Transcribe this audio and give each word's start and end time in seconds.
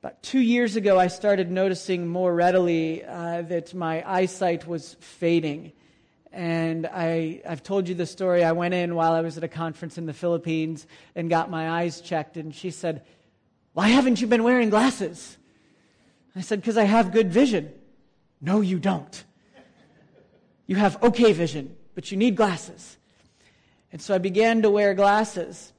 About 0.00 0.22
two 0.22 0.38
years 0.38 0.76
ago, 0.76 0.96
I 0.96 1.08
started 1.08 1.50
noticing 1.50 2.06
more 2.06 2.32
readily 2.32 3.04
uh, 3.04 3.42
that 3.42 3.74
my 3.74 4.08
eyesight 4.08 4.64
was 4.64 4.94
fading. 5.00 5.72
And 6.30 6.86
I, 6.86 7.42
I've 7.44 7.64
told 7.64 7.88
you 7.88 7.96
the 7.96 8.06
story. 8.06 8.44
I 8.44 8.52
went 8.52 8.74
in 8.74 8.94
while 8.94 9.12
I 9.12 9.22
was 9.22 9.36
at 9.36 9.42
a 9.42 9.48
conference 9.48 9.98
in 9.98 10.06
the 10.06 10.12
Philippines 10.12 10.86
and 11.16 11.28
got 11.28 11.50
my 11.50 11.68
eyes 11.68 12.00
checked. 12.00 12.36
And 12.36 12.54
she 12.54 12.70
said, 12.70 13.02
Why 13.72 13.88
haven't 13.88 14.20
you 14.20 14.28
been 14.28 14.44
wearing 14.44 14.70
glasses? 14.70 15.36
I 16.36 16.42
said, 16.42 16.60
Because 16.60 16.76
I 16.76 16.84
have 16.84 17.10
good 17.10 17.32
vision. 17.32 17.72
No, 18.40 18.60
you 18.60 18.78
don't. 18.78 19.24
You 20.68 20.76
have 20.76 21.02
okay 21.02 21.32
vision, 21.32 21.74
but 21.96 22.12
you 22.12 22.16
need 22.16 22.36
glasses. 22.36 22.98
And 23.90 24.00
so 24.00 24.14
I 24.14 24.18
began 24.18 24.62
to 24.62 24.70
wear 24.70 24.94
glasses. 24.94 25.72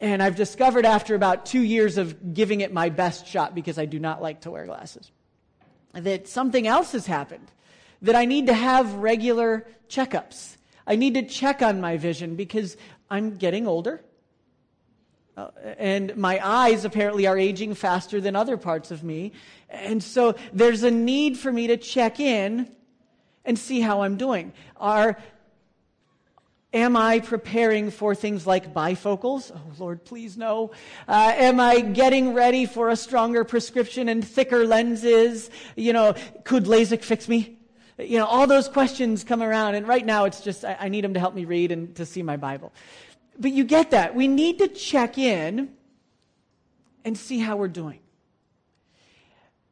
And 0.00 0.22
I've 0.22 0.36
discovered 0.36 0.86
after 0.86 1.14
about 1.14 1.46
two 1.46 1.60
years 1.60 1.98
of 1.98 2.34
giving 2.34 2.60
it 2.60 2.72
my 2.72 2.88
best 2.88 3.26
shot, 3.26 3.54
because 3.54 3.78
I 3.78 3.84
do 3.84 3.98
not 3.98 4.22
like 4.22 4.42
to 4.42 4.50
wear 4.50 4.66
glasses, 4.66 5.10
that 5.92 6.28
something 6.28 6.66
else 6.66 6.92
has 6.92 7.06
happened. 7.06 7.50
That 8.02 8.14
I 8.14 8.26
need 8.26 8.46
to 8.46 8.54
have 8.54 8.94
regular 8.94 9.66
checkups. 9.88 10.56
I 10.86 10.94
need 10.94 11.14
to 11.14 11.22
check 11.22 11.62
on 11.62 11.80
my 11.80 11.96
vision 11.96 12.36
because 12.36 12.76
I'm 13.10 13.36
getting 13.36 13.66
older. 13.66 14.02
Uh, 15.36 15.50
and 15.78 16.16
my 16.16 16.40
eyes 16.44 16.84
apparently 16.84 17.26
are 17.26 17.36
aging 17.36 17.74
faster 17.74 18.20
than 18.20 18.36
other 18.36 18.56
parts 18.56 18.90
of 18.90 19.02
me. 19.02 19.32
And 19.68 20.02
so 20.02 20.36
there's 20.52 20.84
a 20.84 20.90
need 20.90 21.38
for 21.38 21.52
me 21.52 21.66
to 21.68 21.76
check 21.76 22.20
in 22.20 22.70
and 23.44 23.58
see 23.58 23.80
how 23.80 24.02
I'm 24.02 24.16
doing. 24.16 24.52
Are 24.76 25.18
Am 26.74 26.96
I 26.96 27.20
preparing 27.20 27.90
for 27.90 28.14
things 28.14 28.46
like 28.46 28.74
bifocals? 28.74 29.50
Oh, 29.54 29.72
Lord, 29.78 30.04
please 30.04 30.36
no. 30.36 30.72
Uh, 31.06 31.32
am 31.34 31.60
I 31.60 31.80
getting 31.80 32.34
ready 32.34 32.66
for 32.66 32.90
a 32.90 32.96
stronger 32.96 33.42
prescription 33.42 34.10
and 34.10 34.26
thicker 34.26 34.66
lenses? 34.66 35.48
You 35.76 35.94
know, 35.94 36.14
could 36.44 36.64
LASIK 36.64 37.02
fix 37.02 37.26
me? 37.26 37.56
You 37.98 38.18
know, 38.18 38.26
all 38.26 38.46
those 38.46 38.68
questions 38.68 39.24
come 39.24 39.42
around, 39.42 39.76
and 39.76 39.88
right 39.88 40.04
now 40.04 40.26
it's 40.26 40.42
just, 40.42 40.62
I, 40.62 40.76
I 40.78 40.88
need 40.90 41.04
them 41.04 41.14
to 41.14 41.20
help 41.20 41.34
me 41.34 41.46
read 41.46 41.72
and 41.72 41.96
to 41.96 42.04
see 42.04 42.22
my 42.22 42.36
Bible. 42.36 42.74
But 43.38 43.52
you 43.52 43.64
get 43.64 43.92
that. 43.92 44.14
We 44.14 44.28
need 44.28 44.58
to 44.58 44.68
check 44.68 45.16
in 45.16 45.70
and 47.02 47.16
see 47.16 47.38
how 47.38 47.56
we're 47.56 47.68
doing. 47.68 48.00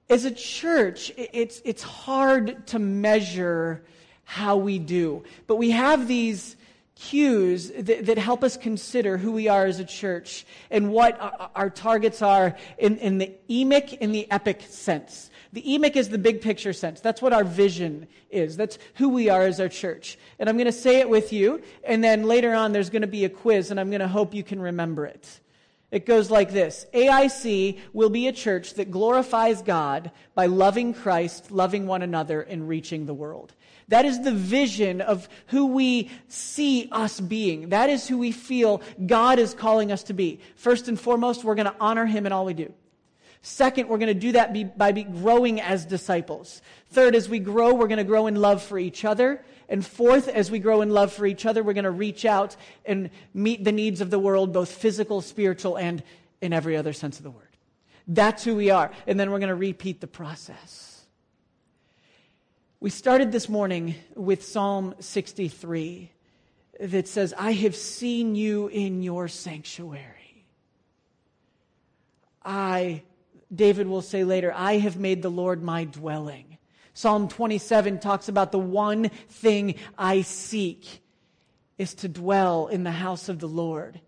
As 0.08 0.24
a 0.24 0.30
church, 0.30 1.12
it's, 1.16 1.60
it's 1.62 1.82
hard 1.82 2.66
to 2.68 2.78
measure 2.78 3.84
how 4.24 4.56
we 4.56 4.78
do, 4.78 5.24
but 5.46 5.56
we 5.56 5.70
have 5.72 6.08
these 6.08 6.55
cues 6.96 7.70
that, 7.78 8.06
that, 8.06 8.18
help 8.18 8.42
us 8.42 8.56
consider 8.56 9.18
who 9.18 9.30
we 9.30 9.48
are 9.48 9.66
as 9.66 9.78
a 9.78 9.84
church 9.84 10.46
and 10.70 10.90
what 10.90 11.20
our, 11.20 11.50
our 11.54 11.70
targets 11.70 12.22
are 12.22 12.56
in, 12.78 12.96
in 12.98 13.18
the 13.18 13.32
emic, 13.48 13.92
in 13.98 14.12
the 14.12 14.28
epic 14.30 14.62
sense. 14.68 15.30
The 15.52 15.62
emic 15.62 15.94
is 15.94 16.08
the 16.08 16.18
big 16.18 16.40
picture 16.40 16.72
sense. 16.72 17.00
That's 17.00 17.22
what 17.22 17.32
our 17.32 17.44
vision 17.44 18.08
is. 18.30 18.56
That's 18.56 18.78
who 18.94 19.10
we 19.10 19.28
are 19.28 19.42
as 19.42 19.60
our 19.60 19.68
church. 19.68 20.18
And 20.38 20.48
I'm 20.48 20.56
going 20.56 20.66
to 20.66 20.72
say 20.72 21.00
it 21.00 21.08
with 21.08 21.32
you, 21.32 21.62
and 21.84 22.02
then 22.02 22.24
later 22.24 22.54
on 22.54 22.72
there's 22.72 22.90
going 22.90 23.02
to 23.02 23.08
be 23.08 23.24
a 23.24 23.30
quiz, 23.30 23.70
and 23.70 23.78
I'm 23.78 23.90
going 23.90 24.00
to 24.00 24.08
hope 24.08 24.34
you 24.34 24.42
can 24.42 24.60
remember 24.60 25.06
it. 25.06 25.40
It 25.90 26.04
goes 26.04 26.30
like 26.30 26.50
this 26.50 26.86
AIC 26.92 27.78
will 27.92 28.10
be 28.10 28.26
a 28.26 28.32
church 28.32 28.74
that 28.74 28.90
glorifies 28.90 29.62
God 29.62 30.10
by 30.34 30.46
loving 30.46 30.92
Christ, 30.92 31.50
loving 31.50 31.86
one 31.86 32.02
another, 32.02 32.40
and 32.40 32.68
reaching 32.68 33.06
the 33.06 33.14
world. 33.14 33.54
That 33.88 34.04
is 34.04 34.20
the 34.22 34.32
vision 34.32 35.00
of 35.00 35.28
who 35.48 35.66
we 35.66 36.10
see 36.28 36.88
us 36.90 37.20
being. 37.20 37.68
That 37.68 37.88
is 37.88 38.08
who 38.08 38.18
we 38.18 38.32
feel 38.32 38.82
God 39.06 39.38
is 39.38 39.54
calling 39.54 39.92
us 39.92 40.02
to 40.04 40.12
be. 40.12 40.40
First 40.56 40.88
and 40.88 40.98
foremost, 40.98 41.44
we're 41.44 41.54
going 41.54 41.66
to 41.66 41.76
honor 41.78 42.06
Him 42.06 42.26
in 42.26 42.32
all 42.32 42.44
we 42.44 42.54
do. 42.54 42.72
Second, 43.42 43.88
we're 43.88 43.98
going 43.98 44.12
to 44.12 44.14
do 44.14 44.32
that 44.32 44.76
by 44.76 44.90
growing 44.90 45.60
as 45.60 45.84
disciples. 45.84 46.62
Third, 46.90 47.14
as 47.14 47.28
we 47.28 47.38
grow, 47.38 47.74
we're 47.74 47.86
going 47.86 47.98
to 47.98 48.04
grow 48.04 48.26
in 48.26 48.34
love 48.34 48.60
for 48.60 48.76
each 48.76 49.04
other. 49.04 49.44
And 49.68 49.86
fourth, 49.86 50.26
as 50.26 50.50
we 50.50 50.58
grow 50.58 50.80
in 50.80 50.90
love 50.90 51.12
for 51.12 51.26
each 51.26 51.46
other, 51.46 51.62
we're 51.62 51.72
going 51.72 51.84
to 51.84 51.90
reach 51.92 52.24
out 52.24 52.56
and 52.84 53.08
meet 53.34 53.62
the 53.62 53.70
needs 53.70 54.00
of 54.00 54.10
the 54.10 54.18
world, 54.18 54.52
both 54.52 54.72
physical, 54.72 55.20
spiritual, 55.20 55.76
and 55.78 56.02
in 56.40 56.52
every 56.52 56.76
other 56.76 56.92
sense 56.92 57.18
of 57.18 57.22
the 57.22 57.30
word. 57.30 57.44
That's 58.08 58.42
who 58.42 58.56
we 58.56 58.70
are. 58.70 58.90
And 59.06 59.18
then 59.18 59.30
we're 59.30 59.38
going 59.38 59.48
to 59.48 59.54
repeat 59.54 60.00
the 60.00 60.06
process. 60.08 60.85
We 62.78 62.90
started 62.90 63.32
this 63.32 63.48
morning 63.48 63.94
with 64.14 64.44
Psalm 64.44 64.94
63 65.00 66.12
that 66.78 67.08
says, 67.08 67.32
I 67.38 67.52
have 67.52 67.74
seen 67.74 68.34
you 68.34 68.68
in 68.68 69.02
your 69.02 69.28
sanctuary. 69.28 70.44
I, 72.44 73.02
David 73.52 73.86
will 73.86 74.02
say 74.02 74.24
later, 74.24 74.52
I 74.54 74.76
have 74.76 74.98
made 74.98 75.22
the 75.22 75.30
Lord 75.30 75.62
my 75.62 75.84
dwelling. 75.84 76.58
Psalm 76.92 77.28
27 77.28 77.98
talks 77.98 78.28
about 78.28 78.52
the 78.52 78.58
one 78.58 79.08
thing 79.08 79.76
I 79.96 80.20
seek 80.20 81.00
is 81.78 81.94
to 81.94 82.08
dwell 82.08 82.66
in 82.66 82.84
the 82.84 82.90
house 82.90 83.30
of 83.30 83.38
the 83.38 83.48
Lord. 83.48 84.02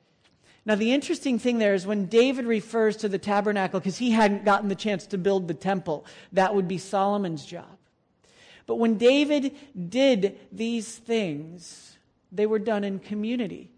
Now, 0.67 0.75
the 0.75 0.93
interesting 0.93 1.39
thing 1.39 1.57
there 1.57 1.73
is 1.73 1.87
when 1.87 2.05
David 2.05 2.45
refers 2.45 2.99
to 2.99 3.09
the 3.09 3.19
tabernacle, 3.19 3.81
because 3.81 3.97
he 3.97 4.11
hadn't 4.11 4.45
gotten 4.45 4.69
the 4.69 4.75
chance 4.75 5.07
to 5.07 5.17
build 5.17 5.49
the 5.49 5.55
temple, 5.55 6.05
that 6.33 6.55
would 6.55 6.69
be 6.69 6.77
Solomon's 6.77 7.47
job. 7.47 7.78
But 8.69 8.77
when 8.77 8.99
David 8.99 9.57
did 9.89 10.39
these 10.53 10.95
things, 10.95 11.97
they 12.31 12.45
were 12.45 12.59
done 12.59 12.85
in 12.85 12.99
community. 12.99 13.71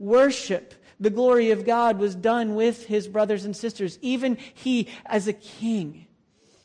Worship, 0.00 0.74
the 0.98 1.10
glory 1.10 1.52
of 1.52 1.64
God, 1.64 2.00
was 2.00 2.16
done 2.16 2.56
with 2.56 2.86
his 2.86 3.06
brothers 3.06 3.44
and 3.44 3.56
sisters, 3.56 4.00
even 4.02 4.36
he 4.52 4.88
as 5.06 5.28
a 5.28 5.32
king. 5.32 6.06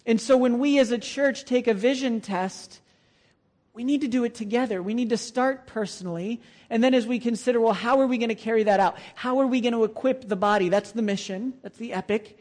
And 0.08 0.20
so 0.20 0.36
when 0.36 0.58
we 0.58 0.80
as 0.80 0.90
a 0.90 0.98
church 0.98 1.46
take 1.46 1.68
a 1.68 1.74
vision 1.76 2.20
test, 2.20 2.82
we 3.76 3.84
need 3.84 4.02
to 4.02 4.08
do 4.08 4.24
it 4.24 4.34
together. 4.34 4.82
We 4.82 4.96
need 4.96 5.10
to 5.10 5.18
start 5.18 5.68
personally. 5.68 6.42
And 6.72 6.84
then 6.84 6.96
as 6.96 7.06
we 7.06 7.20
consider, 7.20 7.62
well, 7.62 7.74
how 7.74 8.00
are 8.02 8.08
we 8.08 8.18
going 8.18 8.30
to 8.30 8.36
carry 8.36 8.64
that 8.64 8.80
out? 8.80 8.98
How 9.14 9.40
are 9.40 9.46
we 9.46 9.62
going 9.62 9.74
to 9.74 9.84
equip 9.84 10.28
the 10.28 10.36
body? 10.36 10.70
That's 10.70 10.94
the 10.94 11.04
mission. 11.04 11.54
That's 11.62 11.78
the 11.78 11.94
epic. 11.94 12.40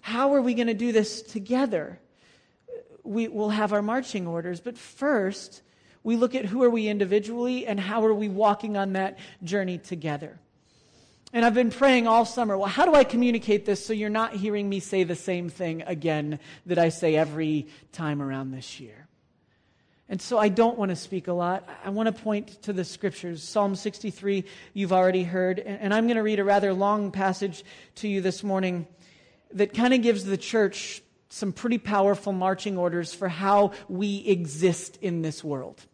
How 0.00 0.32
are 0.32 0.40
we 0.40 0.54
going 0.54 0.68
to 0.68 0.74
do 0.74 0.90
this 0.90 1.20
together? 1.20 1.98
We 3.04 3.28
will 3.28 3.50
have 3.50 3.72
our 3.72 3.82
marching 3.82 4.26
orders. 4.26 4.60
But 4.60 4.76
first, 4.76 5.62
we 6.02 6.16
look 6.16 6.34
at 6.34 6.46
who 6.46 6.62
are 6.62 6.70
we 6.70 6.88
individually 6.88 7.66
and 7.66 7.78
how 7.78 8.04
are 8.04 8.14
we 8.14 8.28
walking 8.28 8.76
on 8.76 8.94
that 8.94 9.18
journey 9.42 9.78
together. 9.78 10.38
And 11.32 11.44
I've 11.44 11.54
been 11.54 11.70
praying 11.70 12.06
all 12.06 12.24
summer, 12.24 12.56
well, 12.56 12.68
how 12.68 12.86
do 12.86 12.94
I 12.94 13.02
communicate 13.02 13.66
this 13.66 13.84
so 13.84 13.92
you're 13.92 14.08
not 14.08 14.34
hearing 14.34 14.68
me 14.68 14.78
say 14.80 15.02
the 15.02 15.16
same 15.16 15.48
thing 15.48 15.82
again 15.82 16.38
that 16.66 16.78
I 16.78 16.90
say 16.90 17.16
every 17.16 17.66
time 17.92 18.22
around 18.22 18.52
this 18.52 18.78
year? 18.78 19.08
And 20.08 20.20
so 20.20 20.38
I 20.38 20.48
don't 20.48 20.78
want 20.78 20.90
to 20.90 20.96
speak 20.96 21.28
a 21.28 21.32
lot. 21.32 21.68
I 21.84 21.90
want 21.90 22.14
to 22.14 22.22
point 22.22 22.62
to 22.62 22.72
the 22.72 22.84
scriptures. 22.84 23.42
Psalm 23.42 23.74
63, 23.74 24.44
you've 24.74 24.92
already 24.92 25.24
heard. 25.24 25.58
And 25.58 25.92
I'm 25.92 26.06
going 26.06 26.16
to 26.16 26.22
read 26.22 26.38
a 26.38 26.44
rather 26.44 26.72
long 26.72 27.10
passage 27.10 27.64
to 27.96 28.08
you 28.08 28.20
this 28.20 28.44
morning 28.44 28.86
that 29.54 29.72
kind 29.72 29.94
of 29.94 30.02
gives 30.02 30.24
the 30.24 30.36
church 30.36 31.02
some 31.34 31.52
pretty 31.52 31.78
powerful 31.78 32.32
marching 32.32 32.78
orders 32.78 33.12
for 33.12 33.26
how 33.26 33.72
we 33.88 34.18
exist 34.18 34.96
in 35.02 35.20
this 35.20 35.42
world. 35.42 35.84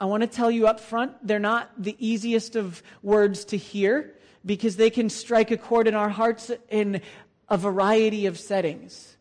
I 0.00 0.06
want 0.06 0.22
to 0.22 0.26
tell 0.26 0.50
you 0.50 0.66
up 0.66 0.80
front, 0.80 1.12
they're 1.24 1.38
not 1.38 1.70
the 1.80 1.94
easiest 2.00 2.56
of 2.56 2.82
words 3.04 3.44
to 3.46 3.56
hear 3.56 4.14
because 4.44 4.74
they 4.74 4.90
can 4.90 5.08
strike 5.08 5.52
a 5.52 5.56
chord 5.56 5.86
in 5.86 5.94
our 5.94 6.08
hearts 6.08 6.50
in 6.68 7.02
a 7.48 7.56
variety 7.56 8.26
of 8.26 8.36
settings. 8.36 9.16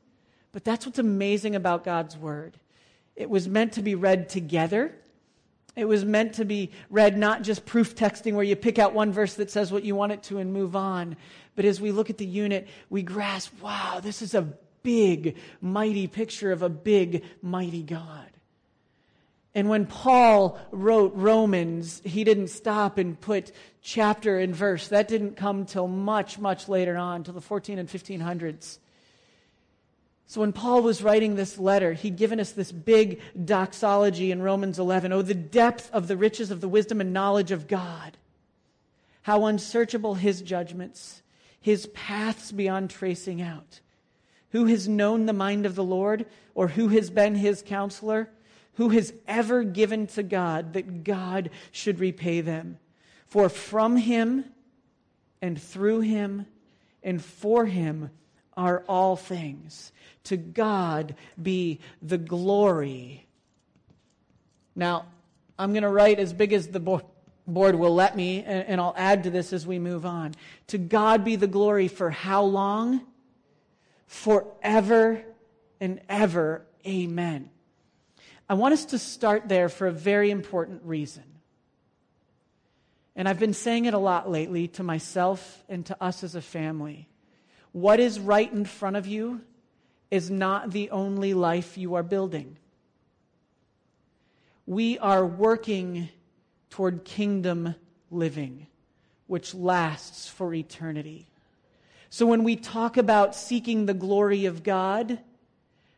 But 0.53 0.63
that's 0.63 0.87
what's 0.87 0.97
amazing 0.97 1.55
about 1.55 1.83
God's 1.83 2.17
Word. 2.17 2.57
It 3.15 3.29
was 3.29 3.47
meant 3.47 3.73
to 3.73 3.83
be 3.83 3.93
read 3.93 4.27
together. 4.27 4.95
It 5.75 5.85
was 5.85 6.03
meant 6.03 6.33
to 6.33 6.45
be 6.45 6.71
read 6.89 7.15
not 7.15 7.43
just 7.43 7.63
proof 7.63 7.95
texting 7.95 8.33
where 8.33 8.43
you 8.43 8.55
pick 8.55 8.79
out 8.79 8.95
one 8.95 9.11
verse 9.11 9.35
that 9.35 9.51
says 9.51 9.71
what 9.71 9.83
you 9.83 9.95
want 9.95 10.13
it 10.13 10.23
to 10.23 10.39
and 10.39 10.51
move 10.51 10.75
on, 10.75 11.15
but 11.57 11.65
as 11.65 11.81
we 11.81 11.91
look 11.91 12.11
at 12.11 12.19
the 12.19 12.25
unit, 12.25 12.67
we 12.87 13.01
grasp, 13.01 13.51
wow, 13.63 13.99
this 13.99 14.21
is 14.21 14.35
a 14.35 14.43
big, 14.83 15.37
mighty 15.59 16.05
picture 16.05 16.51
of 16.51 16.61
a 16.61 16.69
big, 16.69 17.23
mighty 17.41 17.81
God. 17.81 18.29
And 19.55 19.67
when 19.67 19.87
Paul 19.87 20.59
wrote 20.69 21.13
Romans, 21.15 21.99
he 22.05 22.23
didn't 22.23 22.49
stop 22.49 22.99
and 22.99 23.19
put 23.19 23.51
chapter 23.81 24.37
and 24.37 24.55
verse. 24.55 24.89
That 24.89 25.07
didn't 25.07 25.35
come 25.35 25.65
till 25.65 25.87
much, 25.87 26.37
much 26.37 26.69
later 26.69 26.95
on, 26.95 27.23
till 27.23 27.33
the 27.33 27.41
14 27.41 27.79
and 27.79 27.89
1500s. 27.89 28.77
So 30.27 30.41
when 30.41 30.53
Paul 30.53 30.83
was 30.83 31.01
writing 31.01 31.35
this 31.35 31.57
letter, 31.57 31.93
he'd 31.93 32.17
given 32.17 32.39
us 32.39 32.51
this 32.51 32.71
big 32.71 33.19
doxology 33.45 34.29
in 34.29 34.43
Romans 34.43 34.77
11. 34.77 35.11
Oh, 35.11 35.23
the 35.23 35.33
depth 35.33 35.89
of 35.91 36.07
the 36.07 36.17
riches 36.17 36.51
of 36.51 36.61
the 36.61 36.69
wisdom 36.69 37.01
and 37.01 37.13
knowledge 37.13 37.49
of 37.49 37.67
God. 37.67 38.15
How 39.23 39.47
unsearchable 39.47 40.13
his 40.13 40.43
judgments 40.43 41.23
his 41.61 41.87
paths 41.87 42.51
beyond 42.51 42.89
tracing 42.89 43.41
out. 43.41 43.79
Who 44.51 44.65
has 44.65 44.87
known 44.87 45.25
the 45.25 45.33
mind 45.33 45.65
of 45.65 45.75
the 45.75 45.83
Lord, 45.83 46.25
or 46.55 46.69
who 46.69 46.87
has 46.89 47.09
been 47.09 47.35
his 47.35 47.61
counselor? 47.61 48.29
Who 48.75 48.89
has 48.89 49.13
ever 49.27 49.63
given 49.63 50.07
to 50.07 50.23
God 50.23 50.73
that 50.73 51.03
God 51.03 51.49
should 51.71 51.99
repay 51.99 52.41
them? 52.41 52.77
For 53.25 53.49
from 53.49 53.97
him 53.97 54.45
and 55.41 55.61
through 55.61 56.01
him 56.01 56.45
and 57.03 57.21
for 57.21 57.65
him 57.65 58.11
are 58.55 58.83
all 58.87 59.15
things. 59.15 59.91
To 60.25 60.37
God 60.37 61.15
be 61.41 61.79
the 62.01 62.17
glory. 62.17 63.27
Now, 64.75 65.05
I'm 65.59 65.71
going 65.73 65.83
to 65.83 65.89
write 65.89 66.19
as 66.19 66.33
big 66.33 66.53
as 66.53 66.67
the 66.67 66.79
board 66.79 67.03
will 67.47 67.95
let 67.95 68.15
me, 68.15 68.43
and 68.43 68.79
I'll 68.79 68.93
add 68.97 69.23
to 69.23 69.29
this 69.29 69.53
as 69.53 69.65
we 69.65 69.79
move 69.79 70.05
on. 70.05 70.35
To 70.67 70.77
God 70.77 71.23
be 71.23 71.37
the 71.37 71.47
glory 71.47 71.87
for 71.87 72.09
how 72.09 72.43
long? 72.43 73.01
Forever 74.05 75.23
and 75.79 76.01
ever. 76.09 76.65
Amen. 76.85 77.49
I 78.49 78.53
want 78.53 78.73
us 78.73 78.85
to 78.85 78.99
start 78.99 79.47
there 79.47 79.69
for 79.69 79.87
a 79.87 79.91
very 79.91 80.29
important 80.29 80.81
reason. 80.83 81.23
And 83.15 83.27
I've 83.27 83.39
been 83.39 83.53
saying 83.53 83.85
it 83.85 83.93
a 83.93 83.99
lot 83.99 84.29
lately 84.29 84.67
to 84.69 84.83
myself 84.83 85.63
and 85.67 85.85
to 85.87 86.03
us 86.03 86.23
as 86.23 86.35
a 86.35 86.41
family. 86.41 87.07
What 87.71 87.99
is 87.99 88.19
right 88.19 88.51
in 88.51 88.65
front 88.65 88.95
of 88.95 89.07
you 89.07 89.41
is 90.11 90.29
not 90.29 90.71
the 90.71 90.91
only 90.91 91.33
life 91.33 91.77
you 91.77 91.95
are 91.95 92.03
building. 92.03 92.57
We 94.65 94.99
are 94.99 95.25
working 95.25 96.09
toward 96.69 97.05
kingdom 97.05 97.75
living, 98.11 98.67
which 99.27 99.53
lasts 99.53 100.27
for 100.27 100.53
eternity. 100.53 101.27
So 102.09 102.25
when 102.25 102.43
we 102.43 102.55
talk 102.55 102.97
about 102.97 103.35
seeking 103.35 103.85
the 103.85 103.93
glory 103.93 104.45
of 104.45 104.63
God, 104.63 105.19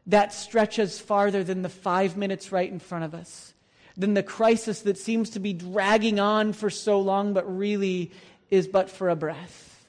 that 0.07 0.33
stretches 0.33 0.99
farther 0.99 1.43
than 1.43 1.61
the 1.61 1.69
five 1.69 2.17
minutes 2.17 2.51
right 2.51 2.69
in 2.69 2.79
front 2.79 3.05
of 3.05 3.13
us, 3.13 3.53
than 3.95 4.15
the 4.15 4.23
crisis 4.23 4.81
that 4.81 4.97
seems 4.97 5.31
to 5.31 5.39
be 5.39 5.53
dragging 5.53 6.19
on 6.19 6.53
for 6.53 6.69
so 6.69 6.99
long, 6.99 7.33
but 7.33 7.57
really 7.57 8.11
is 8.49 8.67
but 8.67 8.89
for 8.89 9.09
a 9.09 9.15
breath. 9.15 9.87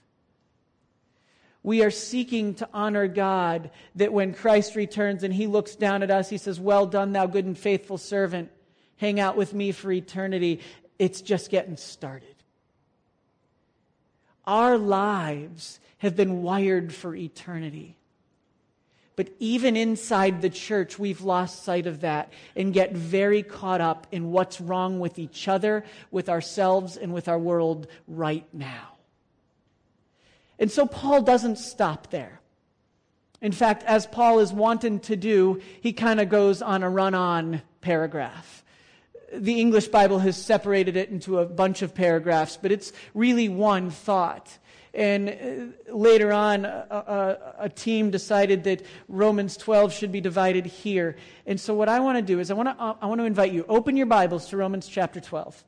We 1.62 1.82
are 1.82 1.90
seeking 1.90 2.54
to 2.54 2.68
honor 2.72 3.06
God 3.06 3.70
that 3.94 4.12
when 4.12 4.32
Christ 4.32 4.76
returns 4.76 5.22
and 5.22 5.32
he 5.32 5.46
looks 5.46 5.76
down 5.76 6.02
at 6.02 6.10
us, 6.10 6.28
he 6.28 6.38
says, 6.38 6.58
Well 6.58 6.86
done, 6.86 7.12
thou 7.12 7.26
good 7.26 7.44
and 7.44 7.56
faithful 7.56 7.98
servant. 7.98 8.50
Hang 9.00 9.18
out 9.18 9.34
with 9.34 9.54
me 9.54 9.72
for 9.72 9.90
eternity. 9.90 10.60
It's 10.98 11.22
just 11.22 11.50
getting 11.50 11.78
started. 11.78 12.34
Our 14.46 14.76
lives 14.76 15.80
have 15.98 16.16
been 16.16 16.42
wired 16.42 16.92
for 16.92 17.14
eternity. 17.14 17.96
But 19.16 19.30
even 19.38 19.74
inside 19.74 20.42
the 20.42 20.50
church, 20.50 20.98
we've 20.98 21.22
lost 21.22 21.64
sight 21.64 21.86
of 21.86 22.02
that 22.02 22.30
and 22.54 22.74
get 22.74 22.92
very 22.92 23.42
caught 23.42 23.80
up 23.80 24.06
in 24.12 24.32
what's 24.32 24.60
wrong 24.60 25.00
with 25.00 25.18
each 25.18 25.48
other, 25.48 25.82
with 26.10 26.28
ourselves, 26.28 26.98
and 26.98 27.14
with 27.14 27.26
our 27.26 27.38
world 27.38 27.86
right 28.06 28.46
now. 28.52 28.96
And 30.58 30.70
so 30.70 30.84
Paul 30.84 31.22
doesn't 31.22 31.56
stop 31.56 32.10
there. 32.10 32.40
In 33.40 33.52
fact, 33.52 33.82
as 33.84 34.06
Paul 34.06 34.40
is 34.40 34.52
wanting 34.52 35.00
to 35.00 35.16
do, 35.16 35.62
he 35.80 35.94
kind 35.94 36.20
of 36.20 36.28
goes 36.28 36.60
on 36.60 36.82
a 36.82 36.90
run 36.90 37.14
on 37.14 37.62
paragraph. 37.80 38.62
The 39.32 39.60
English 39.60 39.88
Bible 39.88 40.18
has 40.20 40.36
separated 40.36 40.96
it 40.96 41.10
into 41.10 41.38
a 41.38 41.46
bunch 41.46 41.82
of 41.82 41.94
paragraphs, 41.94 42.58
but 42.60 42.72
it's 42.72 42.92
really 43.14 43.48
one 43.48 43.90
thought. 43.90 44.58
And 44.92 45.28
uh, 45.88 45.94
later 45.94 46.32
on, 46.32 46.64
a, 46.64 46.86
a, 46.90 47.64
a, 47.64 47.68
team 47.68 48.10
decided 48.10 48.64
that 48.64 48.84
Romans 49.08 49.56
12 49.56 49.92
should 49.92 50.10
be 50.10 50.20
divided 50.20 50.66
here. 50.66 51.16
And 51.46 51.60
so, 51.60 51.74
what 51.74 51.88
I 51.88 52.00
want 52.00 52.18
to 52.18 52.22
do 52.22 52.40
is, 52.40 52.50
I 52.50 52.54
want 52.54 52.76
to, 52.76 52.96
I 53.00 53.06
want 53.06 53.20
to 53.20 53.24
invite 53.24 53.52
you, 53.52 53.64
open 53.68 53.96
your 53.96 54.06
Bibles 54.06 54.48
to 54.48 54.56
Romans 54.56 54.88
chapter 54.88 55.20
12. 55.20 55.64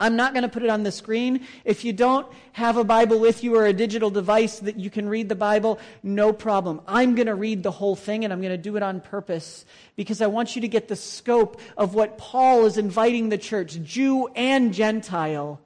I'm 0.00 0.14
not 0.14 0.32
going 0.32 0.42
to 0.42 0.48
put 0.48 0.62
it 0.62 0.70
on 0.70 0.84
the 0.84 0.92
screen. 0.92 1.46
If 1.64 1.84
you 1.84 1.92
don't 1.92 2.26
have 2.52 2.76
a 2.76 2.84
Bible 2.84 3.18
with 3.18 3.42
you 3.42 3.56
or 3.56 3.66
a 3.66 3.72
digital 3.72 4.10
device 4.10 4.60
that 4.60 4.78
you 4.78 4.90
can 4.90 5.08
read 5.08 5.28
the 5.28 5.34
Bible, 5.34 5.80
no 6.04 6.32
problem. 6.32 6.80
I'm 6.86 7.16
going 7.16 7.26
to 7.26 7.34
read 7.34 7.64
the 7.64 7.72
whole 7.72 7.96
thing 7.96 8.24
and 8.24 8.32
I'm 8.32 8.40
going 8.40 8.52
to 8.52 8.56
do 8.56 8.76
it 8.76 8.82
on 8.82 9.00
purpose 9.00 9.64
because 9.96 10.22
I 10.22 10.28
want 10.28 10.54
you 10.54 10.62
to 10.62 10.68
get 10.68 10.86
the 10.86 10.94
scope 10.94 11.60
of 11.76 11.94
what 11.94 12.16
Paul 12.16 12.66
is 12.66 12.78
inviting 12.78 13.28
the 13.28 13.38
church, 13.38 13.82
Jew 13.82 14.28
and 14.36 14.72
Gentile, 14.72 15.60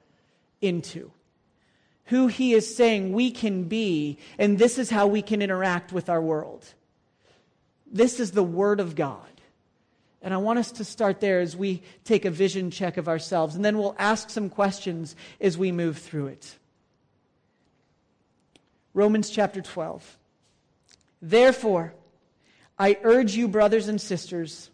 into 0.61 1.11
who 2.05 2.27
he 2.27 2.53
is 2.53 2.75
saying 2.75 3.13
we 3.13 3.31
can 3.31 3.63
be, 3.65 4.17
and 4.37 4.57
this 4.57 4.77
is 4.77 4.89
how 4.89 5.07
we 5.07 5.21
can 5.21 5.41
interact 5.41 5.93
with 5.93 6.09
our 6.09 6.21
world. 6.21 6.65
This 7.91 8.19
is 8.19 8.31
the 8.31 8.43
Word 8.43 8.79
of 8.79 8.95
God. 8.95 9.32
And 10.23 10.33
I 10.33 10.37
want 10.37 10.57
us 10.57 10.71
to 10.73 10.85
start 10.85 11.19
there 11.19 11.41
as 11.41 11.55
we 11.55 11.83
take 12.05 12.23
a 12.23 12.31
vision 12.31 12.71
check 12.71 12.95
of 12.95 13.09
ourselves, 13.09 13.55
and 13.55 13.63
then 13.63 13.77
we'll 13.77 13.95
ask 13.99 14.29
some 14.29 14.49
questions 14.49 15.17
as 15.41 15.57
we 15.57 15.71
move 15.73 15.97
through 15.97 16.27
it. 16.27 16.55
Romans 18.93 19.29
chapter 19.29 19.61
12. 19.61 20.17
Therefore, 21.21 21.93
I 22.79 22.97
urge 23.03 23.35
you, 23.35 23.49
brothers 23.49 23.89
and 23.89 23.99
sisters, 23.99 24.69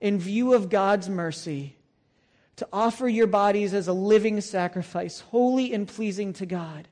in 0.00 0.18
view 0.18 0.54
of 0.54 0.70
God's 0.70 1.08
mercy, 1.08 1.76
to 2.56 2.68
offer 2.72 3.08
your 3.08 3.26
bodies 3.26 3.74
as 3.74 3.88
a 3.88 3.92
living 3.92 4.40
sacrifice, 4.40 5.20
holy 5.20 5.74
and 5.74 5.86
pleasing 5.86 6.32
to 6.34 6.46
God. 6.46 6.88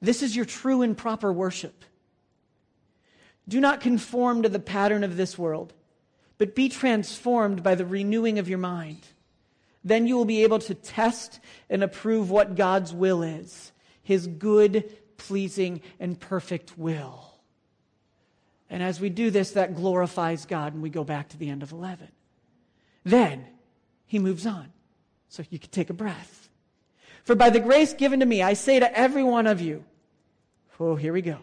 This 0.00 0.22
is 0.22 0.36
your 0.36 0.44
true 0.44 0.82
and 0.82 0.96
proper 0.96 1.32
worship. 1.32 1.84
Do 3.48 3.60
not 3.60 3.80
conform 3.80 4.42
to 4.42 4.48
the 4.48 4.58
pattern 4.58 5.04
of 5.04 5.16
this 5.16 5.38
world, 5.38 5.72
but 6.38 6.54
be 6.54 6.68
transformed 6.68 7.62
by 7.62 7.74
the 7.74 7.86
renewing 7.86 8.38
of 8.38 8.48
your 8.48 8.58
mind. 8.58 9.06
Then 9.84 10.06
you 10.06 10.16
will 10.16 10.24
be 10.24 10.42
able 10.42 10.58
to 10.60 10.74
test 10.74 11.40
and 11.68 11.82
approve 11.82 12.30
what 12.30 12.56
God's 12.56 12.92
will 12.92 13.22
is, 13.22 13.72
his 14.02 14.26
good, 14.26 14.90
pleasing, 15.18 15.82
and 16.00 16.18
perfect 16.18 16.78
will. 16.78 17.32
And 18.70 18.82
as 18.82 19.00
we 19.00 19.10
do 19.10 19.30
this, 19.30 19.52
that 19.52 19.76
glorifies 19.76 20.46
God, 20.46 20.72
and 20.72 20.82
we 20.82 20.90
go 20.90 21.04
back 21.04 21.28
to 21.30 21.36
the 21.36 21.50
end 21.50 21.62
of 21.62 21.72
11. 21.72 22.08
Then, 23.04 23.46
he 24.06 24.18
moves 24.18 24.46
on. 24.46 24.72
So 25.28 25.42
you 25.50 25.58
can 25.58 25.70
take 25.70 25.90
a 25.90 25.94
breath. 25.94 26.48
For 27.24 27.34
by 27.34 27.50
the 27.50 27.60
grace 27.60 27.92
given 27.92 28.20
to 28.20 28.26
me, 28.26 28.42
I 28.42 28.54
say 28.54 28.78
to 28.80 28.98
every 28.98 29.22
one 29.22 29.46
of 29.46 29.60
you, 29.60 29.84
oh, 30.80 30.96
here 30.96 31.12
we 31.12 31.22
go. 31.22 31.38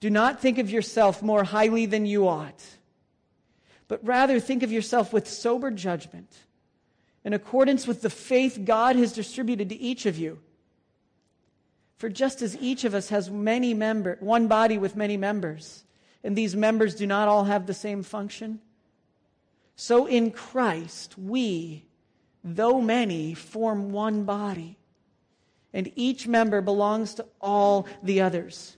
Do 0.00 0.10
not 0.10 0.40
think 0.40 0.58
of 0.58 0.70
yourself 0.70 1.22
more 1.22 1.44
highly 1.44 1.86
than 1.86 2.06
you 2.06 2.28
ought, 2.28 2.62
but 3.88 4.04
rather 4.06 4.40
think 4.40 4.62
of 4.62 4.72
yourself 4.72 5.12
with 5.12 5.28
sober 5.28 5.70
judgment, 5.70 6.32
in 7.24 7.32
accordance 7.32 7.86
with 7.86 8.02
the 8.02 8.10
faith 8.10 8.60
God 8.64 8.96
has 8.96 9.12
distributed 9.12 9.68
to 9.68 9.80
each 9.80 10.06
of 10.06 10.18
you. 10.18 10.38
For 11.98 12.08
just 12.08 12.42
as 12.42 12.56
each 12.58 12.84
of 12.84 12.94
us 12.94 13.08
has 13.08 13.30
many 13.30 13.74
members, 13.74 14.18
one 14.20 14.48
body 14.48 14.78
with 14.78 14.96
many 14.96 15.16
members, 15.16 15.84
and 16.22 16.36
these 16.36 16.54
members 16.54 16.94
do 16.94 17.06
not 17.06 17.28
all 17.28 17.44
have 17.44 17.66
the 17.66 17.74
same 17.74 18.02
function, 18.02 18.60
so 19.76 20.06
in 20.06 20.30
Christ 20.30 21.16
we, 21.18 21.84
though 22.42 22.80
many, 22.80 23.34
form 23.34 23.92
one 23.92 24.24
body, 24.24 24.78
and 25.72 25.92
each 25.94 26.26
member 26.26 26.60
belongs 26.62 27.14
to 27.14 27.26
all 27.40 27.86
the 28.02 28.22
others. 28.22 28.76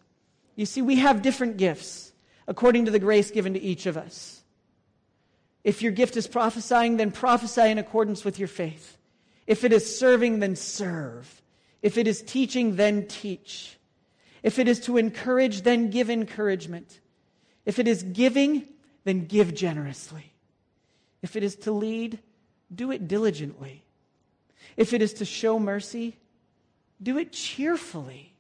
You 0.57 0.67
see, 0.67 0.83
we 0.83 0.97
have 0.97 1.23
different 1.23 1.57
gifts 1.57 2.13
according 2.49 2.87
to 2.87 2.91
the 2.91 2.99
grace 2.99 3.31
given 3.31 3.55
to 3.55 3.61
each 3.61 3.87
of 3.87 3.97
us. 3.97 4.38
If 5.69 5.83
your 5.83 5.93
gift 5.93 6.17
is 6.17 6.27
prophesying, 6.27 6.97
then 6.97 7.11
prophesy 7.11 7.69
in 7.71 7.77
accordance 7.77 8.25
with 8.25 8.39
your 8.39 8.49
faith. 8.49 8.97
If 9.47 9.65
it 9.65 9.73
is 9.75 9.99
serving, 9.99 10.39
then 10.39 10.57
serve. 10.57 11.43
If 11.83 11.99
it 11.99 12.09
is 12.09 12.23
teaching, 12.23 12.77
then 12.77 13.07
teach. 13.07 13.77
If 14.43 14.59
it 14.59 14.67
is 14.67 14.81
to 14.87 14.97
encourage, 14.97 15.61
then 15.61 15.91
give 15.91 16.09
encouragement. 16.09 17.01
If 17.67 17.79
it 17.79 17.87
is 17.87 18.03
giving, 18.03 18.67
then 19.05 19.27
give 19.27 19.55
generously. 19.55 20.33
If 21.21 21.37
it 21.37 21.43
is 21.43 21.55
to 21.57 21.71
lead, 21.71 22.19
do 22.75 22.91
it 22.91 23.07
diligently. 23.07 23.85
If 24.79 24.95
it 24.95 25.03
is 25.03 25.13
to 25.15 25.27
show 25.27 25.59
mercy, 25.59 26.17
do 27.03 27.19
it 27.19 27.31
cheerfully. 27.31 28.33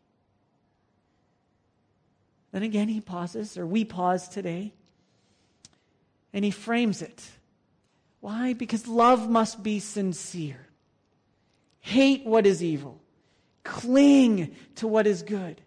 Then 2.52 2.62
again, 2.62 2.88
he 2.88 3.02
pauses, 3.02 3.58
or 3.58 3.66
we 3.66 3.84
pause 3.84 4.28
today, 4.28 4.72
and 6.38 6.44
he 6.44 6.52
frames 6.52 7.02
it. 7.02 7.20
Why? 8.20 8.52
Because 8.52 8.86
love 8.86 9.28
must 9.28 9.60
be 9.60 9.80
sincere. 9.80 10.68
Hate 11.80 12.24
what 12.24 12.46
is 12.46 12.62
evil, 12.62 13.00
cling 13.64 14.54
to 14.76 14.86
what 14.86 15.08
is 15.08 15.24
good. 15.24 15.60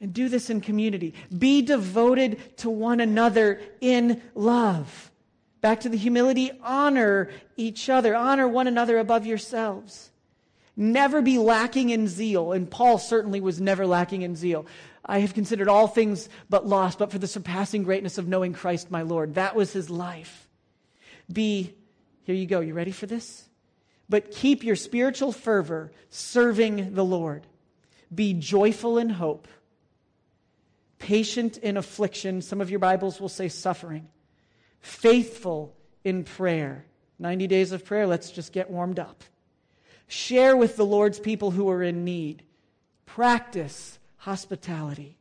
And 0.00 0.14
do 0.14 0.30
this 0.30 0.48
in 0.48 0.62
community. 0.62 1.12
Be 1.36 1.60
devoted 1.60 2.56
to 2.56 2.70
one 2.70 3.00
another 3.00 3.60
in 3.82 4.22
love. 4.34 5.10
Back 5.60 5.80
to 5.80 5.90
the 5.90 5.98
humility, 5.98 6.50
honor 6.62 7.28
each 7.58 7.90
other, 7.90 8.16
honor 8.16 8.48
one 8.48 8.66
another 8.66 8.96
above 8.96 9.26
yourselves. 9.26 10.12
Never 10.74 11.20
be 11.20 11.36
lacking 11.36 11.90
in 11.90 12.08
zeal. 12.08 12.52
And 12.52 12.70
Paul 12.70 12.96
certainly 12.96 13.42
was 13.42 13.60
never 13.60 13.86
lacking 13.86 14.22
in 14.22 14.34
zeal. 14.34 14.64
I 15.04 15.20
have 15.20 15.34
considered 15.34 15.68
all 15.68 15.86
things 15.86 16.28
but 16.48 16.66
lost, 16.66 16.98
but 16.98 17.10
for 17.10 17.18
the 17.18 17.26
surpassing 17.26 17.82
greatness 17.82 18.18
of 18.18 18.28
knowing 18.28 18.52
Christ 18.52 18.90
my 18.90 19.02
Lord. 19.02 19.34
That 19.34 19.56
was 19.56 19.72
his 19.72 19.90
life. 19.90 20.48
Be, 21.32 21.74
here 22.24 22.34
you 22.34 22.46
go. 22.46 22.60
You 22.60 22.74
ready 22.74 22.92
for 22.92 23.06
this? 23.06 23.48
But 24.08 24.30
keep 24.30 24.64
your 24.64 24.76
spiritual 24.76 25.32
fervor 25.32 25.92
serving 26.10 26.94
the 26.94 27.04
Lord. 27.04 27.46
Be 28.14 28.34
joyful 28.34 28.98
in 28.98 29.08
hope 29.08 29.46
patient 31.00 31.56
in 31.56 31.76
affliction. 31.76 32.42
Some 32.42 32.60
of 32.60 32.70
your 32.70 32.78
Bibles 32.78 33.20
will 33.20 33.28
say 33.28 33.48
suffering, 33.48 34.06
faithful 34.80 35.74
in 36.04 36.22
prayer. 36.22 36.84
90 37.18 37.48
days 37.48 37.72
of 37.72 37.84
prayer, 37.84 38.06
let's 38.06 38.30
just 38.30 38.52
get 38.52 38.70
warmed 38.70 39.00
up. 39.00 39.24
Share 40.06 40.56
with 40.56 40.76
the 40.76 40.86
Lord's 40.86 41.18
people 41.18 41.50
who 41.50 41.68
are 41.68 41.82
in 41.82 42.04
need. 42.04 42.44
Practice 43.06 43.98
hospitality. 44.20 45.16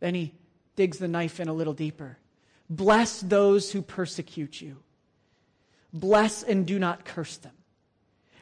Then 0.00 0.14
he 0.14 0.34
digs 0.76 0.98
the 0.98 1.08
knife 1.08 1.38
in 1.38 1.48
a 1.48 1.52
little 1.52 1.72
deeper. 1.72 2.18
Bless 2.68 3.20
those 3.20 3.70
who 3.70 3.80
persecute 3.80 4.60
you. 4.60 4.76
Bless 5.92 6.42
and 6.42 6.66
do 6.66 6.78
not 6.78 7.04
curse 7.04 7.36
them. 7.36 7.52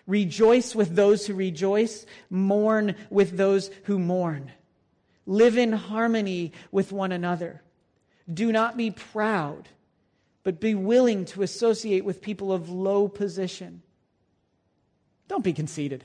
Rejoice 0.06 0.74
with 0.74 0.94
those 0.94 1.26
who 1.26 1.34
rejoice. 1.34 2.06
Mourn 2.30 2.94
with 3.10 3.36
those 3.36 3.70
who 3.84 3.98
mourn. 3.98 4.50
Live 5.26 5.58
in 5.58 5.72
harmony 5.72 6.52
with 6.72 6.90
one 6.90 7.12
another. 7.12 7.62
Do 8.32 8.50
not 8.50 8.78
be 8.78 8.90
proud, 8.90 9.68
but 10.42 10.60
be 10.60 10.74
willing 10.74 11.26
to 11.26 11.42
associate 11.42 12.04
with 12.04 12.22
people 12.22 12.50
of 12.52 12.70
low 12.70 13.08
position. 13.08 13.82
Don't 15.28 15.44
be 15.44 15.52
conceited. 15.52 16.04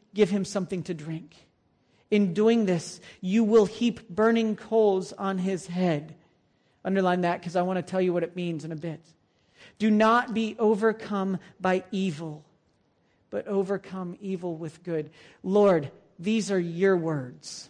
give 0.13 0.29
him 0.29 0.45
something 0.45 0.83
to 0.83 0.93
drink. 0.93 1.35
In 2.09 2.33
doing 2.33 2.65
this, 2.65 2.99
you 3.21 3.43
will 3.43 3.65
heap 3.65 4.09
burning 4.09 4.55
coals 4.55 5.13
on 5.13 5.37
his 5.37 5.67
head. 5.67 6.15
Underline 6.83 7.21
that 7.21 7.39
because 7.39 7.55
I 7.55 7.61
want 7.61 7.77
to 7.77 7.83
tell 7.83 8.01
you 8.01 8.11
what 8.11 8.23
it 8.23 8.35
means 8.35 8.65
in 8.65 8.71
a 8.71 8.75
bit. 8.75 9.01
Do 9.79 9.89
not 9.89 10.33
be 10.33 10.55
overcome 10.59 11.39
by 11.59 11.83
evil, 11.91 12.43
but 13.29 13.47
overcome 13.47 14.17
evil 14.19 14.55
with 14.55 14.83
good. 14.83 15.09
Lord, 15.43 15.91
these 16.19 16.51
are 16.51 16.59
your 16.59 16.97
words. 16.97 17.69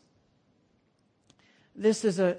This 1.76 2.04
is 2.04 2.20
a, 2.20 2.38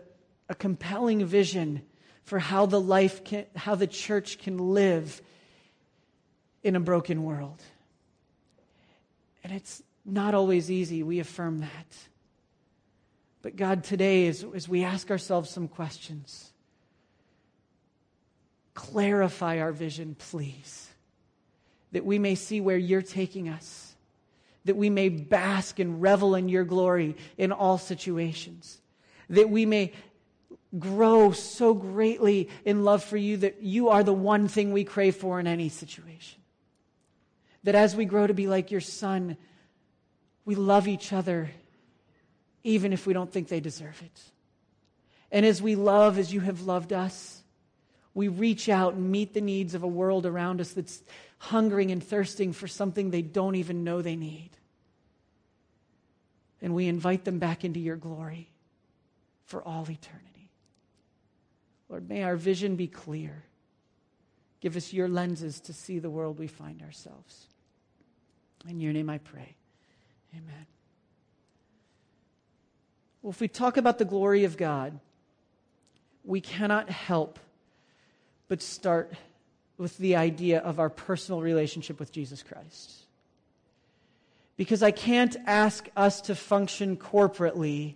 a 0.49 0.55
compelling 0.55 1.25
vision 1.25 1.83
for 2.25 2.39
how 2.39 2.67
the 2.67 2.81
life 2.81 3.25
can, 3.25 3.47
how 3.57 3.75
the 3.75 3.87
church 3.87 4.39
can 4.39 4.59
live 4.59 5.23
in 6.63 6.77
a 6.77 6.81
broken 6.81 7.25
world. 7.25 7.63
And 9.45 9.53
it's 9.53 9.83
not 10.05 10.35
always 10.35 10.71
easy. 10.71 11.03
We 11.03 11.21
affirm 11.21 11.59
that. 11.61 11.97
But 13.43 13.57
God, 13.57 13.85
today, 13.85 14.29
as, 14.29 14.45
as 14.55 14.69
we 14.69 14.85
ask 14.85 15.11
ourselves 15.11 15.51
some 15.51 15.69
questions, 15.69 16.53
clarify 18.75 19.61
our 19.61 19.73
vision, 19.73 20.15
please, 20.19 20.89
that 21.91 22.05
we 22.05 22.19
may 22.19 22.37
see 22.37 22.61
where 22.61 22.77
you're 22.77 23.03
taking 23.03 23.49
us, 23.49 23.95
that 24.65 24.77
we 24.77 24.91
may 24.91 25.09
bask 25.09 25.81
and 25.81 26.01
revel 26.01 26.37
in 26.37 26.49
your 26.49 26.65
glory 26.65 27.17
in 27.37 27.51
all 27.51 27.79
situations, 27.79 28.81
that 29.29 29.51
we 29.51 29.67
may 29.67 29.93
grow 30.79 31.33
so 31.33 31.75
greatly 31.75 32.49
in 32.65 32.85
love 32.85 33.05
for 33.05 33.17
you 33.17 33.37
that 33.39 33.63
you 33.63 33.89
are 33.89 34.03
the 34.03 34.13
one 34.13 34.49
thing 34.49 34.73
we 34.73 34.85
crave 34.85 35.17
for 35.17 35.39
in 35.39 35.47
any 35.47 35.69
situation. 35.69 36.41
That 37.65 37.75
as 37.75 37.95
we 37.95 38.05
grow 38.05 38.27
to 38.27 38.35
be 38.35 38.47
like 38.47 38.71
your 38.71 38.81
son, 38.81 39.37
we 40.45 40.55
love 40.55 40.89
each 40.89 41.13
other 41.13 41.51
even 42.65 42.93
if 42.93 43.07
we 43.07 43.13
don't 43.13 43.33
think 43.33 43.49
they 43.49 43.61
deserve 43.61 44.01
it. 44.03 44.21
And 45.31 45.47
as 45.47 45.63
we 45.63 45.75
love 45.75 46.19
as 46.19 46.33
you 46.33 46.41
have 46.41 46.63
loved 46.63 46.93
us, 46.93 47.43
we 48.15 48.29
reach 48.29 48.69
out 48.69 48.95
and 48.95 49.11
meet 49.11 49.33
the 49.33 49.41
needs 49.41 49.75
of 49.75 49.83
a 49.83 49.89
world 49.89 50.27
around 50.27 50.61
us 50.61 50.73
that's 50.73 51.03
hungering 51.39 51.91
and 51.91 52.05
thirsting 52.05 52.53
for 52.53 52.69
something 52.69 53.11
they 53.11 53.23
don't 53.23 53.55
even 53.55 53.85
know 53.85 54.03
they 54.03 54.17
need. 54.17 54.51
And 56.61 56.75
we 56.75 56.87
invite 56.87 57.25
them 57.25 57.39
back 57.39 57.65
into 57.65 57.81
your 57.81 57.97
glory 57.97 58.49
for 59.47 59.63
all 59.63 59.83
eternity. 59.83 60.51
Lord, 61.89 62.09
may 62.09 62.23
our 62.23 62.37
vision 62.37 62.77
be 62.77 62.87
clear. 62.87 63.43
Give 64.61 64.77
us 64.77 64.93
your 64.93 65.09
lenses 65.09 65.59
to 65.61 65.73
see 65.73 65.99
the 65.99 66.11
world 66.11 66.39
we 66.39 66.47
find 66.47 66.83
ourselves. 66.83 67.47
In 68.69 68.79
your 68.79 68.93
name 68.93 69.11
I 69.11 69.19
pray. 69.19 69.57
Amen. 70.35 70.67
Well, 73.23 73.31
if 73.31 73.41
we 73.41 73.49
talk 73.49 73.77
about 73.77 73.99
the 73.99 74.05
glory 74.05 74.45
of 74.45 74.57
God, 74.57 74.99
we 76.25 76.41
cannot 76.41 76.91
help 76.91 77.39
but 78.49 78.63
start 78.63 79.13
with 79.79 79.97
the 79.99 80.17
idea 80.17 80.61
of 80.61 80.79
our 80.79 80.91
personal 80.91 81.41
relationship 81.41 81.99
with 81.99 82.13
Jesus 82.13 82.43
Christ. 82.43 82.93
Because 84.57 84.83
I 84.83 84.91
can't 84.91 85.37
ask 85.47 85.89
us 85.97 86.21
to 86.23 86.35
function 86.35 86.97
corporately 86.97 87.95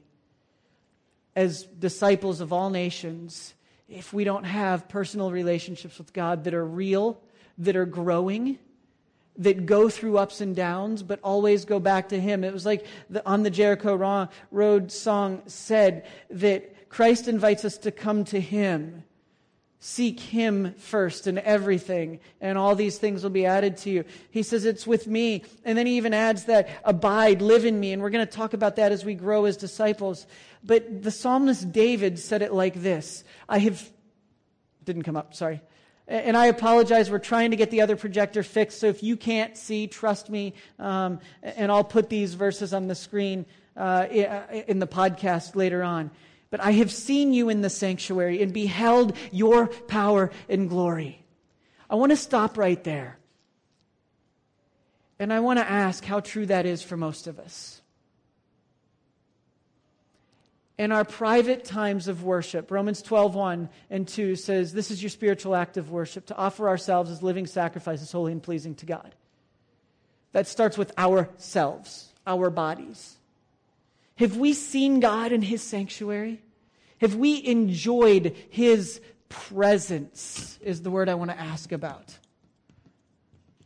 as 1.35 1.65
disciples 1.65 2.41
of 2.41 2.53
all 2.53 2.71
nations 2.71 3.55
if 3.89 4.13
we 4.13 4.25
don't 4.25 4.45
have 4.45 4.89
personal 4.89 5.31
relationships 5.31 5.99
with 5.99 6.13
God 6.13 6.45
that 6.45 6.55
are 6.55 6.65
real, 6.65 7.21
that 7.59 7.77
are 7.77 7.87
growing, 7.87 8.59
that 9.39 9.67
go 9.67 9.89
through 9.89 10.19
ups 10.19 10.41
and 10.41 10.57
downs, 10.57 11.03
but 11.03 11.21
always 11.23 11.65
go 11.65 11.79
back 11.79 12.09
to 12.11 12.21
Him. 12.21 12.45
It 12.45 12.53
was 12.53 12.67
like 12.67 12.87
the, 13.11 13.27
on 13.27 13.43
the 13.43 13.51
Jericho 13.51 14.29
Road 14.51 14.93
song 14.93 15.43
said 15.47 16.07
that 16.31 16.89
Christ 16.89 17.29
invites 17.29 17.65
us 17.65 17.79
to 17.79 17.91
come 17.91 18.25
to 18.27 18.41
Him. 18.41 19.05
Seek 19.79 20.19
Him 20.19 20.75
first 20.79 21.27
in 21.27 21.39
everything, 21.39 22.21
and 22.41 22.57
all 22.57 22.75
these 22.75 22.99
things 22.99 23.23
will 23.23 23.31
be 23.31 23.47
added 23.47 23.77
to 23.79 23.91
you. 23.91 24.05
He 24.31 24.43
says, 24.43 24.65
It's 24.65 24.87
with 24.87 25.07
me. 25.07 25.45
And 25.65 25.77
then 25.77 25.87
he 25.87 25.97
even 25.99 26.15
adds 26.15 26.45
that, 26.45 26.69
Abide, 26.85 27.43
live 27.43 27.65
in 27.65 27.79
me. 27.79 27.93
And 27.93 28.01
we're 28.01 28.11
going 28.11 28.27
to 28.27 28.33
talk 28.33 28.55
about 28.55 28.77
that 28.77 28.91
as 28.91 29.05
we 29.05 29.15
grow 29.15 29.45
as 29.45 29.57
disciples. 29.57 30.27
But 30.65 31.03
the 31.03 31.11
psalmist 31.11 31.71
David 31.73 32.19
said 32.19 32.43
it 32.43 32.53
like 32.53 32.75
this 32.75 33.23
I 33.49 33.59
have, 33.59 33.89
didn't 34.85 35.03
come 35.03 35.17
up, 35.17 35.35
sorry. 35.35 35.61
And 36.09 36.37
I 36.37 36.47
apologize, 36.47 37.11
we're 37.11 37.19
trying 37.19 37.51
to 37.51 37.57
get 37.57 37.71
the 37.71 37.81
other 37.81 37.97
projector 37.97 38.45
fixed, 38.45 38.79
so 38.79 38.87
if 38.87 39.03
you 39.03 39.17
can't 39.17 39.57
see, 39.57 39.89
trust 39.89 40.31
me, 40.31 40.55
um, 40.79 41.19
and 41.43 41.73
I'll 41.73 41.83
put 41.83 42.09
these 42.09 42.35
verses 42.35 42.73
on 42.73 42.87
the 42.87 42.95
screen 42.95 43.45
uh, 43.77 44.07
in 44.69 44.79
the 44.79 44.87
podcast 44.87 45.57
later 45.57 45.83
on. 45.83 46.13
But 46.51 46.61
I 46.61 46.73
have 46.73 46.93
seen 46.93 47.33
you 47.33 47.49
in 47.49 47.61
the 47.61 47.71
sanctuary 47.71 48.41
and 48.41 48.53
beheld 48.53 49.17
your 49.33 49.67
power 49.67 50.31
and 50.49 50.69
glory. 50.69 51.25
I 51.91 51.97
want 51.97 52.11
to 52.11 52.17
stop 52.17 52.57
right 52.57 52.83
there. 52.85 53.19
And 55.19 55.33
I 55.33 55.41
want 55.41 55.59
to 55.59 55.69
ask 55.69 56.05
how 56.05 56.21
true 56.21 56.47
that 56.47 56.67
is 56.67 56.83
for 56.83 56.97
most 56.97 57.27
of 57.27 57.41
us 57.41 57.81
in 60.79 60.93
our 60.93 61.05
private 61.05 61.65
times 61.65 62.07
of 62.09 62.23
worship. 62.23 62.71
Romans 62.71 63.01
12, 63.03 63.35
1 63.35 63.69
and 63.91 64.07
2 64.07 64.37
says, 64.37 64.73
This 64.73 64.91
is 64.91 65.03
your 65.03 65.11
spiritual 65.11 65.55
act 65.55 65.77
of 65.77 65.91
worship, 65.91 66.27
to 66.27 66.37
offer 66.37 66.69
ourselves 66.69 67.11
as 67.11 67.23
living 67.23 67.47
sacrifices, 67.47 68.13
holy 68.13 68.33
and 68.33 68.43
pleasing 68.43 68.75
to 68.77 68.87
God. 68.87 69.15
That 70.33 70.47
starts 70.47 70.77
with 70.77 70.97
ourselves, 70.99 72.13
our 72.27 72.51
bodies. 72.51 73.17
Have 74.17 74.37
we 74.37 74.53
seen 74.53 75.01
God 75.01 75.33
in 75.33 75.43
his 75.43 75.63
sanctuary? 75.63 76.43
Have 77.01 77.15
we 77.15 77.45
enjoyed 77.47 78.37
his 78.51 79.01
presence? 79.29 80.59
Is 80.63 80.83
the 80.83 80.91
word 80.91 81.09
I 81.09 81.15
want 81.15 81.31
to 81.31 81.39
ask 81.39 81.73
about. 81.73 82.19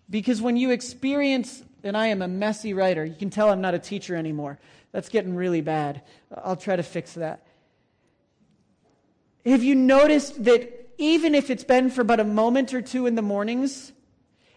Because 0.09 0.43
when 0.43 0.57
you 0.57 0.71
experience, 0.71 1.63
and 1.85 1.97
I 1.97 2.09
am 2.09 2.21
a 2.21 2.29
messy 2.29 2.75
writer, 2.75 3.05
you 3.05 3.15
can 3.15 3.31
tell 3.31 3.49
I'm 3.49 3.61
not 3.61 3.75
a 3.75 3.79
teacher 3.79 4.17
anymore. 4.17 4.59
That's 4.93 5.09
getting 5.09 5.35
really 5.35 5.61
bad. 5.61 6.03
I'll 6.35 6.57
try 6.57 6.77
to 6.77 6.83
fix 6.83 7.15
that. 7.15 7.47
Have 9.47 9.63
you 9.63 9.75
noticed 9.75 10.45
that 10.45 10.91
even 10.99 11.35
if 11.35 11.51
it's 11.51 11.65
been 11.65 11.91
for 11.91 12.05
but 12.05 12.21
a 12.21 12.25
moment 12.25 12.75
or 12.75 12.83
two 12.83 13.07
in 13.07 13.15
the 13.15 13.23
mornings, 13.23 13.93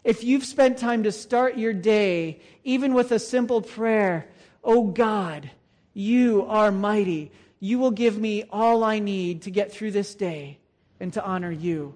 if 0.03 0.23
you've 0.23 0.43
spent 0.43 0.77
time 0.77 1.03
to 1.03 1.11
start 1.11 1.57
your 1.57 1.73
day, 1.73 2.41
even 2.63 2.93
with 2.93 3.11
a 3.11 3.19
simple 3.19 3.61
prayer, 3.61 4.27
Oh 4.63 4.87
God, 4.87 5.51
you 5.93 6.45
are 6.47 6.71
mighty. 6.71 7.31
You 7.59 7.79
will 7.79 7.91
give 7.91 8.17
me 8.17 8.43
all 8.49 8.83
I 8.83 8.99
need 8.99 9.43
to 9.43 9.51
get 9.51 9.71
through 9.71 9.91
this 9.91 10.15
day 10.15 10.59
and 10.99 11.13
to 11.13 11.23
honor 11.23 11.51
you. 11.51 11.95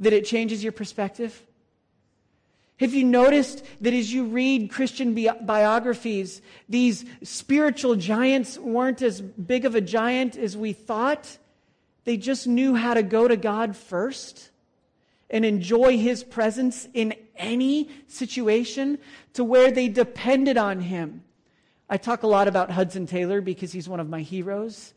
That 0.00 0.12
it 0.12 0.24
changes 0.24 0.62
your 0.62 0.72
perspective? 0.72 1.42
Have 2.80 2.92
you 2.92 3.04
noticed 3.04 3.64
that 3.80 3.94
as 3.94 4.12
you 4.12 4.24
read 4.24 4.70
Christian 4.70 5.14
bi- 5.14 5.36
biographies, 5.40 6.42
these 6.68 7.04
spiritual 7.22 7.94
giants 7.94 8.58
weren't 8.58 9.00
as 9.00 9.20
big 9.20 9.64
of 9.64 9.74
a 9.74 9.80
giant 9.80 10.36
as 10.36 10.56
we 10.56 10.72
thought? 10.72 11.38
They 12.04 12.16
just 12.16 12.46
knew 12.46 12.74
how 12.74 12.94
to 12.94 13.02
go 13.02 13.28
to 13.28 13.36
God 13.36 13.76
first 13.76 14.50
and 15.30 15.44
enjoy 15.44 15.98
His 15.98 16.24
presence 16.24 16.88
in 16.92 17.14
any 17.36 17.90
situation 18.08 18.98
to 19.34 19.44
where 19.44 19.70
they 19.70 19.88
depended 19.88 20.56
on 20.56 20.80
Him. 20.80 21.22
I 21.88 21.96
talk 21.96 22.22
a 22.22 22.26
lot 22.26 22.48
about 22.48 22.70
Hudson 22.70 23.06
Taylor 23.06 23.40
because 23.40 23.72
he's 23.72 23.88
one 23.88 24.00
of 24.00 24.08
my 24.08 24.22
heroes. 24.22 24.94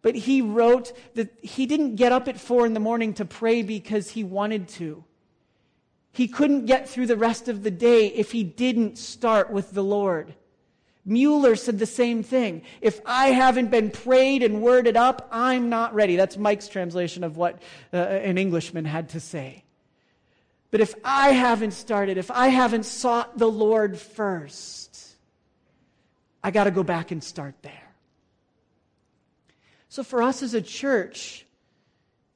But 0.00 0.14
he 0.14 0.40
wrote 0.40 0.92
that 1.14 1.32
he 1.42 1.66
didn't 1.66 1.96
get 1.96 2.12
up 2.12 2.26
at 2.28 2.40
four 2.40 2.64
in 2.64 2.74
the 2.74 2.80
morning 2.80 3.14
to 3.14 3.24
pray 3.24 3.62
because 3.62 4.10
he 4.10 4.24
wanted 4.24 4.68
to. 4.68 5.04
He 6.12 6.28
couldn't 6.28 6.66
get 6.66 6.88
through 6.88 7.06
the 7.06 7.16
rest 7.16 7.48
of 7.48 7.62
the 7.62 7.70
day 7.70 8.08
if 8.08 8.32
he 8.32 8.44
didn't 8.44 8.98
start 8.98 9.50
with 9.50 9.72
the 9.72 9.82
Lord. 9.82 10.34
Mueller 11.04 11.56
said 11.56 11.78
the 11.78 11.86
same 11.86 12.22
thing. 12.22 12.62
If 12.80 13.00
I 13.04 13.28
haven't 13.28 13.70
been 13.70 13.90
prayed 13.90 14.42
and 14.42 14.62
worded 14.62 14.96
up, 14.96 15.26
I'm 15.32 15.68
not 15.68 15.94
ready. 15.94 16.16
That's 16.16 16.36
Mike's 16.36 16.68
translation 16.68 17.24
of 17.24 17.36
what 17.36 17.60
uh, 17.92 17.96
an 17.96 18.38
Englishman 18.38 18.84
had 18.84 19.08
to 19.10 19.20
say. 19.20 19.64
But 20.70 20.80
if 20.80 20.94
I 21.04 21.30
haven't 21.30 21.72
started, 21.72 22.18
if 22.18 22.30
I 22.30 22.48
haven't 22.48 22.84
sought 22.84 23.36
the 23.36 23.50
Lord 23.50 23.98
first, 23.98 25.16
I 26.44 26.50
got 26.50 26.64
to 26.64 26.70
go 26.70 26.82
back 26.82 27.10
and 27.10 27.22
start 27.22 27.54
there. 27.62 27.72
So 29.88 30.02
for 30.02 30.22
us 30.22 30.42
as 30.42 30.54
a 30.54 30.62
church 30.62 31.46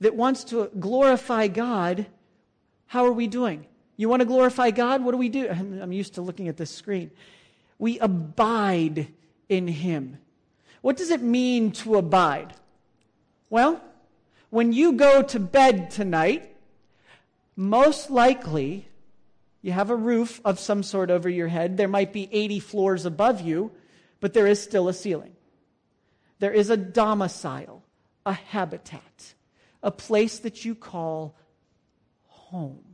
that 0.01 0.15
wants 0.15 0.45
to 0.45 0.71
glorify 0.79 1.49
God, 1.49 2.07
how 2.87 3.05
are 3.05 3.13
we 3.13 3.27
doing? 3.27 3.67
You 3.97 4.09
want 4.09 4.21
to 4.21 4.27
glorify 4.27 4.71
God? 4.71 5.05
What 5.05 5.13
do 5.13 5.19
we 5.19 5.29
do? 5.29 5.49
I'm 5.51 5.93
used 5.93 6.15
to 6.15 6.23
looking 6.23 6.49
at 6.49 6.57
this 6.57 6.71
screen. 6.71 7.11
We 7.79 7.99
abide 7.99 9.09
in 9.49 9.69
Him. 9.69 10.19
What 10.83 10.97
does 10.97 11.11
it 11.11 11.23
mean 11.23 11.73
to 11.73 11.97
abide? 11.97 12.55
Well, 13.51 13.83
when 14.51 14.73
you 14.73 14.93
go 14.93 15.23
to 15.23 15.41
bed 15.41 15.91
tonight, 15.91 16.57
most 17.57 18.11
likely 18.11 18.89
you 19.63 19.73
have 19.73 19.91
a 19.91 19.97
roof 19.97 20.41
of 20.45 20.61
some 20.61 20.83
sort 20.83 21.11
over 21.11 21.29
your 21.29 21.49
head. 21.49 21.77
There 21.77 21.89
might 21.89 22.13
be 22.13 22.29
80 22.31 22.61
floors 22.61 23.05
above 23.05 23.41
you, 23.41 23.73
but 24.21 24.33
there 24.33 24.47
is 24.47 24.63
still 24.63 24.89
a 24.89 24.93
ceiling. 24.93 25.33
There 26.39 26.53
is 26.53 26.71
a 26.71 26.77
domicile, 26.77 27.83
a 28.25 28.33
habitat, 28.33 29.35
a 29.83 29.91
place 29.91 30.39
that 30.41 30.65
you 30.65 30.75
call 30.75 31.35
home. 32.51 32.85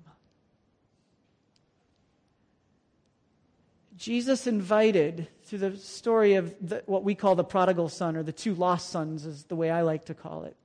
Jesus 3.97 4.47
invited, 4.49 5.29
through 5.45 5.59
the 5.61 5.77
story 5.77 6.35
of 6.35 6.55
the, 6.61 6.83
what 6.87 7.05
we 7.05 7.15
call 7.15 7.37
the 7.37 7.45
prodigal 7.45 7.89
son, 7.89 8.17
or 8.17 8.23
the 8.23 8.33
two 8.33 8.55
lost 8.55 8.91
sons, 8.91 9.27
is 9.27 9.45
the 9.45 9.55
way 9.55 9.71
I 9.71 9.83
like 9.83 10.07
to 10.07 10.15
call 10.15 10.45
it. 10.45 10.57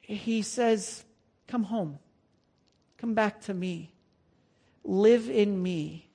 He 0.00 0.42
says, 0.42 1.04
Come 1.46 1.64
home. 1.64 1.98
Come 2.98 3.14
back 3.14 3.42
to 3.42 3.54
me. 3.54 3.92
Live 4.82 5.30
in 5.30 5.62
me. 5.62 6.08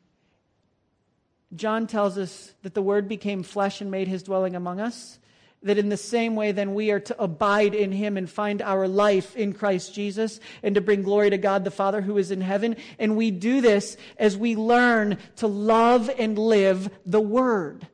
John 1.56 1.88
tells 1.88 2.18
us 2.18 2.54
that 2.64 2.74
the 2.74 2.82
Word 2.82 3.08
became 3.08 3.44
flesh 3.44 3.80
and 3.80 3.90
made 3.90 4.08
his 4.08 4.24
dwelling 4.24 4.56
among 4.56 4.82
us 4.82 5.20
that 5.68 5.78
in 5.78 5.90
the 5.90 5.98
same 5.98 6.36
way, 6.36 6.52
then 6.52 6.74
we 6.74 6.92
are 6.92 7.00
to 7.00 7.22
abide 7.22 7.74
in 7.74 7.92
him 7.92 8.18
and 8.18 8.30
find 8.30 8.62
our 8.62 8.88
life 8.88 9.36
in 9.36 9.54
Christ 9.54 9.94
Jesus 9.94 10.40
and 10.64 10.76
to 10.76 10.82
bring 10.82 11.04
glory 11.04 11.30
to 11.30 11.38
God 11.38 11.64
the 11.64 11.72
Father 11.72 12.02
who 12.02 12.18
is 12.18 12.32
in 12.32 12.42
heaven. 12.42 12.76
And 13.00 13.16
we 13.16 13.32
do 13.32 13.62
this 13.62 13.98
as 14.18 14.36
we 14.36 14.56
learn 14.56 15.18
to 15.38 15.48
love 15.48 16.10
and 16.18 16.38
live 16.38 16.90
the 17.06 17.22
Word. 17.22 17.88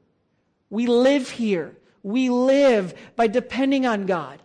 We 0.69 0.87
live 0.87 1.29
here. 1.29 1.75
We 2.01 2.29
live 2.29 2.93
by 3.15 3.27
depending 3.27 3.85
on 3.85 4.05
God, 4.05 4.41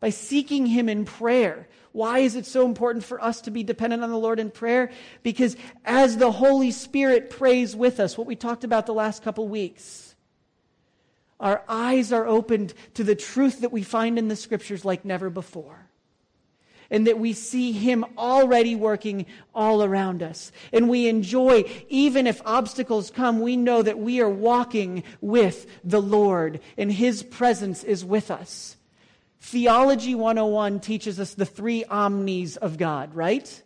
by 0.00 0.10
seeking 0.10 0.66
Him 0.66 0.88
in 0.88 1.04
prayer. 1.04 1.68
Why 1.92 2.20
is 2.20 2.36
it 2.36 2.46
so 2.46 2.64
important 2.64 3.04
for 3.04 3.22
us 3.22 3.42
to 3.42 3.50
be 3.50 3.62
dependent 3.62 4.02
on 4.02 4.10
the 4.10 4.16
Lord 4.16 4.40
in 4.40 4.50
prayer? 4.50 4.90
Because 5.22 5.56
as 5.84 6.16
the 6.16 6.32
Holy 6.32 6.70
Spirit 6.70 7.30
prays 7.30 7.76
with 7.76 8.00
us, 8.00 8.16
what 8.16 8.26
we 8.26 8.34
talked 8.34 8.64
about 8.64 8.86
the 8.86 8.94
last 8.94 9.22
couple 9.22 9.46
weeks, 9.46 10.11
our 11.42 11.62
eyes 11.68 12.12
are 12.12 12.26
opened 12.26 12.72
to 12.94 13.04
the 13.04 13.16
truth 13.16 13.60
that 13.60 13.72
we 13.72 13.82
find 13.82 14.18
in 14.18 14.28
the 14.28 14.36
scriptures 14.36 14.84
like 14.84 15.04
never 15.04 15.28
before. 15.28 15.88
And 16.88 17.06
that 17.06 17.18
we 17.18 17.32
see 17.32 17.72
Him 17.72 18.04
already 18.16 18.76
working 18.76 19.26
all 19.54 19.82
around 19.82 20.22
us. 20.22 20.52
And 20.72 20.88
we 20.88 21.08
enjoy, 21.08 21.64
even 21.88 22.26
if 22.26 22.40
obstacles 22.44 23.10
come, 23.10 23.40
we 23.40 23.56
know 23.56 23.82
that 23.82 23.98
we 23.98 24.20
are 24.20 24.28
walking 24.28 25.02
with 25.20 25.66
the 25.82 26.02
Lord 26.02 26.60
and 26.78 26.92
His 26.92 27.22
presence 27.22 27.82
is 27.82 28.04
with 28.04 28.30
us. 28.30 28.76
Theology 29.40 30.14
101 30.14 30.80
teaches 30.80 31.18
us 31.18 31.34
the 31.34 31.46
three 31.46 31.84
omnis 31.84 32.56
of 32.56 32.78
God, 32.78 33.14
right? 33.14 33.62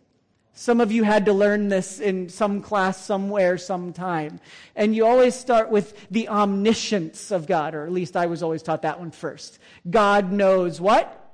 Some 0.58 0.80
of 0.80 0.90
you 0.90 1.02
had 1.02 1.26
to 1.26 1.34
learn 1.34 1.68
this 1.68 2.00
in 2.00 2.30
some 2.30 2.62
class 2.62 3.04
somewhere, 3.04 3.58
sometime. 3.58 4.40
And 4.74 4.96
you 4.96 5.04
always 5.04 5.34
start 5.34 5.68
with 5.70 6.10
the 6.10 6.30
omniscience 6.30 7.30
of 7.30 7.46
God, 7.46 7.74
or 7.74 7.84
at 7.84 7.92
least 7.92 8.16
I 8.16 8.24
was 8.24 8.42
always 8.42 8.62
taught 8.62 8.80
that 8.80 8.98
one 8.98 9.10
first. 9.10 9.58
God 9.88 10.32
knows 10.32 10.80
what? 10.80 11.30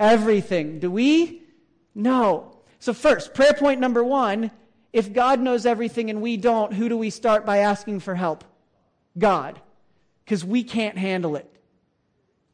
Everything. 0.00 0.80
Do 0.80 0.90
we? 0.90 1.42
No. 1.94 2.56
So, 2.80 2.92
first, 2.92 3.34
prayer 3.34 3.54
point 3.54 3.78
number 3.78 4.02
one 4.02 4.50
if 4.92 5.12
God 5.12 5.38
knows 5.38 5.64
everything 5.64 6.10
and 6.10 6.20
we 6.20 6.36
don't, 6.36 6.72
who 6.72 6.88
do 6.88 6.96
we 6.96 7.10
start 7.10 7.46
by 7.46 7.58
asking 7.58 8.00
for 8.00 8.16
help? 8.16 8.42
God. 9.16 9.60
Because 10.24 10.44
we 10.44 10.64
can't 10.64 10.98
handle 10.98 11.36
it. 11.36 11.48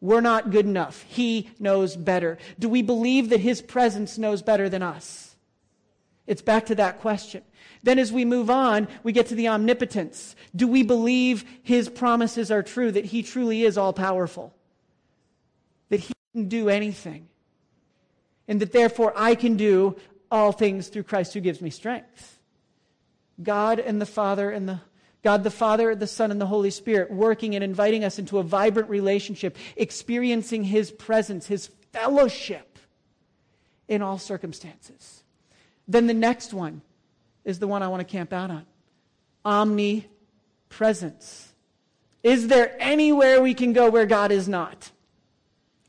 We're 0.03 0.21
not 0.21 0.51
good 0.51 0.67
enough. 0.67 1.07
He 1.09 1.49
knows 1.59 1.97
better. 1.97 2.37
Do 2.59 2.69
we 2.69 2.83
believe 2.83 3.31
that 3.31 3.41
His 3.41 3.63
presence 3.63 4.19
knows 4.19 4.43
better 4.43 4.69
than 4.69 4.83
us? 4.83 5.36
It's 6.27 6.43
back 6.43 6.67
to 6.67 6.75
that 6.77 7.01
question. 7.01 7.43
Then, 7.83 7.99
as 7.99 8.13
we 8.13 8.25
move 8.25 8.51
on, 8.51 8.89
we 9.03 9.13
get 9.13 9.27
to 9.29 9.35
the 9.35 9.49
omnipotence. 9.49 10.35
Do 10.55 10.67
we 10.67 10.83
believe 10.83 11.45
his 11.63 11.89
promises 11.89 12.51
are 12.51 12.63
true, 12.63 12.91
that 12.91 13.07
he 13.07 13.23
truly 13.23 13.63
is 13.63 13.79
all 13.79 13.93
powerful? 13.93 14.55
That 15.91 16.01
he 16.01 16.15
can 16.33 16.49
do 16.49 16.69
anything? 16.69 17.29
And 18.49 18.61
that 18.61 18.73
therefore 18.73 19.13
I 19.17 19.35
can 19.35 19.57
do 19.57 19.97
all 20.31 20.53
things 20.53 20.89
through 20.89 21.05
Christ 21.05 21.35
who 21.35 21.41
gives 21.41 21.61
me 21.61 21.71
strength? 21.71 22.39
God 23.43 23.79
and 23.79 24.01
the 24.01 24.07
Father 24.07 24.51
and 24.51 24.69
the 24.69 24.81
God 25.23 25.43
the 25.43 25.51
Father, 25.51 25.97
the 25.97 26.07
Son, 26.07 26.31
and 26.31 26.41
the 26.41 26.47
Holy 26.47 26.71
Spirit 26.71 27.11
working 27.11 27.57
and 27.57 27.65
inviting 27.65 28.05
us 28.05 28.21
into 28.21 28.39
a 28.39 28.45
vibrant 28.45 28.89
relationship, 28.89 29.57
experiencing 29.75 30.63
his 30.63 30.93
presence, 30.93 31.47
his 31.47 31.69
fellowship 31.93 32.79
in 33.89 34.03
all 34.03 34.19
circumstances. 34.19 35.25
Then 35.89 36.07
the 36.07 36.15
next 36.15 36.53
one 36.53 36.83
is 37.45 37.59
the 37.59 37.69
one 37.69 37.83
I 37.83 37.89
want 37.89 38.01
to 38.01 38.13
camp 38.13 38.33
out 38.33 38.51
on 38.51 38.67
omnipresence. 39.47 41.55
Is 42.23 42.49
there 42.49 42.77
anywhere 42.81 43.41
we 43.41 43.55
can 43.55 43.73
go 43.73 43.89
where 43.89 44.07
God 44.07 44.33
is 44.33 44.49
not? 44.49 44.91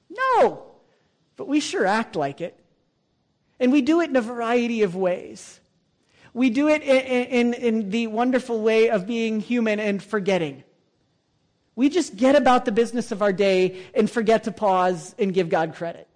No, 0.09 0.63
but 1.35 1.47
we 1.47 1.59
sure 1.59 1.85
act 1.85 2.15
like 2.15 2.39
it. 2.39 2.57
And 3.59 3.71
we 3.71 3.81
do 3.81 4.01
it 4.01 4.11
in 4.11 4.15
a 4.15 4.21
variety 4.21 4.83
of 4.83 4.95
ways. 4.95 5.59
We 6.33 6.51
do 6.51 6.69
it 6.69 6.83
in, 6.83 7.25
in, 7.25 7.53
in, 7.55 7.89
the 7.89 8.05
wonderful 8.05 8.61
way 8.61 8.91
of 8.91 9.07
being 9.07 9.39
human 9.39 9.79
and 9.79 10.01
forgetting. 10.01 10.63
We 11.75 11.89
just 11.89 12.15
get 12.15 12.35
about 12.35 12.65
the 12.65 12.71
business 12.71 13.11
of 13.11 13.23
our 13.23 13.33
day 13.33 13.81
and 13.95 14.09
forget 14.09 14.43
to 14.43 14.51
pause 14.51 15.15
and 15.17 15.33
give 15.33 15.49
God 15.49 15.73
credit. 15.73 16.07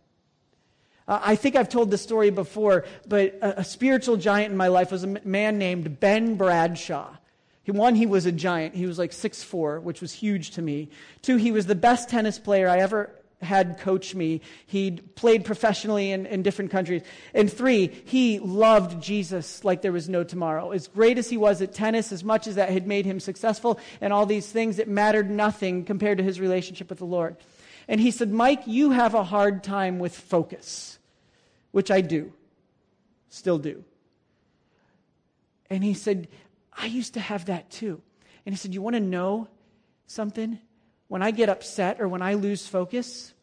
Uh, 1.07 1.19
I 1.23 1.35
think 1.35 1.55
I've 1.55 1.69
told 1.69 1.91
this 1.91 2.01
story 2.01 2.29
before, 2.29 2.85
but 3.07 3.37
a, 3.41 3.59
a, 3.59 3.63
spiritual 3.63 4.17
giant 4.17 4.51
in 4.51 4.57
my 4.57 4.67
life 4.67 4.91
was 4.91 5.03
a 5.03 5.07
man 5.07 5.57
named 5.57 5.99
Ben 5.99 6.35
Bradshaw. 6.35 7.15
He, 7.63 7.71
one, 7.71 7.95
he 7.95 8.05
was 8.05 8.25
a 8.25 8.31
giant. 8.31 8.75
He 8.75 8.85
was 8.85 8.97
like 8.97 9.13
six 9.13 9.43
four, 9.43 9.79
which 9.79 10.01
was 10.01 10.11
huge 10.11 10.51
to 10.51 10.61
me. 10.61 10.89
Two, 11.21 11.37
he 11.37 11.51
was 11.51 11.65
the 11.65 11.75
best 11.75 12.09
tennis 12.09 12.39
player 12.39 12.67
I 12.69 12.79
ever 12.79 13.11
had 13.41 13.79
coach 13.79 14.13
me. 14.13 14.41
He'd 14.67 15.15
played 15.15 15.45
professionally 15.45 16.11
in, 16.11 16.25
in 16.25 16.43
different 16.43 16.71
countries. 16.71 17.01
And 17.33 17.51
three, 17.51 17.87
he 18.05 18.39
loved 18.39 19.01
Jesus 19.01 19.63
like 19.63 19.81
there 19.81 19.91
was 19.91 20.09
no 20.09 20.23
tomorrow. 20.23 20.71
As 20.71 20.87
great 20.87 21.17
as 21.17 21.29
he 21.29 21.37
was 21.37 21.61
at 21.61 21.73
tennis, 21.73 22.11
as 22.11 22.23
much 22.23 22.47
as 22.47 22.55
that 22.55 22.69
had 22.69 22.87
made 22.87 23.05
him 23.05 23.19
successful 23.19 23.79
and 23.99 24.13
all 24.13 24.25
these 24.25 24.47
things, 24.47 24.79
it 24.79 24.87
mattered 24.87 25.29
nothing 25.29 25.83
compared 25.85 26.19
to 26.19 26.23
his 26.23 26.39
relationship 26.39 26.89
with 26.89 26.99
the 26.99 27.05
Lord. 27.05 27.35
And 27.91 27.99
he 27.99 28.09
said, 28.09 28.31
Mike, 28.31 28.63
you 28.67 28.91
have 28.91 29.15
a 29.15 29.23
hard 29.23 29.65
time 29.65 29.99
with 29.99 30.15
focus 30.15 30.97
which 31.71 31.91
I 31.91 31.99
do, 31.99 32.31
still 33.29 33.57
do. 33.57 33.83
And 35.69 35.83
he 35.83 35.93
said, 35.93 36.29
I 36.71 36.85
used 36.85 37.15
to 37.15 37.19
have 37.19 37.45
that 37.45 37.69
too. 37.69 38.01
And 38.45 38.53
he 38.53 38.57
said, 38.57 38.73
You 38.73 38.81
want 38.81 38.95
to 38.95 39.01
know 39.01 39.49
something? 40.07 40.57
When 41.09 41.21
I 41.21 41.31
get 41.31 41.49
upset 41.49 41.99
or 41.99 42.07
when 42.07 42.21
I 42.21 42.35
lose 42.35 42.65
focus, 42.65 43.33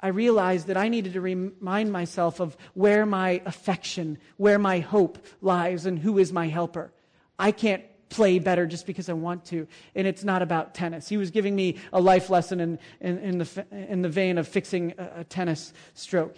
I 0.00 0.08
realized 0.08 0.66
that 0.66 0.76
I 0.76 0.88
needed 0.88 1.12
to 1.12 1.20
remind 1.20 1.92
myself 1.92 2.40
of 2.40 2.56
where 2.74 3.06
my 3.06 3.40
affection, 3.46 4.18
where 4.36 4.58
my 4.58 4.80
hope 4.80 5.24
lies, 5.40 5.86
and 5.86 5.96
who 5.96 6.18
is 6.18 6.32
my 6.32 6.48
helper. 6.48 6.92
I 7.38 7.52
can't 7.52 7.84
play 8.08 8.38
better 8.38 8.66
just 8.66 8.86
because 8.86 9.08
I 9.08 9.12
want 9.12 9.44
to. 9.46 9.66
And 9.94 10.06
it's 10.06 10.24
not 10.24 10.42
about 10.42 10.74
tennis. 10.74 11.08
He 11.08 11.16
was 11.16 11.30
giving 11.30 11.54
me 11.54 11.76
a 11.92 12.00
life 12.00 12.30
lesson 12.30 12.60
in, 12.60 12.78
in, 13.00 13.18
in 13.18 13.38
the, 13.38 13.66
in 13.70 14.02
the 14.02 14.08
vein 14.08 14.38
of 14.38 14.48
fixing 14.48 14.94
a, 14.98 15.20
a 15.20 15.24
tennis 15.24 15.72
stroke. 15.94 16.36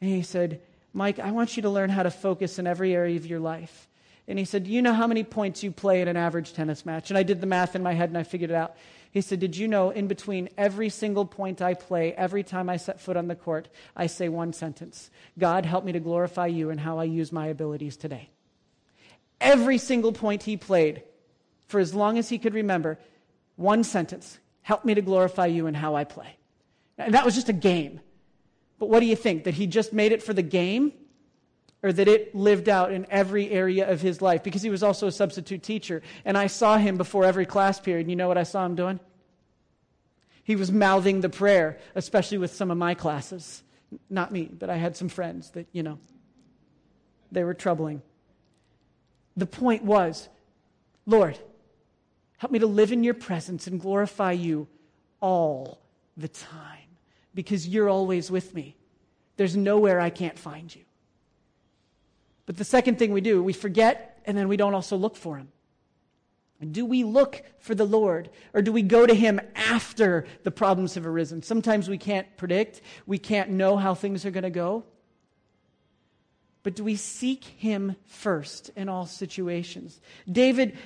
And 0.00 0.10
he 0.10 0.22
said, 0.22 0.60
Mike, 0.92 1.18
I 1.18 1.32
want 1.32 1.56
you 1.56 1.62
to 1.62 1.70
learn 1.70 1.90
how 1.90 2.02
to 2.02 2.10
focus 2.10 2.58
in 2.58 2.66
every 2.66 2.94
area 2.94 3.16
of 3.16 3.26
your 3.26 3.40
life. 3.40 3.88
And 4.26 4.38
he 4.38 4.44
said, 4.44 4.64
Do 4.64 4.70
you 4.70 4.80
know 4.80 4.94
how 4.94 5.06
many 5.06 5.24
points 5.24 5.62
you 5.62 5.70
play 5.70 6.00
in 6.00 6.08
an 6.08 6.16
average 6.16 6.54
tennis 6.54 6.86
match? 6.86 7.10
And 7.10 7.18
I 7.18 7.22
did 7.22 7.40
the 7.40 7.46
math 7.46 7.76
in 7.76 7.82
my 7.82 7.92
head 7.92 8.08
and 8.08 8.16
I 8.16 8.22
figured 8.22 8.50
it 8.50 8.56
out. 8.56 8.76
He 9.10 9.20
said, 9.20 9.38
Did 9.38 9.56
you 9.56 9.68
know 9.68 9.90
in 9.90 10.06
between 10.06 10.48
every 10.56 10.88
single 10.88 11.26
point 11.26 11.60
I 11.60 11.74
play, 11.74 12.12
every 12.14 12.42
time 12.42 12.70
I 12.70 12.78
set 12.78 13.00
foot 13.00 13.16
on 13.16 13.28
the 13.28 13.34
court, 13.34 13.68
I 13.94 14.06
say 14.06 14.28
one 14.28 14.52
sentence 14.52 15.10
God, 15.38 15.66
help 15.66 15.84
me 15.84 15.92
to 15.92 16.00
glorify 16.00 16.46
you 16.46 16.70
and 16.70 16.80
how 16.80 16.98
I 16.98 17.04
use 17.04 17.32
my 17.32 17.48
abilities 17.48 17.96
today. 17.96 18.30
Every 19.40 19.78
single 19.78 20.12
point 20.12 20.42
he 20.42 20.56
played, 20.56 21.02
for 21.66 21.80
as 21.80 21.94
long 21.94 22.18
as 22.18 22.28
he 22.28 22.38
could 22.38 22.54
remember, 22.54 22.98
one 23.56 23.84
sentence 23.84 24.38
help 24.62 24.84
me 24.84 24.94
to 24.94 25.02
glorify 25.02 25.46
you 25.46 25.66
and 25.66 25.76
how 25.76 25.94
I 25.94 26.04
play. 26.04 26.36
And 26.96 27.14
that 27.14 27.24
was 27.24 27.34
just 27.34 27.48
a 27.48 27.54
game. 27.54 28.00
But 28.78 28.88
what 28.88 29.00
do 29.00 29.06
you 29.06 29.16
think? 29.16 29.44
That 29.44 29.54
he 29.54 29.66
just 29.66 29.92
made 29.92 30.12
it 30.12 30.22
for 30.22 30.32
the 30.32 30.42
game? 30.42 30.92
or 31.84 31.92
that 31.92 32.08
it 32.08 32.34
lived 32.34 32.70
out 32.70 32.90
in 32.92 33.06
every 33.10 33.50
area 33.50 33.88
of 33.88 34.00
his 34.00 34.22
life 34.22 34.42
because 34.42 34.62
he 34.62 34.70
was 34.70 34.82
also 34.82 35.06
a 35.06 35.12
substitute 35.12 35.62
teacher. 35.62 36.00
And 36.24 36.36
I 36.36 36.46
saw 36.46 36.78
him 36.78 36.96
before 36.96 37.26
every 37.26 37.44
class 37.44 37.78
period. 37.78 38.08
You 38.08 38.16
know 38.16 38.26
what 38.26 38.38
I 38.38 38.42
saw 38.42 38.64
him 38.64 38.74
doing? 38.74 38.98
He 40.44 40.56
was 40.56 40.72
mouthing 40.72 41.20
the 41.20 41.28
prayer, 41.28 41.78
especially 41.94 42.38
with 42.38 42.54
some 42.54 42.70
of 42.70 42.78
my 42.78 42.94
classes. 42.94 43.62
Not 44.08 44.32
me, 44.32 44.48
but 44.50 44.70
I 44.70 44.76
had 44.76 44.96
some 44.96 45.10
friends 45.10 45.50
that, 45.50 45.66
you 45.72 45.82
know, 45.82 45.98
they 47.30 47.44
were 47.44 47.52
troubling. 47.52 48.00
The 49.36 49.46
point 49.46 49.84
was, 49.84 50.28
Lord, 51.06 51.38
help 52.38 52.52
me 52.52 52.58
to 52.60 52.66
live 52.66 52.92
in 52.92 53.04
your 53.04 53.14
presence 53.14 53.66
and 53.66 53.80
glorify 53.80 54.32
you 54.32 54.68
all 55.20 55.80
the 56.16 56.28
time 56.28 56.88
because 57.34 57.66
you're 57.66 57.88
always 57.88 58.30
with 58.30 58.54
me. 58.54 58.76
There's 59.36 59.56
nowhere 59.56 60.00
I 60.00 60.10
can't 60.10 60.38
find 60.38 60.74
you. 60.74 60.82
But 62.46 62.56
the 62.56 62.64
second 62.64 62.98
thing 62.98 63.12
we 63.12 63.20
do, 63.20 63.42
we 63.42 63.52
forget 63.52 64.20
and 64.24 64.36
then 64.36 64.48
we 64.48 64.56
don't 64.56 64.74
also 64.74 64.96
look 64.96 65.16
for 65.16 65.36
him. 65.36 65.48
Do 66.70 66.86
we 66.86 67.04
look 67.04 67.42
for 67.58 67.74
the 67.74 67.84
Lord 67.84 68.30
or 68.54 68.62
do 68.62 68.72
we 68.72 68.80
go 68.80 69.06
to 69.06 69.14
him 69.14 69.38
after 69.54 70.26
the 70.44 70.50
problems 70.50 70.94
have 70.94 71.04
arisen? 71.04 71.42
Sometimes 71.42 71.90
we 71.90 71.98
can't 71.98 72.26
predict, 72.38 72.80
we 73.06 73.18
can't 73.18 73.50
know 73.50 73.76
how 73.76 73.94
things 73.94 74.24
are 74.24 74.30
going 74.30 74.44
to 74.44 74.50
go. 74.50 74.84
But 76.64 76.74
do 76.74 76.82
we 76.82 76.96
seek 76.96 77.44
him 77.44 77.94
first 78.06 78.70
in 78.74 78.88
all 78.88 79.06
situations? 79.06 80.00
David 80.30 80.76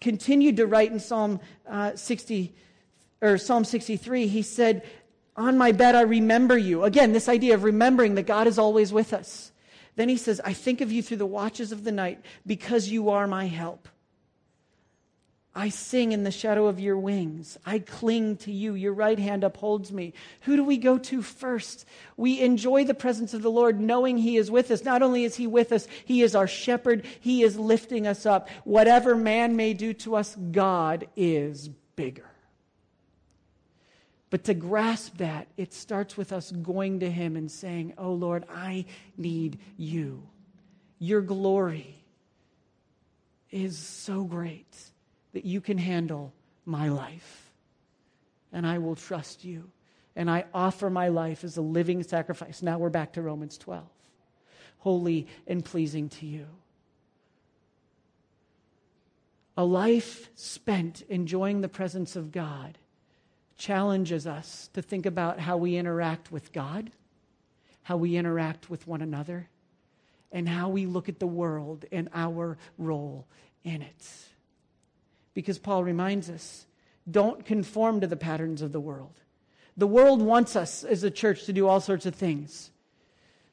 continued 0.00 0.56
to 0.56 0.66
write 0.66 0.90
in 0.90 0.98
Psalm 0.98 1.38
uh, 1.68 1.94
60 1.94 2.52
or 3.20 3.38
Psalm 3.38 3.64
63. 3.64 4.26
He 4.26 4.42
said, 4.42 4.82
"On 5.36 5.56
my 5.56 5.70
bed 5.70 5.94
I 5.94 6.00
remember 6.00 6.58
you." 6.58 6.82
Again, 6.82 7.12
this 7.12 7.28
idea 7.28 7.54
of 7.54 7.62
remembering 7.62 8.16
that 8.16 8.26
God 8.26 8.48
is 8.48 8.58
always 8.58 8.92
with 8.92 9.12
us. 9.12 9.52
Then 9.96 10.08
he 10.08 10.16
says, 10.16 10.40
I 10.44 10.54
think 10.54 10.80
of 10.80 10.90
you 10.90 11.02
through 11.02 11.18
the 11.18 11.26
watches 11.26 11.72
of 11.72 11.84
the 11.84 11.92
night 11.92 12.20
because 12.46 12.88
you 12.88 13.10
are 13.10 13.26
my 13.26 13.46
help. 13.46 13.86
I 15.54 15.68
sing 15.70 16.12
in 16.12 16.22
the 16.22 16.30
shadow 16.30 16.68
of 16.68 16.78
your 16.78 16.96
wings. 16.96 17.58
I 17.66 17.80
cling 17.80 18.36
to 18.38 18.52
you. 18.52 18.74
Your 18.74 18.92
right 18.92 19.18
hand 19.18 19.42
upholds 19.42 19.90
me. 19.90 20.14
Who 20.42 20.54
do 20.54 20.62
we 20.62 20.76
go 20.76 20.96
to 20.96 21.22
first? 21.22 21.84
We 22.16 22.40
enjoy 22.40 22.84
the 22.84 22.94
presence 22.94 23.34
of 23.34 23.42
the 23.42 23.50
Lord 23.50 23.80
knowing 23.80 24.16
He 24.16 24.36
is 24.36 24.48
with 24.48 24.70
us. 24.70 24.84
Not 24.84 25.02
only 25.02 25.24
is 25.24 25.34
He 25.34 25.48
with 25.48 25.72
us, 25.72 25.88
He 26.04 26.22
is 26.22 26.36
our 26.36 26.46
shepherd. 26.46 27.04
He 27.18 27.42
is 27.42 27.58
lifting 27.58 28.06
us 28.06 28.26
up. 28.26 28.48
Whatever 28.62 29.16
man 29.16 29.56
may 29.56 29.74
do 29.74 29.92
to 29.94 30.14
us, 30.14 30.36
God 30.36 31.08
is 31.16 31.68
bigger. 31.96 32.30
But 34.30 34.44
to 34.44 34.54
grasp 34.54 35.16
that, 35.16 35.48
it 35.56 35.72
starts 35.72 36.16
with 36.16 36.32
us 36.32 36.52
going 36.52 37.00
to 37.00 37.10
Him 37.10 37.34
and 37.34 37.50
saying, 37.50 37.94
Oh 37.98 38.12
Lord, 38.12 38.44
I 38.48 38.84
need 39.16 39.58
you. 39.76 40.22
Your 41.00 41.22
glory 41.22 41.96
is 43.50 43.76
so 43.76 44.22
great 44.22 44.90
that 45.32 45.44
you 45.44 45.60
can 45.60 45.78
handle 45.78 46.32
my 46.64 46.88
life. 46.88 47.50
And 48.52 48.66
I 48.66 48.78
will 48.78 48.96
trust 48.96 49.44
you. 49.44 49.70
And 50.16 50.30
I 50.30 50.44
offer 50.52 50.90
my 50.90 51.08
life 51.08 51.44
as 51.44 51.56
a 51.56 51.62
living 51.62 52.02
sacrifice. 52.02 52.62
Now 52.62 52.78
we're 52.78 52.90
back 52.90 53.12
to 53.12 53.22
Romans 53.22 53.56
12. 53.58 53.84
Holy 54.78 55.26
and 55.46 55.64
pleasing 55.64 56.08
to 56.08 56.26
you. 56.26 56.46
A 59.56 59.64
life 59.64 60.30
spent 60.34 61.02
enjoying 61.08 61.60
the 61.60 61.68
presence 61.68 62.16
of 62.16 62.32
God 62.32 62.78
challenges 63.58 64.26
us 64.26 64.70
to 64.72 64.80
think 64.80 65.04
about 65.04 65.38
how 65.38 65.58
we 65.58 65.76
interact 65.76 66.32
with 66.32 66.50
God, 66.52 66.90
how 67.82 67.98
we 67.98 68.16
interact 68.16 68.70
with 68.70 68.86
one 68.86 69.02
another, 69.02 69.48
and 70.32 70.48
how 70.48 70.70
we 70.70 70.86
look 70.86 71.08
at 71.10 71.18
the 71.18 71.26
world 71.26 71.84
and 71.92 72.08
our 72.14 72.56
role 72.78 73.26
in 73.62 73.82
it. 73.82 74.08
Because 75.34 75.58
Paul 75.58 75.84
reminds 75.84 76.28
us 76.28 76.66
don't 77.10 77.44
conform 77.44 78.00
to 78.00 78.06
the 78.06 78.16
patterns 78.16 78.62
of 78.62 78.72
the 78.72 78.80
world. 78.80 79.20
The 79.76 79.86
world 79.86 80.20
wants 80.20 80.56
us 80.56 80.84
as 80.84 81.02
a 81.02 81.10
church 81.10 81.44
to 81.44 81.52
do 81.52 81.66
all 81.66 81.80
sorts 81.80 82.06
of 82.06 82.14
things, 82.14 82.70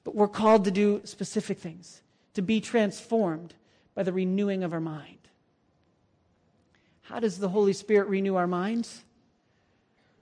but 0.04 0.16
we're 0.16 0.28
called 0.28 0.66
to 0.66 0.72
do 0.72 1.02
specific 1.06 1.60
things, 1.60 2.02
to 2.34 2.42
be 2.42 2.60
transformed 2.60 3.54
by 3.96 4.04
the 4.04 4.13
renewing 4.13 4.63
of 4.63 4.74
our 4.74 4.80
mind. 4.80 5.18
How 7.04 7.20
does 7.20 7.40
the 7.40 7.50
Holy 7.50 7.74
Spirit 7.74 8.10
renew 8.10 8.36
our 8.36 8.48
minds? 8.48 9.04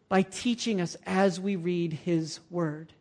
by 0.08 0.22
teaching 0.22 0.82
us 0.82 0.96
as 1.06 1.40
we 1.40 1.56
read 1.56 1.94
His 1.94 2.40
Word. 2.50 2.94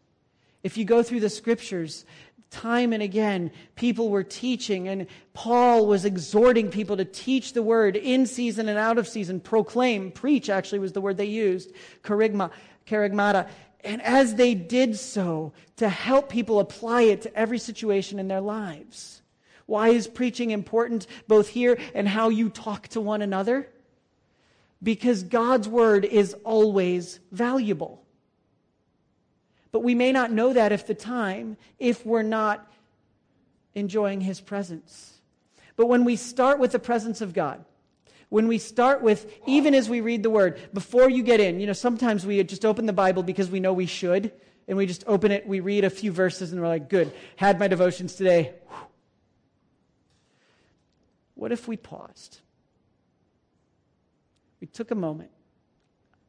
If 0.62 0.76
you 0.76 0.84
go 0.84 1.02
through 1.02 1.20
the 1.20 1.30
scriptures, 1.30 2.04
time 2.50 2.92
and 2.92 3.02
again, 3.02 3.50
people 3.74 4.08
were 4.08 4.22
teaching, 4.22 4.88
and 4.88 5.06
Paul 5.32 5.86
was 5.86 6.04
exhorting 6.04 6.70
people 6.70 6.96
to 6.96 7.04
teach 7.04 7.52
the 7.52 7.62
Word 7.62 7.96
in 7.96 8.26
season 8.26 8.68
and 8.68 8.78
out 8.78 8.98
of 8.98 9.08
season. 9.08 9.40
Proclaim, 9.40 10.10
preach 10.10 10.48
actually 10.48 10.78
was 10.78 10.92
the 10.92 11.00
word 11.00 11.16
they 11.16 11.24
used, 11.24 11.72
kerygma, 12.02 12.50
kerygmata. 12.86 13.48
And 13.82 14.00
as 14.02 14.36
they 14.36 14.54
did 14.54 14.96
so, 14.96 15.52
to 15.76 15.88
help 15.88 16.30
people 16.30 16.60
apply 16.60 17.02
it 17.02 17.22
to 17.22 17.36
every 17.36 17.58
situation 17.58 18.18
in 18.18 18.28
their 18.28 18.40
lives. 18.40 19.22
Why 19.66 19.88
is 19.88 20.06
preaching 20.08 20.50
important 20.50 21.06
both 21.28 21.48
here 21.48 21.78
and 21.94 22.08
how 22.08 22.28
you 22.28 22.48
talk 22.50 22.88
to 22.88 23.00
one 23.00 23.22
another? 23.22 23.68
because 24.84 25.22
God's 25.22 25.66
word 25.66 26.04
is 26.04 26.34
always 26.44 27.18
valuable. 27.32 28.03
But 29.74 29.82
we 29.82 29.96
may 29.96 30.12
not 30.12 30.30
know 30.30 30.52
that 30.52 30.70
at 30.70 30.86
the 30.86 30.94
time 30.94 31.56
if 31.80 32.06
we're 32.06 32.22
not 32.22 32.72
enjoying 33.74 34.20
his 34.20 34.40
presence. 34.40 35.14
But 35.74 35.86
when 35.86 36.04
we 36.04 36.14
start 36.14 36.60
with 36.60 36.70
the 36.70 36.78
presence 36.78 37.20
of 37.20 37.34
God, 37.34 37.64
when 38.28 38.46
we 38.46 38.58
start 38.58 39.02
with, 39.02 39.26
even 39.48 39.74
as 39.74 39.90
we 39.90 40.00
read 40.00 40.22
the 40.22 40.30
word, 40.30 40.60
before 40.72 41.10
you 41.10 41.24
get 41.24 41.40
in, 41.40 41.58
you 41.58 41.66
know, 41.66 41.72
sometimes 41.72 42.24
we 42.24 42.40
just 42.44 42.64
open 42.64 42.86
the 42.86 42.92
Bible 42.92 43.24
because 43.24 43.50
we 43.50 43.58
know 43.58 43.72
we 43.72 43.86
should, 43.86 44.30
and 44.68 44.78
we 44.78 44.86
just 44.86 45.02
open 45.08 45.32
it, 45.32 45.44
we 45.44 45.58
read 45.58 45.82
a 45.82 45.90
few 45.90 46.12
verses, 46.12 46.52
and 46.52 46.60
we're 46.60 46.68
like, 46.68 46.88
good, 46.88 47.12
had 47.34 47.58
my 47.58 47.66
devotions 47.66 48.14
today. 48.14 48.54
What 51.34 51.50
if 51.50 51.66
we 51.66 51.76
paused? 51.76 52.38
we 54.60 54.68
took 54.68 54.92
a 54.92 54.94
moment. 54.94 55.32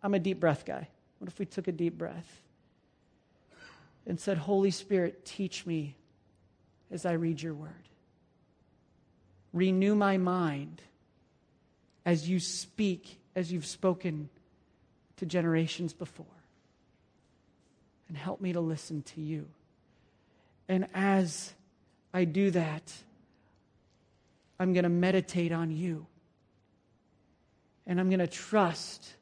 I'm 0.01 0.15
a 0.15 0.19
deep 0.19 0.39
breath 0.39 0.65
guy. 0.65 0.87
What 1.19 1.27
if 1.27 1.37
we 1.37 1.45
took 1.45 1.67
a 1.67 1.71
deep 1.71 1.95
breath 1.95 2.41
and 4.07 4.19
said, 4.19 4.37
Holy 4.37 4.71
Spirit, 4.71 5.25
teach 5.25 5.65
me 5.65 5.95
as 6.91 7.05
I 7.05 7.13
read 7.13 7.41
your 7.41 7.53
word? 7.53 7.71
Renew 9.53 9.95
my 9.95 10.17
mind 10.17 10.81
as 12.05 12.29
you 12.29 12.39
speak, 12.39 13.19
as 13.35 13.51
you've 13.51 13.65
spoken 13.65 14.29
to 15.17 15.25
generations 15.25 15.93
before. 15.93 16.25
And 18.07 18.17
help 18.17 18.41
me 18.41 18.53
to 18.53 18.59
listen 18.59 19.01
to 19.03 19.21
you. 19.21 19.47
And 20.67 20.87
as 20.93 21.53
I 22.13 22.25
do 22.25 22.51
that, 22.51 22.93
I'm 24.59 24.73
going 24.73 24.83
to 24.83 24.89
meditate 24.89 25.51
on 25.51 25.71
you 25.71 26.05
and 27.87 27.99
I'm 27.99 28.09
going 28.09 28.19
to 28.19 28.27
trust 28.27 29.13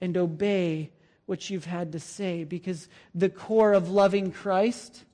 and 0.00 0.16
obey 0.16 0.90
what 1.28 1.50
you've 1.50 1.66
had 1.66 1.92
to 1.92 2.00
say 2.00 2.42
because 2.42 2.88
the 3.14 3.28
core 3.28 3.74
of 3.74 3.90
loving 3.90 4.32
Christ 4.32 5.04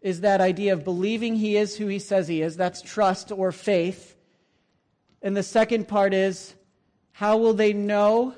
is 0.00 0.20
that 0.20 0.40
idea 0.40 0.74
of 0.74 0.84
believing 0.84 1.34
he 1.34 1.56
is 1.56 1.76
who 1.76 1.88
he 1.88 1.98
says 1.98 2.28
he 2.28 2.40
is. 2.40 2.56
That's 2.56 2.80
trust 2.80 3.32
or 3.32 3.50
faith. 3.50 4.14
And 5.20 5.36
the 5.36 5.42
second 5.42 5.88
part 5.88 6.14
is 6.14 6.54
How 7.10 7.36
will 7.36 7.54
they 7.54 7.72
know 7.72 8.34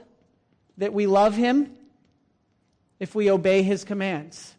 that 0.79 0.95
we 0.95 1.07
love 1.07 1.37
him? 1.37 1.77
If 2.99 3.15
we 3.15 3.31
obey 3.31 3.63
his 3.63 3.85
commands. 3.85 4.55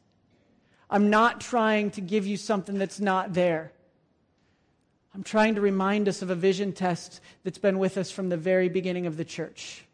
I'm 0.91 1.09
not 1.09 1.41
trying 1.41 1.89
to 1.91 2.01
give 2.01 2.27
you 2.27 2.37
something 2.37 2.77
that's 2.77 2.99
not 2.99 3.33
there. 3.33 3.71
I'm 5.13 5.23
trying 5.23 5.55
to 5.55 5.61
remind 5.61 6.07
us 6.07 6.21
of 6.21 6.29
a 6.29 6.35
vision 6.35 6.71
test 6.71 7.19
that's 7.43 7.57
been 7.57 7.79
with 7.79 7.97
us 7.97 8.11
from 8.11 8.29
the 8.29 8.37
very 8.37 8.69
beginning 8.69 9.07
of 9.07 9.17
the 9.17 9.25
church. 9.25 9.85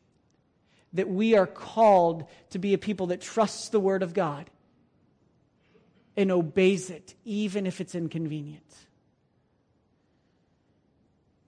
That 0.94 1.10
we 1.10 1.36
are 1.36 1.48
called 1.48 2.26
to 2.52 2.60
be 2.60 2.74
a 2.74 2.78
people 2.78 3.08
that 3.08 3.22
trusts 3.22 3.70
the 3.70 3.80
Word 3.80 4.04
of 4.04 4.14
God 4.14 4.50
and 6.16 6.32
obeys 6.32 6.90
it, 6.90 7.16
even 7.26 7.66
if 7.66 7.82
it's 7.82 7.96
inconvenient. 7.96 8.64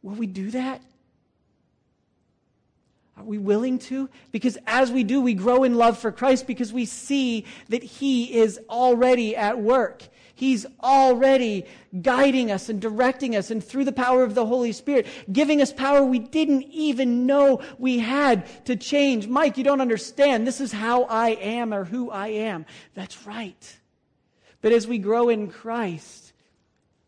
Will 0.01 0.15
we 0.15 0.27
do 0.27 0.51
that? 0.51 0.81
Are 3.17 3.23
we 3.23 3.37
willing 3.37 3.79
to? 3.79 4.09
Because 4.31 4.57
as 4.65 4.91
we 4.91 5.03
do, 5.03 5.19
we 5.19 5.33
grow 5.33 5.63
in 5.63 5.75
love 5.75 5.97
for 5.97 6.11
Christ 6.11 6.47
because 6.47 6.71
we 6.71 6.85
see 6.85 7.45
that 7.67 7.83
He 7.83 8.37
is 8.37 8.59
already 8.69 9.35
at 9.35 9.59
work. 9.59 10.03
He's 10.39 10.65
already 10.81 11.65
guiding 12.01 12.49
us 12.49 12.69
and 12.69 12.79
directing 12.79 13.35
us, 13.35 13.51
and 13.51 13.61
through 13.61 13.83
the 13.83 13.91
power 13.91 14.23
of 14.23 14.35
the 14.35 14.45
Holy 14.45 14.71
Spirit, 14.71 15.05
giving 15.29 15.61
us 15.61 15.73
power 15.73 16.01
we 16.01 16.17
didn't 16.17 16.63
even 16.71 17.25
know 17.25 17.61
we 17.77 17.99
had 17.99 18.45
to 18.67 18.77
change. 18.77 19.27
Mike, 19.27 19.57
you 19.57 19.65
don't 19.65 19.81
understand. 19.81 20.47
This 20.47 20.61
is 20.61 20.71
how 20.71 21.03
I 21.03 21.31
am 21.31 21.73
or 21.73 21.83
who 21.83 22.09
I 22.09 22.29
am. 22.29 22.65
That's 22.93 23.27
right. 23.27 23.79
But 24.61 24.71
as 24.71 24.87
we 24.87 24.97
grow 24.97 25.27
in 25.27 25.49
Christ, 25.49 26.31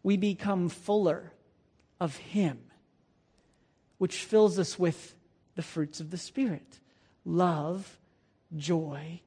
we 0.03 0.17
become 0.17 0.67
fuller 0.67 1.31
of 2.01 2.17
Him, 2.17 2.59
which 3.97 4.25
fills 4.25 4.59
us 4.59 4.77
with 4.77 5.15
the 5.55 5.61
fruits 5.61 6.01
of 6.01 6.11
the 6.11 6.17
Spirit 6.17 6.81
love, 7.23 7.97
joy, 8.57 9.21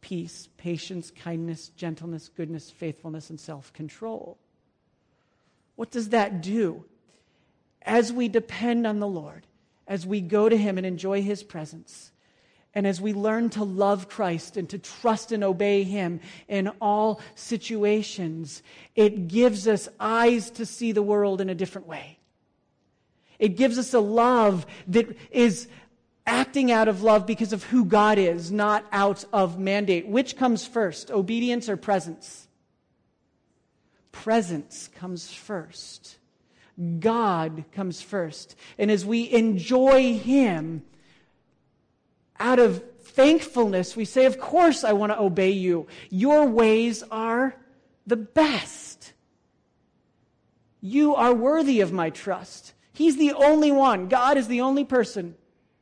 peace, 0.00 0.48
patience, 0.56 1.10
kindness, 1.10 1.68
gentleness, 1.70 2.28
goodness, 2.28 2.70
faithfulness, 2.70 3.30
and 3.30 3.38
self 3.38 3.72
control. 3.72 4.38
What 5.76 5.90
does 5.90 6.10
that 6.10 6.42
do? 6.42 6.84
As 7.82 8.12
we 8.12 8.28
depend 8.28 8.86
on 8.86 8.98
the 8.98 9.06
Lord, 9.06 9.46
as 9.86 10.06
we 10.06 10.20
go 10.20 10.48
to 10.48 10.56
Him 10.56 10.78
and 10.78 10.86
enjoy 10.86 11.22
His 11.22 11.42
presence, 11.42 12.12
and 12.74 12.86
as 12.86 13.00
we 13.00 13.12
learn 13.12 13.50
to 13.50 13.64
love 13.64 14.08
Christ 14.08 14.56
and 14.56 14.68
to 14.70 14.78
trust 14.78 15.32
and 15.32 15.42
obey 15.42 15.82
Him 15.82 16.20
in 16.48 16.68
all 16.80 17.20
situations, 17.34 18.62
it 18.94 19.28
gives 19.28 19.66
us 19.66 19.88
eyes 19.98 20.50
to 20.52 20.66
see 20.66 20.92
the 20.92 21.02
world 21.02 21.40
in 21.40 21.50
a 21.50 21.54
different 21.54 21.88
way. 21.88 22.18
It 23.38 23.56
gives 23.56 23.78
us 23.78 23.94
a 23.94 24.00
love 24.00 24.66
that 24.88 25.16
is 25.30 25.66
acting 26.26 26.70
out 26.70 26.88
of 26.88 27.02
love 27.02 27.26
because 27.26 27.52
of 27.52 27.64
who 27.64 27.84
God 27.84 28.18
is, 28.18 28.50
not 28.50 28.84
out 28.92 29.24
of 29.32 29.58
mandate. 29.58 30.06
Which 30.06 30.36
comes 30.36 30.66
first, 30.66 31.10
obedience 31.10 31.68
or 31.68 31.76
presence? 31.76 32.48
Presence 34.12 34.88
comes 34.96 35.32
first. 35.32 36.16
God 36.98 37.64
comes 37.72 38.00
first. 38.00 38.56
And 38.78 38.90
as 38.90 39.04
we 39.04 39.30
enjoy 39.30 40.16
Him, 40.18 40.82
out 42.38 42.58
of 42.58 42.82
thankfulness, 43.02 43.96
we 43.96 44.04
say, 44.04 44.24
Of 44.24 44.40
course, 44.40 44.82
I 44.82 44.94
want 44.94 45.12
to 45.12 45.20
obey 45.20 45.50
you. 45.50 45.86
Your 46.08 46.46
ways 46.46 47.02
are 47.10 47.54
the 48.06 48.16
best. 48.16 49.12
You 50.80 51.14
are 51.14 51.34
worthy 51.34 51.80
of 51.80 51.92
my 51.92 52.10
trust. 52.10 52.72
He's 52.92 53.16
the 53.16 53.32
only 53.32 53.70
one. 53.70 54.08
God 54.08 54.38
is 54.38 54.48
the 54.48 54.62
only 54.62 54.84
person 54.84 55.34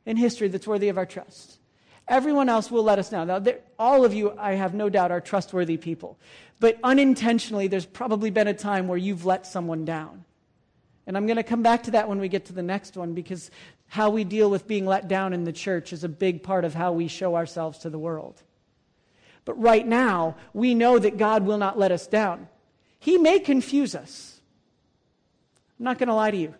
in 0.09 0.17
history 0.17 0.47
that's 0.47 0.65
worthy 0.65 0.89
of 0.89 0.97
our 0.97 1.05
trust. 1.05 1.59
Everyone 2.07 2.49
else 2.49 2.71
will 2.71 2.81
let 2.81 2.97
us 2.97 3.11
know. 3.11 3.23
Now, 3.25 3.45
all 3.77 4.03
of 4.03 4.11
you, 4.11 4.33
I 4.39 4.53
have 4.53 4.73
no 4.73 4.89
doubt, 4.89 5.11
are 5.11 5.21
trustworthy 5.21 5.77
people. 5.77 6.17
But 6.59 6.79
unintentionally, 6.83 7.67
there's 7.67 7.85
probably 7.85 8.31
been 8.31 8.47
a 8.47 8.53
time 8.55 8.87
where 8.87 8.97
you've 8.97 9.27
let 9.27 9.45
someone 9.45 9.85
down. 9.85 10.25
And 11.05 11.15
I'm 11.15 11.27
going 11.27 11.37
to 11.37 11.43
come 11.43 11.61
back 11.61 11.83
to 11.83 11.91
that 11.91 12.09
when 12.09 12.19
we 12.19 12.27
get 12.27 12.45
to 12.45 12.53
the 12.53 12.63
next 12.63 12.97
one 12.97 13.13
because 13.13 13.51
how 13.85 14.09
we 14.09 14.23
deal 14.23 14.49
with 14.49 14.67
being 14.67 14.87
let 14.87 15.07
down 15.07 15.31
in 15.31 15.43
the 15.43 15.53
church 15.53 15.93
is 15.93 16.03
a 16.03 16.09
big 16.09 16.41
part 16.41 16.65
of 16.65 16.73
how 16.73 16.91
we 16.91 17.07
show 17.07 17.35
ourselves 17.35 17.77
to 17.79 17.91
the 17.91 17.99
world. 17.99 18.41
But 19.45 19.61
right 19.61 19.85
now, 19.85 20.37
we 20.53 20.73
know 20.73 20.97
that 20.97 21.17
God 21.17 21.45
will 21.45 21.59
not 21.59 21.77
let 21.77 21.91
us 21.91 22.07
down. 22.07 22.47
He 22.97 23.19
may 23.19 23.37
confuse 23.37 23.93
us. 23.93 24.41
I'm 25.77 25.83
not 25.85 25.99
going 25.99 26.09
to 26.09 26.15
lie 26.15 26.31
to 26.31 26.37
you. 26.37 26.55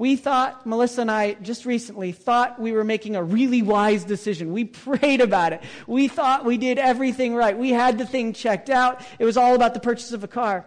We 0.00 0.16
thought, 0.16 0.64
Melissa 0.64 1.02
and 1.02 1.10
I 1.10 1.34
just 1.34 1.66
recently 1.66 2.12
thought 2.12 2.58
we 2.58 2.72
were 2.72 2.84
making 2.84 3.16
a 3.16 3.22
really 3.22 3.60
wise 3.60 4.02
decision. 4.02 4.50
We 4.50 4.64
prayed 4.64 5.20
about 5.20 5.52
it. 5.52 5.62
We 5.86 6.08
thought 6.08 6.46
we 6.46 6.56
did 6.56 6.78
everything 6.78 7.34
right. 7.34 7.54
We 7.54 7.68
had 7.68 7.98
the 7.98 8.06
thing 8.06 8.32
checked 8.32 8.70
out. 8.70 9.04
It 9.18 9.26
was 9.26 9.36
all 9.36 9.54
about 9.54 9.74
the 9.74 9.80
purchase 9.80 10.12
of 10.12 10.24
a 10.24 10.26
car. 10.26 10.64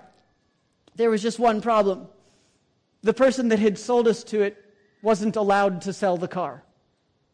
There 0.97 1.09
was 1.09 1.23
just 1.23 1.39
one 1.39 1.61
problem. 1.61 2.09
The 3.01 3.15
person 3.15 3.49
that 3.49 3.57
had 3.57 3.79
sold 3.79 4.07
us 4.07 4.23
to 4.25 4.43
it 4.43 4.55
wasn't 5.01 5.35
allowed 5.35 5.81
to 5.81 5.93
sell 5.93 6.15
the 6.15 6.27
car 6.27 6.63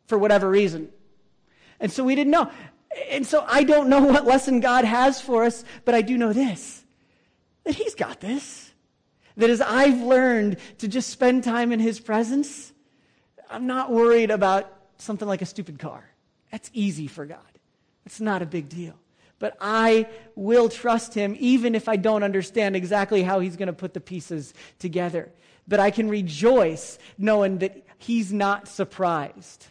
for 0.08 0.18
whatever 0.18 0.50
reason. 0.50 0.88
And 1.82 1.92
so 1.92 2.06
we 2.06 2.16
didn't 2.16 2.32
know. 2.32 2.50
And 3.10 3.28
so 3.28 3.44
I 3.46 3.64
don't 3.64 3.90
know 3.90 4.06
what 4.06 4.24
lesson 4.24 4.62
God 4.62 4.86
has 4.86 5.20
for 5.20 5.44
us, 5.44 5.66
but 5.84 5.96
I 5.96 6.02
do 6.02 6.18
know 6.18 6.32
this 6.32 6.82
that 7.66 7.76
He's 7.76 7.94
got 7.94 8.22
this. 8.22 8.69
That 9.38 9.50
as 9.50 9.62
I've 9.62 10.02
learned 10.02 10.58
to 10.80 10.88
just 10.88 11.10
spend 11.10 11.44
time 11.44 11.72
in 11.72 11.80
His 11.80 12.00
presence, 12.00 12.74
I'm 13.50 13.68
not 13.68 13.92
worried 13.92 14.32
about 14.32 14.72
something 14.98 15.28
like 15.28 15.42
a 15.42 15.46
stupid 15.46 15.80
car. 15.80 16.04
That's 16.52 16.70
easy 16.74 17.08
for 17.08 17.26
God. 17.26 17.40
It's 18.06 18.20
not 18.20 18.42
a 18.42 18.46
big 18.46 18.70
deal. 18.70 18.96
But 19.38 19.56
I 19.62 20.08
will 20.36 20.68
trust 20.68 21.14
Him 21.14 21.36
even 21.40 21.74
if 21.76 21.88
I 21.88 21.96
don't 21.96 22.24
understand 22.24 22.76
exactly 22.76 23.24
how 23.24 23.40
He's 23.40 23.56
going 23.56 23.68
to 23.68 23.74
put 23.74 23.94
the 23.94 24.02
pieces 24.02 24.54
together. 24.80 25.32
But 25.68 25.80
I 25.80 25.92
can 25.92 26.10
rejoice 26.10 27.00
knowing 27.18 27.60
that 27.60 27.86
He's 27.98 28.34
not 28.34 28.68
surprised. 28.68 29.68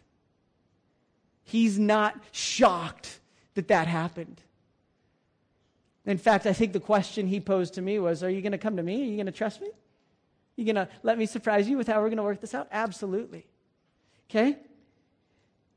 He's 1.44 1.78
not 1.78 2.18
shocked 2.30 3.20
that 3.54 3.68
that 3.68 3.88
happened. 3.88 4.40
In 6.08 6.16
fact, 6.16 6.46
I 6.46 6.54
think 6.54 6.72
the 6.72 6.80
question 6.80 7.26
he 7.26 7.38
posed 7.38 7.74
to 7.74 7.82
me 7.82 7.98
was 7.98 8.24
Are 8.24 8.30
you 8.30 8.40
going 8.40 8.52
to 8.52 8.58
come 8.58 8.78
to 8.78 8.82
me? 8.82 9.02
Are 9.02 9.04
you 9.04 9.16
going 9.16 9.26
to 9.26 9.32
trust 9.32 9.60
me? 9.60 9.68
You 10.56 10.64
going 10.64 10.86
to 10.86 10.88
let 11.02 11.18
me 11.18 11.26
surprise 11.26 11.68
you 11.68 11.76
with 11.76 11.86
how 11.86 12.00
we're 12.00 12.08
going 12.08 12.16
to 12.16 12.22
work 12.22 12.40
this 12.40 12.54
out? 12.54 12.66
Absolutely. 12.72 13.46
Okay? 14.28 14.56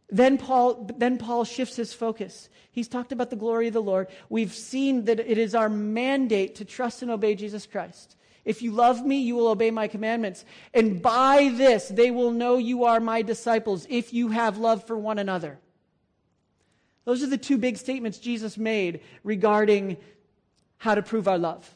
Then 0.10 0.38
Paul, 0.38 0.90
then 0.98 1.18
Paul 1.18 1.44
shifts 1.44 1.76
his 1.76 1.94
focus. 1.94 2.50
He's 2.72 2.88
talked 2.88 3.12
about 3.12 3.30
the 3.30 3.36
glory 3.36 3.68
of 3.68 3.74
the 3.74 3.82
Lord. 3.82 4.08
We've 4.30 4.54
seen 4.54 5.06
that 5.06 5.20
it 5.20 5.38
is 5.38 5.54
our 5.54 5.70
mandate 5.70 6.56
to 6.56 6.66
trust 6.66 7.02
and 7.02 7.12
obey 7.12 7.36
Jesus 7.36 7.66
Christ. 7.66 8.16
If 8.44 8.62
you 8.62 8.72
love 8.72 9.06
me, 9.06 9.22
you 9.22 9.36
will 9.36 9.50
obey 9.50 9.70
my 9.70 9.88
commandments. 9.88 10.46
And 10.74 11.02
by 11.02 11.52
this, 11.54 11.90
they 11.90 12.10
will 12.10 12.32
know 12.32 12.58
you 12.58 12.86
are 12.86 13.02
my 13.02 13.22
disciples 13.22 13.86
if 13.90 14.14
you 14.14 14.30
have 14.30 14.58
love 14.58 14.88
for 14.88 14.98
one 14.98 15.20
another. 15.20 15.60
Those 17.04 17.22
are 17.22 17.28
the 17.28 17.38
two 17.38 17.58
big 17.58 17.78
statements 17.78 18.18
Jesus 18.18 18.58
made 18.58 19.02
regarding 19.24 19.98
how 20.82 20.96
to 20.96 21.04
prove 21.04 21.28
our 21.28 21.38
love. 21.38 21.76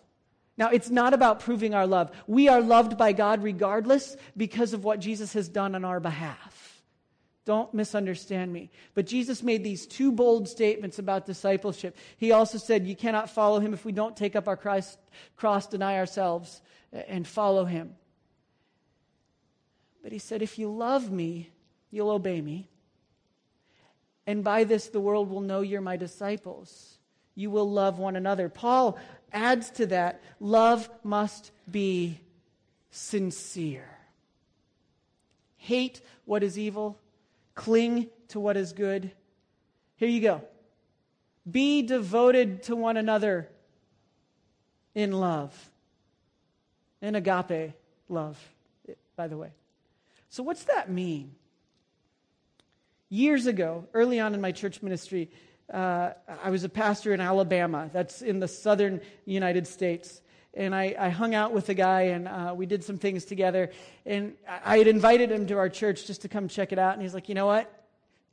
Now, 0.58 0.70
it's 0.70 0.90
not 0.90 1.14
about 1.14 1.40
proving 1.40 1.76
our 1.76 1.86
love. 1.86 2.10
We 2.26 2.48
are 2.48 2.60
loved 2.60 2.98
by 2.98 3.12
God 3.12 3.44
regardless 3.44 4.18
because 4.36 4.74
of 4.74 4.84
what 4.84 5.00
Jesus 5.00 5.34
has 5.34 5.48
done 5.48 5.76
on 5.76 5.86
our 5.86 6.00
behalf. 6.00 6.82
Don't 7.46 7.72
misunderstand 7.72 8.52
me. 8.52 8.72
But 8.96 9.06
Jesus 9.06 9.44
made 9.44 9.64
these 9.64 9.86
two 9.86 10.12
bold 10.12 10.50
statements 10.50 10.98
about 10.98 11.28
discipleship. 11.28 11.96
He 12.18 12.32
also 12.32 12.58
said, 12.58 12.88
You 12.88 12.96
cannot 12.96 13.30
follow 13.30 13.60
him 13.60 13.76
if 13.76 13.86
we 13.86 13.92
don't 13.92 14.18
take 14.18 14.36
up 14.36 14.48
our 14.48 14.58
Christ, 14.58 14.98
cross, 15.36 15.68
deny 15.68 16.00
ourselves, 16.00 16.64
and 16.92 17.28
follow 17.28 17.66
him. 17.66 17.94
But 20.02 20.14
he 20.14 20.18
said, 20.18 20.42
If 20.42 20.58
you 20.58 20.72
love 20.72 21.12
me, 21.12 21.52
you'll 21.92 22.10
obey 22.10 22.42
me. 22.42 22.70
And 24.26 24.44
by 24.44 24.64
this, 24.64 24.88
the 24.88 25.00
world 25.00 25.30
will 25.30 25.42
know 25.42 25.62
you're 25.62 25.80
my 25.80 25.96
disciples 25.96 26.95
you 27.36 27.52
will 27.52 27.70
love 27.70 28.00
one 28.00 28.16
another. 28.16 28.50
Paul 28.50 28.98
adds 29.32 29.70
to 29.72 29.88
that 29.88 30.24
love 30.40 30.90
must 31.04 31.52
be 31.70 32.20
sincere. 32.90 33.90
Hate 35.58 36.02
what 36.24 36.44
is 36.44 36.58
evil, 36.58 36.98
cling 37.54 38.10
to 38.30 38.40
what 38.40 38.56
is 38.58 38.72
good. 38.72 39.12
Here 39.98 40.10
you 40.10 40.22
go. 40.22 40.42
Be 41.50 41.82
devoted 41.82 42.64
to 42.64 42.76
one 42.76 42.98
another 42.98 43.50
in 44.94 45.12
love. 45.12 45.54
In 47.02 47.16
agape 47.16 47.74
love, 48.10 48.40
by 49.16 49.28
the 49.28 49.38
way. 49.38 49.52
So, 50.30 50.42
what's 50.44 50.64
that 50.64 50.90
mean? 50.90 51.36
Years 53.10 53.46
ago, 53.46 53.88
early 53.94 54.20
on 54.20 54.34
in 54.34 54.42
my 54.42 54.52
church 54.52 54.82
ministry, 54.82 55.30
uh, 55.74 56.12
I 56.44 56.50
was 56.50 56.64
a 56.64 56.70
pastor 56.70 57.14
in 57.14 57.22
Alabama, 57.22 57.90
that's 57.92 58.22
in 58.22 58.40
the 58.40 58.48
southern 58.48 59.02
United 59.26 59.68
States. 59.68 60.22
and 60.54 60.74
I, 60.74 60.96
I 60.98 61.10
hung 61.10 61.36
out 61.36 61.52
with 61.52 61.68
a 61.70 61.74
guy, 61.74 62.02
and 62.04 62.28
uh, 62.28 62.54
we 62.56 62.66
did 62.66 62.84
some 62.84 62.98
things 62.98 63.26
together. 63.26 63.72
And 64.06 64.36
I 64.48 64.78
had 64.78 64.88
invited 64.88 65.32
him 65.32 65.48
to 65.48 65.58
our 65.58 65.70
church 65.70 66.08
just 66.08 66.22
to 66.22 66.30
come 66.30 66.48
check 66.48 66.72
it 66.72 66.80
out. 66.80 66.94
And 66.94 67.02
he's 67.02 67.14
like, 67.14 67.28
you 67.28 67.36
know 67.36 67.46
what? 67.46 67.72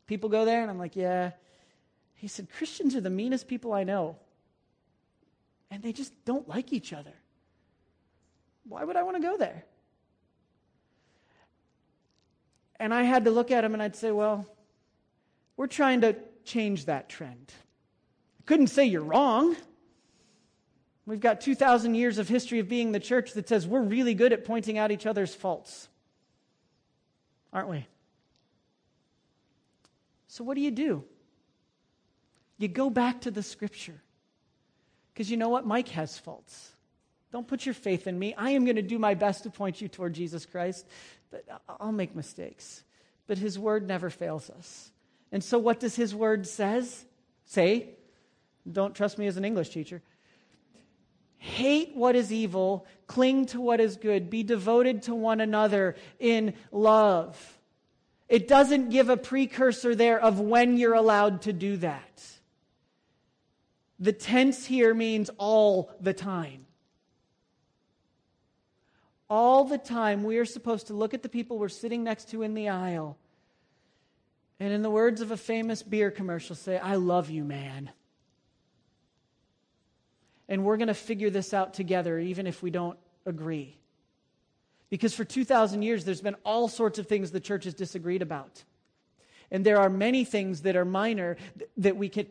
People 0.07 0.29
go 0.29 0.45
there? 0.45 0.63
And 0.63 0.71
I'm 0.71 0.79
like, 0.79 0.95
yeah. 0.95 1.33
He 2.15 2.29
said, 2.29 2.49
Christians 2.57 2.95
are 2.95 3.01
the 3.01 3.11
meanest 3.11 3.49
people 3.49 3.73
I 3.73 3.83
know. 3.83 4.17
And 5.71 5.83
they 5.83 5.93
just 5.93 6.13
don't 6.25 6.49
like 6.49 6.73
each 6.73 6.93
other. 6.93 7.15
Why 8.69 8.85
would 8.85 8.95
I 8.95 9.03
want 9.03 9.17
to 9.17 9.23
go 9.23 9.37
there? 9.37 9.65
And 12.79 12.93
I 12.93 13.03
had 13.03 13.25
to 13.25 13.31
look 13.31 13.51
at 13.51 13.65
him 13.65 13.75
and 13.75 13.83
I'd 13.83 13.97
say, 13.97 14.11
well, 14.11 14.47
we're 15.57 15.67
trying 15.67 16.03
to 16.03 16.15
change 16.45 16.87
that 16.87 17.09
trend. 17.09 17.53
I 18.41 18.43
couldn't 18.47 18.69
say 18.69 18.85
you're 18.85 19.03
wrong. 19.03 19.57
We've 21.07 21.21
got 21.21 21.41
2,000 21.41 21.95
years 21.95 22.19
of 22.19 22.29
history 22.29 22.61
of 22.61 22.69
being 22.69 22.93
the 22.93 23.01
church 23.01 23.33
that 23.33 23.49
says 23.49 23.67
we're 23.67 23.83
really 23.83 24.15
good 24.15 24.33
at 24.33 24.45
pointing 24.45 24.79
out 24.79 24.91
each 24.93 25.07
other's 25.07 25.35
faults. 25.35 25.89
Aren't 27.53 27.69
we? 27.69 27.87
So, 30.29 30.45
what 30.45 30.55
do 30.55 30.61
you 30.61 30.71
do? 30.71 31.05
You 32.59 32.69
go 32.69 32.89
back 32.89 33.23
to 33.23 33.31
the 33.31 33.43
scripture. 33.43 34.01
Because 35.13 35.31
you 35.31 35.37
know 35.37 35.49
what? 35.49 35.67
Mike 35.67 35.89
has 35.89 36.17
faults. 36.17 36.71
Don't 37.33 37.49
put 37.49 37.67
your 37.67 37.75
faith 37.75 38.07
in 38.07 38.19
me. 38.19 38.35
I 38.35 38.51
am 38.51 38.65
going 38.65 38.77
to 38.77 38.83
do 38.83 38.99
my 38.99 39.15
best 39.15 39.43
to 39.43 39.51
point 39.51 39.81
you 39.81 39.89
toward 39.89 40.13
Jesus 40.13 40.47
Christ, 40.47 40.87
but 41.31 41.45
I'll 41.81 41.93
make 41.93 42.15
mistakes. 42.15 42.85
But 43.27 43.39
his 43.39 43.59
word 43.59 43.87
never 43.87 44.11
fails 44.11 44.49
us. 44.51 44.92
And 45.33 45.43
so, 45.43 45.59
what 45.59 45.81
does 45.81 45.97
his 45.97 46.15
word 46.15 46.47
says? 46.47 47.07
Say? 47.47 47.89
Don't 48.71 48.95
trust 48.95 49.19
me 49.19 49.27
as 49.27 49.37
an 49.37 49.45
English 49.45 49.71
teacher. 49.71 50.03
Hate 51.39 51.97
what 51.97 52.15
is 52.15 52.33
evil, 52.33 52.87
cling 53.09 53.47
to 53.47 53.61
what 53.61 53.81
is 53.81 53.97
good, 53.97 54.31
be 54.31 54.45
devoted 54.45 55.03
to 55.03 55.15
one 55.15 55.41
another 55.41 55.97
in 56.21 56.55
love. 56.71 57.59
It 58.29 58.47
doesn't 58.47 58.91
give 58.91 59.09
a 59.09 59.17
precursor 59.17 59.97
there 59.97 60.21
of 60.21 60.39
when 60.39 60.77
you're 60.77 60.95
allowed 60.95 61.43
to 61.43 61.53
do 61.53 61.79
that. 61.79 62.25
The 63.99 64.13
tense 64.13 64.65
here 64.67 64.95
means 64.95 65.31
all 65.39 65.91
the 66.01 66.15
time. 66.15 66.67
All 69.29 69.65
the 69.65 69.79
time, 69.79 70.25
we 70.25 70.39
are 70.39 70.45
supposed 70.45 70.89
to 70.89 70.95
look 70.95 71.15
at 71.15 71.23
the 71.23 71.29
people 71.29 71.59
we're 71.59 71.69
sitting 71.69 72.05
next 72.05 72.31
to 72.31 72.43
in 72.43 72.55
the 72.55 72.69
aisle. 72.69 73.19
And 74.61 74.73
in 74.73 74.83
the 74.83 74.91
words 74.91 75.21
of 75.21 75.31
a 75.31 75.37
famous 75.37 75.83
beer 75.83 76.11
commercial, 76.11 76.55
say, 76.55 76.79
I 76.79 76.97
love 76.97 77.31
you, 77.31 77.45
man 77.45 77.91
and 80.53 80.65
we're 80.65 80.77
going 80.77 80.89
to 80.89 80.95
figure 80.95 81.31
this 81.31 81.55
out 81.55 81.73
together, 81.73 82.19
even 82.19 82.47
if 82.47 82.63
we 82.63 82.71
don't 82.71 82.99
agree. 83.25 83.79
Because 84.91 85.15
for 85.15 85.25
2,000 85.25 85.81
years, 85.81 86.05
there's 86.05 86.21
been 86.21 86.37
all 86.45 86.69
sorts 86.69 86.99
of 86.99 87.07
things 87.07 87.31
the 87.31 87.41
church 87.41 87.65
has 87.65 87.73
disagreed 87.73 88.21
about. 88.21 88.63
And 89.51 89.65
there 89.65 89.81
are 89.81 89.89
many 89.89 90.27
things 90.27 90.61
that 90.63 90.77
are 90.77 90.85
minor 90.85 91.39
that 91.79 91.97
we 91.97 92.11
can 92.11 92.27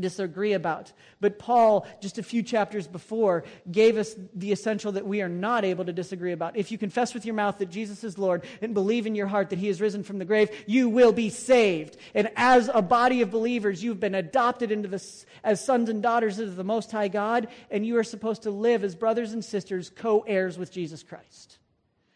disagree 0.00 0.54
about. 0.54 0.92
But 1.20 1.38
Paul, 1.38 1.86
just 2.00 2.18
a 2.18 2.22
few 2.22 2.42
chapters 2.42 2.88
before, 2.88 3.44
gave 3.70 3.96
us 3.96 4.14
the 4.34 4.52
essential 4.52 4.92
that 4.92 5.06
we 5.06 5.22
are 5.22 5.28
not 5.28 5.64
able 5.64 5.84
to 5.84 5.92
disagree 5.92 6.32
about. 6.32 6.56
If 6.56 6.72
you 6.72 6.78
confess 6.78 7.14
with 7.14 7.24
your 7.24 7.34
mouth 7.34 7.58
that 7.58 7.70
Jesus 7.70 8.02
is 8.02 8.18
Lord 8.18 8.44
and 8.60 8.74
believe 8.74 9.06
in 9.06 9.14
your 9.14 9.28
heart 9.28 9.50
that 9.50 9.58
he 9.58 9.68
is 9.68 9.80
risen 9.80 10.02
from 10.02 10.18
the 10.18 10.24
grave, 10.24 10.50
you 10.66 10.88
will 10.88 11.12
be 11.12 11.30
saved. 11.30 11.96
And 12.14 12.30
as 12.36 12.68
a 12.72 12.82
body 12.82 13.22
of 13.22 13.30
believers, 13.30 13.82
you've 13.82 14.00
been 14.00 14.14
adopted 14.14 14.72
into 14.72 14.88
the, 14.88 15.24
as 15.44 15.64
sons 15.64 15.88
and 15.88 16.02
daughters 16.02 16.38
of 16.38 16.56
the 16.56 16.64
Most 16.64 16.90
High 16.90 17.08
God, 17.08 17.48
and 17.70 17.86
you 17.86 17.96
are 17.98 18.04
supposed 18.04 18.42
to 18.42 18.50
live 18.50 18.82
as 18.82 18.94
brothers 18.94 19.32
and 19.32 19.44
sisters, 19.44 19.90
co 19.90 20.20
heirs 20.26 20.58
with 20.58 20.72
Jesus 20.72 21.02
Christ. 21.02 21.58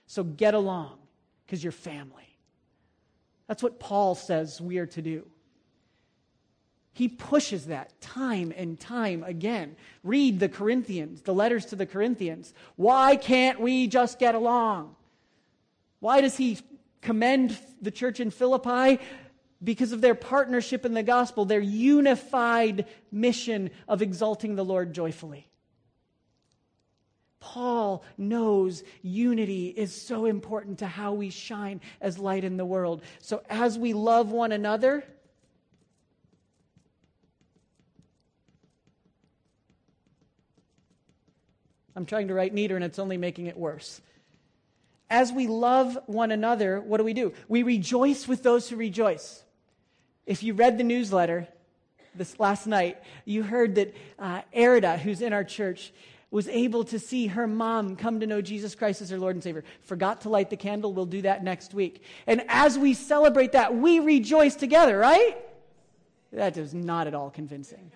So 0.06 0.24
get 0.24 0.54
along, 0.54 0.98
because 1.46 1.62
you're 1.62 1.70
family. 1.70 2.36
That's 3.46 3.62
what 3.62 3.78
Paul 3.78 4.14
says 4.14 4.60
we 4.60 4.78
are 4.78 4.86
to 4.86 5.02
do. 5.02 5.26
He 6.92 7.08
pushes 7.08 7.66
that 7.66 8.00
time 8.00 8.52
and 8.56 8.78
time 8.78 9.22
again. 9.22 9.76
Read 10.02 10.40
the 10.40 10.48
Corinthians, 10.48 11.22
the 11.22 11.34
letters 11.34 11.66
to 11.66 11.76
the 11.76 11.86
Corinthians. 11.86 12.52
Why 12.76 13.16
can't 13.16 13.60
we 13.60 13.86
just 13.86 14.18
get 14.18 14.34
along? 14.34 14.96
Why 16.00 16.20
does 16.20 16.36
he 16.36 16.58
commend 17.00 17.56
the 17.80 17.90
church 17.90 18.20
in 18.20 18.30
Philippi? 18.30 19.00
Because 19.62 19.92
of 19.92 20.00
their 20.00 20.14
partnership 20.14 20.84
in 20.84 20.94
the 20.94 21.02
gospel, 21.02 21.44
their 21.44 21.60
unified 21.60 22.86
mission 23.10 23.70
of 23.86 24.02
exalting 24.02 24.56
the 24.56 24.64
Lord 24.64 24.92
joyfully. 24.92 25.48
Paul 27.40 28.04
knows 28.16 28.82
unity 29.02 29.68
is 29.68 29.94
so 29.94 30.24
important 30.24 30.80
to 30.80 30.86
how 30.86 31.12
we 31.12 31.30
shine 31.30 31.80
as 32.00 32.18
light 32.18 32.44
in 32.44 32.56
the 32.56 32.64
world. 32.64 33.02
So 33.20 33.42
as 33.48 33.78
we 33.78 33.92
love 33.92 34.32
one 34.32 34.52
another, 34.52 35.04
I'm 41.96 42.06
trying 42.06 42.28
to 42.28 42.34
write 42.34 42.54
neater 42.54 42.76
and 42.76 42.84
it's 42.84 42.98
only 42.98 43.16
making 43.16 43.46
it 43.46 43.56
worse. 43.56 44.00
As 45.10 45.32
we 45.32 45.46
love 45.46 45.98
one 46.06 46.30
another, 46.30 46.80
what 46.80 46.98
do 46.98 47.04
we 47.04 47.14
do? 47.14 47.32
We 47.48 47.62
rejoice 47.62 48.28
with 48.28 48.42
those 48.42 48.68
who 48.68 48.76
rejoice. 48.76 49.42
If 50.26 50.42
you 50.42 50.52
read 50.52 50.76
the 50.76 50.84
newsletter 50.84 51.48
this 52.14 52.38
last 52.38 52.66
night, 52.66 52.98
you 53.24 53.42
heard 53.42 53.76
that 53.76 53.94
uh, 54.18 54.42
Erida, 54.54 54.98
who's 54.98 55.22
in 55.22 55.32
our 55.32 55.44
church, 55.44 55.92
was 56.30 56.46
able 56.48 56.84
to 56.84 56.98
see 56.98 57.28
her 57.28 57.46
mom 57.46 57.96
come 57.96 58.20
to 58.20 58.26
know 58.26 58.42
Jesus 58.42 58.74
Christ 58.74 59.00
as 59.00 59.08
her 59.08 59.18
Lord 59.18 59.36
and 59.36 59.42
Savior. 59.42 59.64
Forgot 59.82 60.22
to 60.22 60.28
light 60.28 60.50
the 60.50 60.56
candle. 60.56 60.92
We'll 60.92 61.06
do 61.06 61.22
that 61.22 61.42
next 61.42 61.72
week. 61.72 62.02
And 62.26 62.44
as 62.48 62.78
we 62.78 62.92
celebrate 62.92 63.52
that, 63.52 63.74
we 63.74 63.98
rejoice 63.98 64.54
together, 64.54 64.98
right? 64.98 65.38
That 66.32 66.58
is 66.58 66.74
not 66.74 67.06
at 67.06 67.14
all 67.14 67.30
convincing. 67.30 67.90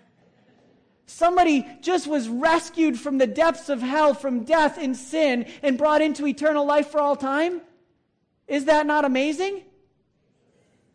Somebody 1.12 1.68
just 1.82 2.06
was 2.06 2.26
rescued 2.26 2.98
from 2.98 3.18
the 3.18 3.26
depths 3.26 3.68
of 3.68 3.82
hell, 3.82 4.14
from 4.14 4.44
death 4.44 4.78
and 4.78 4.96
sin, 4.96 5.44
and 5.62 5.76
brought 5.76 6.00
into 6.00 6.26
eternal 6.26 6.64
life 6.64 6.88
for 6.88 7.00
all 7.00 7.16
time. 7.16 7.60
Is 8.48 8.64
that 8.64 8.86
not 8.86 9.04
amazing? 9.04 9.62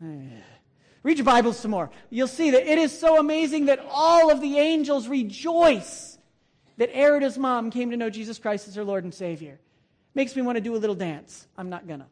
Read 0.00 1.18
your 1.18 1.24
Bibles 1.24 1.60
some 1.60 1.70
more. 1.70 1.90
You'll 2.10 2.26
see 2.26 2.50
that 2.50 2.66
it 2.66 2.78
is 2.78 2.98
so 2.98 3.20
amazing 3.20 3.66
that 3.66 3.78
all 3.88 4.28
of 4.32 4.40
the 4.40 4.58
angels 4.58 5.06
rejoice 5.06 6.18
that 6.78 6.90
Erida's 6.92 7.38
mom 7.38 7.70
came 7.70 7.92
to 7.92 7.96
know 7.96 8.10
Jesus 8.10 8.40
Christ 8.40 8.66
as 8.66 8.74
her 8.74 8.84
Lord 8.84 9.04
and 9.04 9.14
Savior. 9.14 9.60
Makes 10.14 10.34
me 10.34 10.42
want 10.42 10.56
to 10.56 10.60
do 10.60 10.74
a 10.74 10.78
little 10.78 10.96
dance. 10.96 11.46
I'm 11.56 11.70
not 11.70 11.86
gonna. 11.86 12.08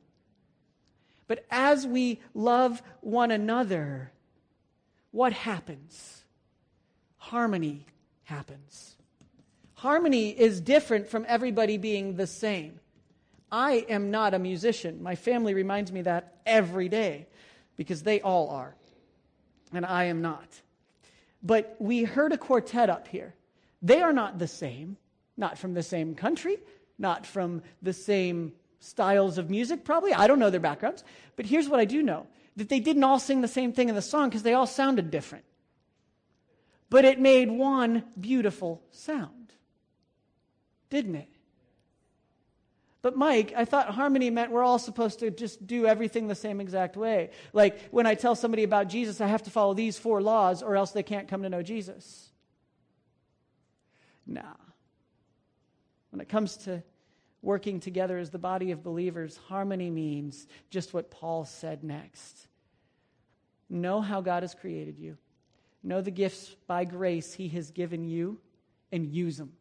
But 1.27 1.45
as 1.51 1.85
we 1.85 2.21
love 2.35 2.81
one 3.01 3.33
another, 3.33 4.13
what 5.11 5.33
happens? 5.33 6.23
Harmony 7.17 7.85
happens. 8.27 8.97
Harmony 9.75 10.31
is 10.31 10.61
different 10.61 11.07
from 11.09 11.25
everybody 11.29 11.79
being 11.79 12.17
the 12.17 12.27
same. 12.27 12.81
I 13.51 13.87
am 13.89 14.11
not 14.11 14.35
a 14.35 14.39
musician. 14.39 15.03
My 15.03 15.15
family 15.15 15.55
reminds 15.55 15.93
me 15.93 16.03
that 16.03 16.35
every 16.45 16.89
day 16.89 17.27
because 17.77 18.03
they 18.03 18.21
all 18.21 18.51
are, 18.51 18.75
and 19.73 19.87
I 19.87 20.05
am 20.05 20.23
not. 20.23 20.61
But 21.43 21.77
we 21.79 22.03
heard 22.03 22.33
a 22.33 22.39
quartet 22.39 22.91
up 22.91 23.07
here. 23.07 23.35
They 23.81 24.03
are 24.03 24.13
not 24.13 24.39
the 24.39 24.49
same, 24.49 24.97
not 25.37 25.57
from 25.57 25.75
the 25.75 25.83
same 25.83 26.15
country, 26.15 26.57
not 26.99 27.25
from 27.25 27.63
the 27.81 27.93
same 27.93 28.53
styles 28.81 29.39
of 29.39 29.51
music, 29.51 29.85
probably. 29.85 30.13
I 30.13 30.27
don't 30.27 30.41
know 30.41 30.51
their 30.51 30.59
backgrounds. 30.59 31.05
But 31.37 31.47
here's 31.47 31.69
what 31.69 31.79
I 31.79 31.85
do 31.85 32.03
know 32.03 32.27
that 32.57 32.69
they 32.69 32.81
didn't 32.81 33.05
all 33.05 33.21
sing 33.21 33.43
the 33.43 33.49
same 33.49 33.73
thing 33.73 33.89
in 33.89 33.95
the 33.95 34.03
song 34.03 34.31
because 34.31 34.43
they 34.43 34.55
all 34.55 34.67
sounded 34.67 35.13
different 35.13 35.45
but 36.91 37.05
it 37.05 37.19
made 37.19 37.51
one 37.51 38.05
beautiful 38.19 38.83
sound. 38.91 39.53
Didn't 40.91 41.17
it? 41.17 41.29
But 43.03 43.17
Mike, 43.17 43.53
I 43.57 43.65
thought 43.65 43.91
harmony 43.91 44.31
meant 44.31 44.51
we're 44.51 44.65
all 44.65 44.81
supposed 44.81 45.21
to 45.21 45.31
just 45.31 45.65
do 45.65 45.87
everything 45.87 46.27
the 46.27 46.35
same 46.35 46.61
exact 46.61 46.97
way. 46.97 47.31
Like 47.53 47.81
when 47.91 48.05
I 48.05 48.15
tell 48.15 48.35
somebody 48.35 48.65
about 48.65 48.89
Jesus, 48.89 49.21
I 49.21 49.29
have 49.29 49.45
to 49.45 49.51
follow 49.51 49.75
these 49.75 49.97
four 49.97 50.21
laws 50.21 50.61
or 50.63 50.77
else 50.77 50.91
they 50.91 51.05
can't 51.05 51.29
come 51.29 51.43
to 51.43 51.49
know 51.49 51.63
Jesus. 51.63 52.31
Nah. 54.27 54.43
When 56.11 56.21
it 56.21 56.29
comes 56.29 56.57
to 56.65 56.83
working 57.43 57.79
together 57.79 58.19
as 58.19 58.31
the 58.31 58.41
body 58.41 58.73
of 58.73 58.83
believers, 58.83 59.37
harmony 59.37 59.89
means 59.89 60.49
just 60.71 60.93
what 60.93 61.11
Paul 61.11 61.45
said 61.45 61.85
next. 61.85 62.49
Know 63.71 64.01
how 64.01 64.21
God 64.21 64.43
has 64.43 64.53
created 64.53 64.99
you. 64.99 65.17
Know 65.87 66.01
the 66.01 66.11
gifts 66.11 66.55
by 66.67 66.85
grace 66.85 67.33
He 67.33 67.47
has 67.51 67.71
given 67.71 68.05
you 68.05 68.41
and 68.91 69.07
use 69.07 69.37
them. 69.37 69.53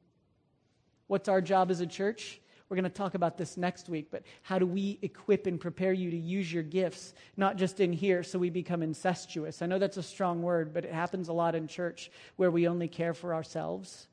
What's 1.06 1.30
our 1.30 1.40
job 1.40 1.70
as 1.70 1.82
a 1.82 1.86
church? 1.86 2.42
We're 2.68 2.78
going 2.78 2.86
to 2.86 2.90
talk 2.90 3.14
about 3.14 3.38
this 3.38 3.58
next 3.58 3.90
week, 3.90 4.08
but 4.10 4.24
how 4.42 4.58
do 4.58 4.66
we 4.66 4.98
equip 5.04 5.46
and 5.46 5.60
prepare 5.60 5.94
you 5.94 6.10
to 6.10 6.18
use 6.18 6.52
your 6.52 6.64
gifts, 6.64 7.14
not 7.38 7.58
just 7.58 7.80
in 7.80 7.94
here 7.94 8.24
so 8.24 8.40
we 8.40 8.50
become 8.50 8.82
incestuous? 8.82 9.62
I 9.62 9.68
know 9.68 9.78
that's 9.78 9.98
a 9.98 10.04
strong 10.04 10.42
word, 10.42 10.74
but 10.74 10.84
it 10.84 10.92
happens 10.92 11.28
a 11.28 11.34
lot 11.34 11.54
in 11.54 11.68
church 11.68 12.10
where 12.38 12.50
we 12.50 12.68
only 12.68 12.88
care 12.88 13.14
for 13.14 13.36
ourselves. 13.36 14.08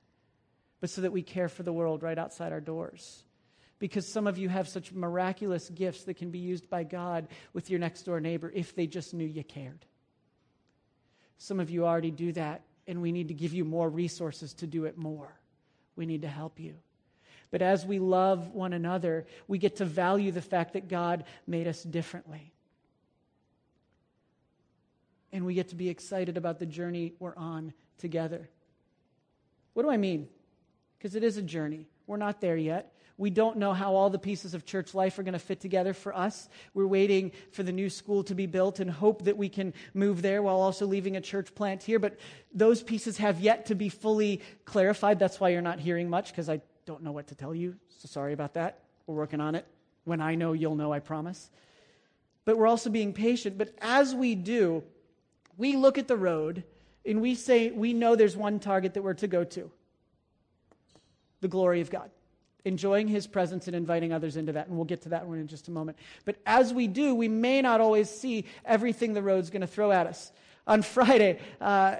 but 0.82 0.90
so 0.90 1.00
that 1.02 1.12
we 1.12 1.22
care 1.22 1.48
for 1.48 1.62
the 1.62 1.72
world 1.72 2.02
right 2.02 2.18
outside 2.18 2.52
our 2.52 2.60
doors. 2.60 3.22
Because 3.78 4.06
some 4.06 4.26
of 4.26 4.36
you 4.36 4.48
have 4.48 4.68
such 4.68 4.92
miraculous 4.92 5.70
gifts 5.70 6.04
that 6.04 6.14
can 6.14 6.32
be 6.32 6.40
used 6.40 6.68
by 6.68 6.82
God 6.82 7.28
with 7.52 7.70
your 7.70 7.78
next 7.78 8.02
door 8.02 8.20
neighbor 8.20 8.50
if 8.52 8.74
they 8.74 8.88
just 8.88 9.14
knew 9.14 9.24
you 9.24 9.44
cared. 9.44 9.86
Some 11.42 11.58
of 11.58 11.70
you 11.70 11.84
already 11.84 12.12
do 12.12 12.30
that, 12.34 12.62
and 12.86 13.02
we 13.02 13.10
need 13.10 13.26
to 13.26 13.34
give 13.34 13.52
you 13.52 13.64
more 13.64 13.90
resources 13.90 14.54
to 14.54 14.66
do 14.68 14.84
it 14.84 14.96
more. 14.96 15.34
We 15.96 16.06
need 16.06 16.22
to 16.22 16.28
help 16.28 16.60
you. 16.60 16.76
But 17.50 17.62
as 17.62 17.84
we 17.84 17.98
love 17.98 18.54
one 18.54 18.72
another, 18.72 19.26
we 19.48 19.58
get 19.58 19.74
to 19.78 19.84
value 19.84 20.30
the 20.30 20.40
fact 20.40 20.74
that 20.74 20.86
God 20.86 21.24
made 21.44 21.66
us 21.66 21.82
differently. 21.82 22.52
And 25.32 25.44
we 25.44 25.54
get 25.54 25.70
to 25.70 25.74
be 25.74 25.88
excited 25.88 26.36
about 26.36 26.60
the 26.60 26.66
journey 26.66 27.14
we're 27.18 27.34
on 27.36 27.72
together. 27.98 28.48
What 29.74 29.82
do 29.82 29.90
I 29.90 29.96
mean? 29.96 30.28
Because 30.96 31.16
it 31.16 31.24
is 31.24 31.38
a 31.38 31.42
journey. 31.42 31.88
We're 32.06 32.18
not 32.18 32.40
there 32.40 32.56
yet. 32.56 32.94
We 33.18 33.30
don't 33.30 33.58
know 33.58 33.72
how 33.72 33.94
all 33.94 34.10
the 34.10 34.18
pieces 34.18 34.54
of 34.54 34.64
church 34.64 34.94
life 34.94 35.18
are 35.18 35.22
going 35.22 35.34
to 35.34 35.38
fit 35.38 35.60
together 35.60 35.92
for 35.92 36.16
us. 36.16 36.48
We're 36.74 36.86
waiting 36.86 37.32
for 37.52 37.62
the 37.62 37.72
new 37.72 37.90
school 37.90 38.24
to 38.24 38.34
be 38.34 38.46
built 38.46 38.80
and 38.80 38.90
hope 38.90 39.24
that 39.24 39.36
we 39.36 39.48
can 39.48 39.74
move 39.94 40.22
there 40.22 40.42
while 40.42 40.60
also 40.60 40.86
leaving 40.86 41.16
a 41.16 41.20
church 41.20 41.54
plant 41.54 41.82
here. 41.82 41.98
But 41.98 42.18
those 42.52 42.82
pieces 42.82 43.18
have 43.18 43.40
yet 43.40 43.66
to 43.66 43.74
be 43.74 43.88
fully 43.88 44.40
clarified. 44.64 45.18
That's 45.18 45.38
why 45.38 45.50
you're 45.50 45.62
not 45.62 45.78
hearing 45.78 46.08
much, 46.08 46.30
because 46.30 46.48
I 46.48 46.60
don't 46.86 47.02
know 47.02 47.12
what 47.12 47.28
to 47.28 47.34
tell 47.34 47.54
you. 47.54 47.76
So 47.98 48.08
sorry 48.08 48.32
about 48.32 48.54
that. 48.54 48.80
We're 49.06 49.16
working 49.16 49.40
on 49.40 49.54
it. 49.54 49.66
When 50.04 50.20
I 50.20 50.34
know, 50.34 50.52
you'll 50.52 50.74
know, 50.74 50.92
I 50.92 50.98
promise. 50.98 51.50
But 52.44 52.58
we're 52.58 52.66
also 52.66 52.90
being 52.90 53.12
patient. 53.12 53.58
But 53.58 53.72
as 53.80 54.14
we 54.14 54.34
do, 54.34 54.82
we 55.56 55.76
look 55.76 55.98
at 55.98 56.08
the 56.08 56.16
road 56.16 56.64
and 57.04 57.20
we 57.20 57.34
say, 57.34 57.70
we 57.70 57.92
know 57.92 58.16
there's 58.16 58.36
one 58.36 58.58
target 58.58 58.94
that 58.94 59.02
we're 59.02 59.14
to 59.14 59.28
go 59.28 59.44
to 59.44 59.70
the 61.40 61.48
glory 61.48 61.80
of 61.80 61.90
God 61.90 62.10
enjoying 62.64 63.08
his 63.08 63.26
presence 63.26 63.66
and 63.66 63.76
inviting 63.76 64.12
others 64.12 64.36
into 64.36 64.52
that. 64.52 64.68
And 64.68 64.76
we'll 64.76 64.84
get 64.84 65.02
to 65.02 65.10
that 65.10 65.26
one 65.26 65.38
in 65.38 65.48
just 65.48 65.68
a 65.68 65.70
moment. 65.70 65.98
But 66.24 66.36
as 66.46 66.72
we 66.72 66.86
do, 66.86 67.14
we 67.14 67.28
may 67.28 67.62
not 67.62 67.80
always 67.80 68.08
see 68.08 68.44
everything 68.64 69.14
the 69.14 69.22
road's 69.22 69.50
going 69.50 69.62
to 69.62 69.66
throw 69.66 69.92
at 69.92 70.06
us. 70.06 70.32
On 70.66 70.82
Friday, 70.82 71.40
uh, 71.60 71.96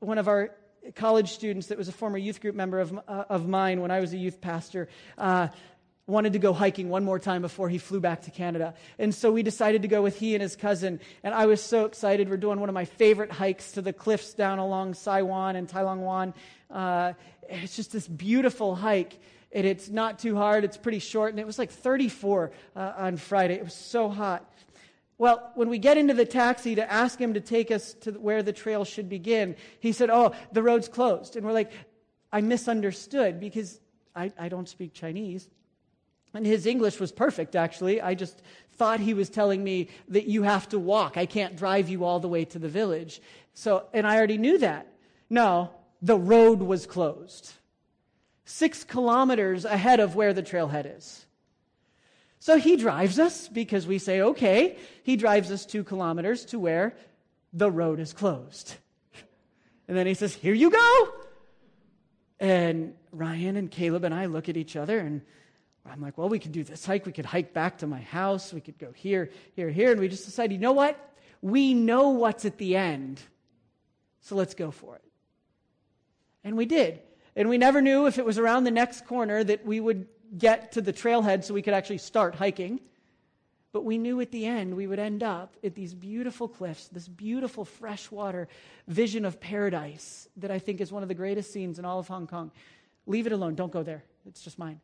one 0.00 0.18
of 0.18 0.28
our 0.28 0.50
college 0.94 1.32
students 1.32 1.66
that 1.68 1.78
was 1.78 1.88
a 1.88 1.92
former 1.92 2.18
youth 2.18 2.40
group 2.40 2.54
member 2.54 2.80
of, 2.80 2.96
uh, 3.08 3.24
of 3.28 3.48
mine 3.48 3.80
when 3.80 3.90
I 3.90 4.00
was 4.00 4.12
a 4.12 4.16
youth 4.16 4.40
pastor, 4.40 4.88
uh, 5.18 5.48
wanted 6.06 6.34
to 6.34 6.38
go 6.38 6.52
hiking 6.52 6.88
one 6.88 7.04
more 7.04 7.18
time 7.18 7.42
before 7.42 7.68
he 7.68 7.78
flew 7.78 7.98
back 7.98 8.22
to 8.22 8.30
Canada. 8.30 8.74
And 8.98 9.12
so 9.12 9.32
we 9.32 9.42
decided 9.42 9.82
to 9.82 9.88
go 9.88 10.02
with 10.02 10.16
he 10.16 10.34
and 10.36 10.42
his 10.42 10.54
cousin. 10.54 11.00
And 11.24 11.34
I 11.34 11.46
was 11.46 11.60
so 11.60 11.84
excited. 11.84 12.30
We're 12.30 12.36
doing 12.36 12.60
one 12.60 12.68
of 12.68 12.74
my 12.74 12.84
favorite 12.84 13.32
hikes 13.32 13.72
to 13.72 13.82
the 13.82 13.92
cliffs 13.92 14.32
down 14.32 14.60
along 14.60 14.94
Sai 14.94 15.22
Wan 15.22 15.56
and 15.56 15.68
Tai 15.68 15.82
Long 15.82 16.02
Wan. 16.02 16.34
Uh, 16.70 17.14
it's 17.48 17.74
just 17.74 17.92
this 17.92 18.06
beautiful 18.06 18.76
hike 18.76 19.18
and 19.56 19.64
it's 19.64 19.88
not 19.88 20.18
too 20.18 20.36
hard. 20.36 20.64
It's 20.64 20.76
pretty 20.76 20.98
short, 20.98 21.30
and 21.32 21.40
it 21.40 21.46
was 21.46 21.58
like 21.58 21.70
34 21.70 22.52
uh, 22.76 22.92
on 22.98 23.16
Friday. 23.16 23.54
It 23.54 23.64
was 23.64 23.72
so 23.72 24.10
hot. 24.10 24.44
Well, 25.16 25.50
when 25.54 25.70
we 25.70 25.78
get 25.78 25.96
into 25.96 26.12
the 26.12 26.26
taxi 26.26 26.74
to 26.74 26.92
ask 26.92 27.18
him 27.18 27.32
to 27.34 27.40
take 27.40 27.70
us 27.70 27.94
to 28.02 28.12
where 28.12 28.42
the 28.42 28.52
trail 28.52 28.84
should 28.84 29.08
begin, 29.08 29.56
he 29.80 29.92
said, 29.92 30.10
Oh, 30.10 30.34
the 30.52 30.62
road's 30.62 30.88
closed. 30.88 31.36
And 31.36 31.46
we're 31.46 31.54
like, 31.54 31.72
I 32.30 32.42
misunderstood 32.42 33.40
because 33.40 33.80
I, 34.14 34.30
I 34.38 34.50
don't 34.50 34.68
speak 34.68 34.92
Chinese. 34.92 35.48
And 36.34 36.44
his 36.44 36.66
English 36.66 37.00
was 37.00 37.10
perfect, 37.10 37.56
actually. 37.56 38.02
I 38.02 38.14
just 38.14 38.42
thought 38.72 39.00
he 39.00 39.14
was 39.14 39.30
telling 39.30 39.64
me 39.64 39.88
that 40.08 40.26
you 40.26 40.42
have 40.42 40.68
to 40.68 40.78
walk. 40.78 41.16
I 41.16 41.24
can't 41.24 41.56
drive 41.56 41.88
you 41.88 42.04
all 42.04 42.20
the 42.20 42.28
way 42.28 42.44
to 42.44 42.58
the 42.58 42.68
village. 42.68 43.22
So, 43.54 43.86
and 43.94 44.06
I 44.06 44.18
already 44.18 44.36
knew 44.36 44.58
that. 44.58 44.86
No, 45.30 45.70
the 46.02 46.18
road 46.18 46.60
was 46.60 46.84
closed 46.84 47.54
six 48.46 48.84
kilometers 48.84 49.64
ahead 49.64 50.00
of 50.00 50.16
where 50.16 50.32
the 50.32 50.42
trailhead 50.42 50.96
is. 50.96 51.26
So 52.38 52.56
he 52.56 52.76
drives 52.76 53.18
us 53.18 53.48
because 53.48 53.86
we 53.86 53.98
say, 53.98 54.20
okay. 54.20 54.78
He 55.02 55.16
drives 55.16 55.50
us 55.50 55.66
two 55.66 55.84
kilometers 55.84 56.44
to 56.46 56.58
where 56.58 56.94
the 57.52 57.70
road 57.70 58.00
is 58.00 58.12
closed. 58.12 58.76
And 59.88 59.96
then 59.96 60.06
he 60.06 60.14
says, 60.14 60.34
here 60.34 60.54
you 60.54 60.70
go. 60.70 61.08
And 62.38 62.94
Ryan 63.12 63.56
and 63.56 63.70
Caleb 63.70 64.04
and 64.04 64.14
I 64.14 64.26
look 64.26 64.48
at 64.48 64.56
each 64.56 64.76
other 64.76 64.98
and 64.98 65.22
I'm 65.84 66.00
like, 66.00 66.16
well, 66.16 66.28
we 66.28 66.38
could 66.38 66.52
do 66.52 66.64
this 66.64 66.84
hike. 66.84 67.06
We 67.06 67.12
could 67.12 67.26
hike 67.26 67.52
back 67.52 67.78
to 67.78 67.86
my 67.86 68.00
house. 68.00 68.52
We 68.52 68.60
could 68.60 68.78
go 68.78 68.92
here, 68.92 69.30
here, 69.54 69.70
here. 69.70 69.90
And 69.90 70.00
we 70.00 70.08
just 70.08 70.24
decided, 70.24 70.52
you 70.52 70.60
know 70.60 70.72
what? 70.72 70.98
We 71.42 71.74
know 71.74 72.10
what's 72.10 72.44
at 72.44 72.58
the 72.58 72.76
end. 72.76 73.20
So 74.20 74.36
let's 74.36 74.54
go 74.54 74.70
for 74.70 74.96
it. 74.96 75.04
And 76.44 76.56
we 76.56 76.66
did. 76.66 77.00
And 77.36 77.50
we 77.50 77.58
never 77.58 77.82
knew 77.82 78.06
if 78.06 78.18
it 78.18 78.24
was 78.24 78.38
around 78.38 78.64
the 78.64 78.70
next 78.70 79.06
corner 79.06 79.44
that 79.44 79.64
we 79.66 79.78
would 79.78 80.06
get 80.36 80.72
to 80.72 80.80
the 80.80 80.92
trailhead 80.92 81.44
so 81.44 81.52
we 81.52 81.62
could 81.62 81.74
actually 81.74 81.98
start 81.98 82.34
hiking. 82.34 82.80
But 83.72 83.84
we 83.84 83.98
knew 83.98 84.22
at 84.22 84.32
the 84.32 84.46
end 84.46 84.74
we 84.74 84.86
would 84.86 84.98
end 84.98 85.22
up 85.22 85.54
at 85.62 85.74
these 85.74 85.92
beautiful 85.92 86.48
cliffs, 86.48 86.88
this 86.88 87.06
beautiful 87.06 87.66
freshwater 87.66 88.48
vision 88.88 89.26
of 89.26 89.38
paradise 89.38 90.28
that 90.38 90.50
I 90.50 90.58
think 90.58 90.80
is 90.80 90.90
one 90.90 91.02
of 91.02 91.10
the 91.10 91.14
greatest 91.14 91.52
scenes 91.52 91.78
in 91.78 91.84
all 91.84 91.98
of 91.98 92.08
Hong 92.08 92.26
Kong. 92.26 92.50
Leave 93.06 93.26
it 93.26 93.32
alone. 93.32 93.54
Don't 93.54 93.70
go 93.70 93.82
there. 93.82 94.02
It's 94.26 94.40
just 94.40 94.58
mine. 94.58 94.80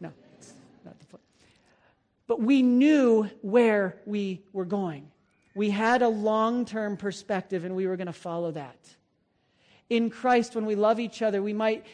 No, 0.00 0.10
it's 0.38 0.54
not 0.86 0.98
the 0.98 1.04
point. 1.04 1.22
But 2.26 2.40
we 2.40 2.62
knew 2.62 3.28
where 3.42 4.00
we 4.06 4.40
were 4.54 4.64
going. 4.64 5.10
We 5.54 5.68
had 5.68 6.00
a 6.00 6.08
long 6.08 6.64
term 6.64 6.96
perspective 6.96 7.66
and 7.66 7.76
we 7.76 7.86
were 7.86 7.98
going 7.98 8.06
to 8.06 8.14
follow 8.14 8.52
that 8.52 8.78
in 9.92 10.08
Christ, 10.08 10.54
when 10.54 10.64
we 10.64 10.74
love 10.74 10.98
each 10.98 11.20
other, 11.20 11.42
we 11.42 11.52
might 11.52 11.84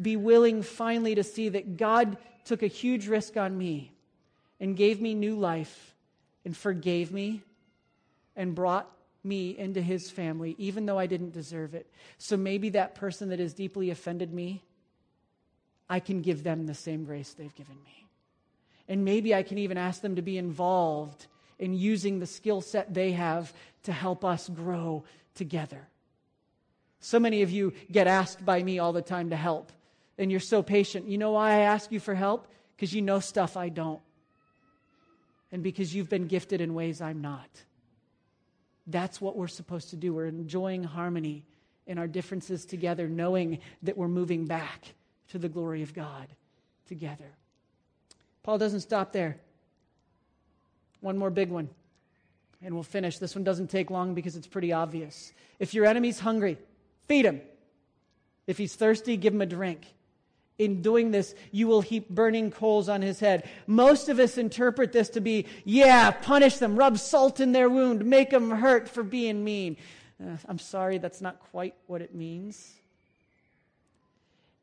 be 0.00 0.14
willing 0.14 0.62
finally 0.62 1.16
to 1.16 1.24
see 1.24 1.48
that 1.48 1.76
God 1.76 2.16
took 2.44 2.62
a 2.62 2.68
huge 2.68 3.08
risk 3.08 3.36
on 3.36 3.58
me 3.58 3.92
and 4.60 4.76
gave 4.76 5.00
me 5.00 5.12
new 5.12 5.36
life 5.36 5.96
and 6.44 6.56
forgave 6.56 7.10
me 7.10 7.42
and 8.36 8.54
brought 8.54 8.88
me 9.24 9.58
into 9.58 9.82
his 9.82 10.08
family, 10.08 10.54
even 10.56 10.86
though 10.86 11.00
I 11.00 11.06
didn't 11.06 11.32
deserve 11.32 11.74
it. 11.74 11.90
So 12.16 12.36
maybe 12.36 12.68
that 12.70 12.94
person 12.94 13.30
that 13.30 13.40
has 13.40 13.54
deeply 13.54 13.90
offended 13.90 14.32
me, 14.32 14.62
I 15.90 15.98
can 15.98 16.22
give 16.22 16.44
them 16.44 16.66
the 16.66 16.74
same 16.74 17.04
grace 17.04 17.32
they've 17.32 17.54
given 17.56 17.82
me. 17.84 18.06
And 18.86 19.04
maybe 19.04 19.34
I 19.34 19.42
can 19.42 19.58
even 19.58 19.78
ask 19.78 20.00
them 20.00 20.14
to 20.14 20.22
be 20.22 20.38
involved 20.38 21.26
in 21.58 21.74
using 21.74 22.20
the 22.20 22.26
skill 22.26 22.60
set 22.60 22.94
they 22.94 23.10
have 23.12 23.52
to 23.82 23.90
help 23.90 24.24
us 24.24 24.48
grow 24.48 25.02
together. 25.34 25.88
So 27.00 27.20
many 27.20 27.42
of 27.42 27.50
you 27.50 27.72
get 27.90 28.06
asked 28.06 28.44
by 28.44 28.62
me 28.62 28.78
all 28.78 28.92
the 28.92 29.02
time 29.02 29.30
to 29.30 29.36
help, 29.36 29.72
and 30.18 30.30
you're 30.30 30.40
so 30.40 30.62
patient. 30.62 31.06
You 31.08 31.18
know 31.18 31.32
why 31.32 31.52
I 31.52 31.60
ask 31.60 31.92
you 31.92 32.00
for 32.00 32.14
help? 32.14 32.48
Because 32.76 32.92
you 32.92 33.02
know 33.02 33.20
stuff 33.20 33.56
I 33.56 33.68
don't, 33.68 34.00
and 35.52 35.62
because 35.62 35.94
you've 35.94 36.08
been 36.08 36.26
gifted 36.26 36.60
in 36.60 36.74
ways 36.74 37.00
I'm 37.00 37.20
not. 37.20 37.48
That's 38.86 39.20
what 39.20 39.36
we're 39.36 39.48
supposed 39.48 39.90
to 39.90 39.96
do. 39.96 40.14
We're 40.14 40.26
enjoying 40.26 40.82
harmony 40.82 41.44
in 41.86 41.98
our 41.98 42.06
differences 42.06 42.64
together, 42.64 43.08
knowing 43.08 43.60
that 43.82 43.96
we're 43.96 44.08
moving 44.08 44.46
back 44.46 44.94
to 45.28 45.38
the 45.38 45.48
glory 45.48 45.82
of 45.82 45.94
God 45.94 46.26
together. 46.86 47.32
Paul 48.42 48.58
doesn't 48.58 48.80
stop 48.80 49.12
there. 49.12 49.36
One 51.00 51.18
more 51.18 51.30
big 51.30 51.50
one, 51.50 51.68
and 52.62 52.74
we'll 52.74 52.82
finish. 52.82 53.18
This 53.18 53.34
one 53.34 53.44
doesn't 53.44 53.68
take 53.68 53.90
long 53.90 54.14
because 54.14 54.36
it's 54.36 54.46
pretty 54.46 54.72
obvious. 54.72 55.32
If 55.58 55.74
your 55.74 55.84
enemy's 55.84 56.18
hungry, 56.18 56.58
Feed 57.08 57.24
him. 57.24 57.40
If 58.46 58.58
he's 58.58 58.74
thirsty, 58.74 59.16
give 59.16 59.34
him 59.34 59.40
a 59.40 59.46
drink. 59.46 59.94
In 60.58 60.82
doing 60.82 61.10
this, 61.10 61.34
you 61.52 61.68
will 61.68 61.80
heap 61.80 62.08
burning 62.08 62.50
coals 62.50 62.88
on 62.88 63.00
his 63.00 63.20
head. 63.20 63.48
Most 63.66 64.08
of 64.08 64.18
us 64.18 64.38
interpret 64.38 64.92
this 64.92 65.08
to 65.10 65.20
be, 65.20 65.46
yeah, 65.64 66.10
punish 66.10 66.58
them, 66.58 66.76
rub 66.76 66.98
salt 66.98 67.40
in 67.40 67.52
their 67.52 67.70
wound, 67.70 68.04
make 68.04 68.30
them 68.30 68.50
hurt 68.50 68.88
for 68.88 69.02
being 69.02 69.44
mean. 69.44 69.76
Uh, 70.20 70.36
I'm 70.46 70.58
sorry, 70.58 70.98
that's 70.98 71.20
not 71.20 71.38
quite 71.38 71.74
what 71.86 72.02
it 72.02 72.14
means. 72.14 72.74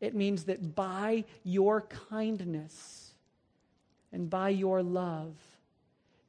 It 0.02 0.14
means 0.14 0.44
that 0.46 0.76
by 0.76 1.24
your 1.44 1.82
kindness 2.10 3.14
and 4.12 4.30
by 4.30 4.50
your 4.50 4.84
love, 4.84 5.36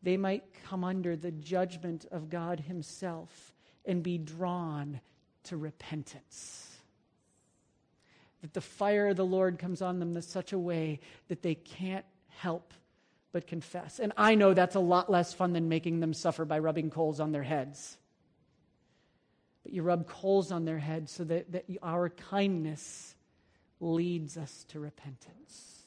they 0.02 0.16
might 0.16 0.44
come 0.64 0.84
under 0.84 1.16
the 1.16 1.32
judgment 1.32 2.06
of 2.12 2.30
God 2.30 2.60
Himself 2.60 3.52
and 3.84 4.02
be 4.02 4.16
drawn 4.16 5.00
to 5.46 5.56
repentance. 5.56 6.76
That 8.42 8.54
the 8.54 8.60
fire 8.60 9.08
of 9.08 9.16
the 9.16 9.24
Lord 9.24 9.58
comes 9.58 9.82
on 9.82 9.98
them 9.98 10.14
in 10.16 10.22
such 10.22 10.52
a 10.52 10.58
way 10.58 11.00
that 11.28 11.42
they 11.42 11.54
can't 11.54 12.04
help 12.28 12.72
but 13.32 13.46
confess. 13.46 13.98
And 13.98 14.12
I 14.16 14.34
know 14.34 14.54
that's 14.54 14.76
a 14.76 14.80
lot 14.80 15.10
less 15.10 15.34
fun 15.34 15.52
than 15.52 15.68
making 15.68 16.00
them 16.00 16.14
suffer 16.14 16.44
by 16.44 16.58
rubbing 16.58 16.90
coals 16.90 17.20
on 17.20 17.32
their 17.32 17.42
heads. 17.42 17.96
But 19.62 19.72
you 19.72 19.82
rub 19.82 20.06
coals 20.06 20.52
on 20.52 20.64
their 20.64 20.78
heads 20.78 21.12
so 21.12 21.24
that, 21.24 21.52
that 21.52 21.64
our 21.82 22.08
kindness 22.08 23.14
leads 23.80 24.36
us 24.36 24.64
to 24.68 24.80
repentance. 24.80 25.82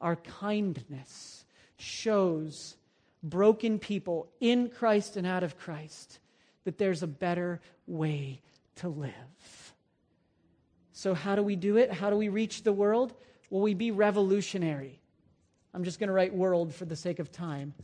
Our 0.00 0.16
kindness 0.16 1.44
shows 1.76 2.76
broken 3.22 3.78
people 3.78 4.28
in 4.40 4.68
Christ 4.68 5.16
and 5.16 5.26
out 5.26 5.42
of 5.42 5.58
Christ 5.58 6.18
that 6.64 6.78
there's 6.78 7.02
a 7.02 7.06
better 7.06 7.60
way 7.86 8.40
to 8.76 8.88
live. 8.88 9.12
So, 10.92 11.14
how 11.14 11.34
do 11.34 11.42
we 11.42 11.56
do 11.56 11.76
it? 11.76 11.92
How 11.92 12.10
do 12.10 12.16
we 12.16 12.28
reach 12.28 12.62
the 12.62 12.72
world? 12.72 13.14
Will 13.50 13.60
we 13.60 13.74
be 13.74 13.90
revolutionary? 13.90 15.00
I'm 15.72 15.84
just 15.84 15.98
going 15.98 16.08
to 16.08 16.14
write 16.14 16.34
world 16.34 16.74
for 16.74 16.84
the 16.84 16.96
sake 16.96 17.18
of 17.18 17.32
time. 17.32 17.74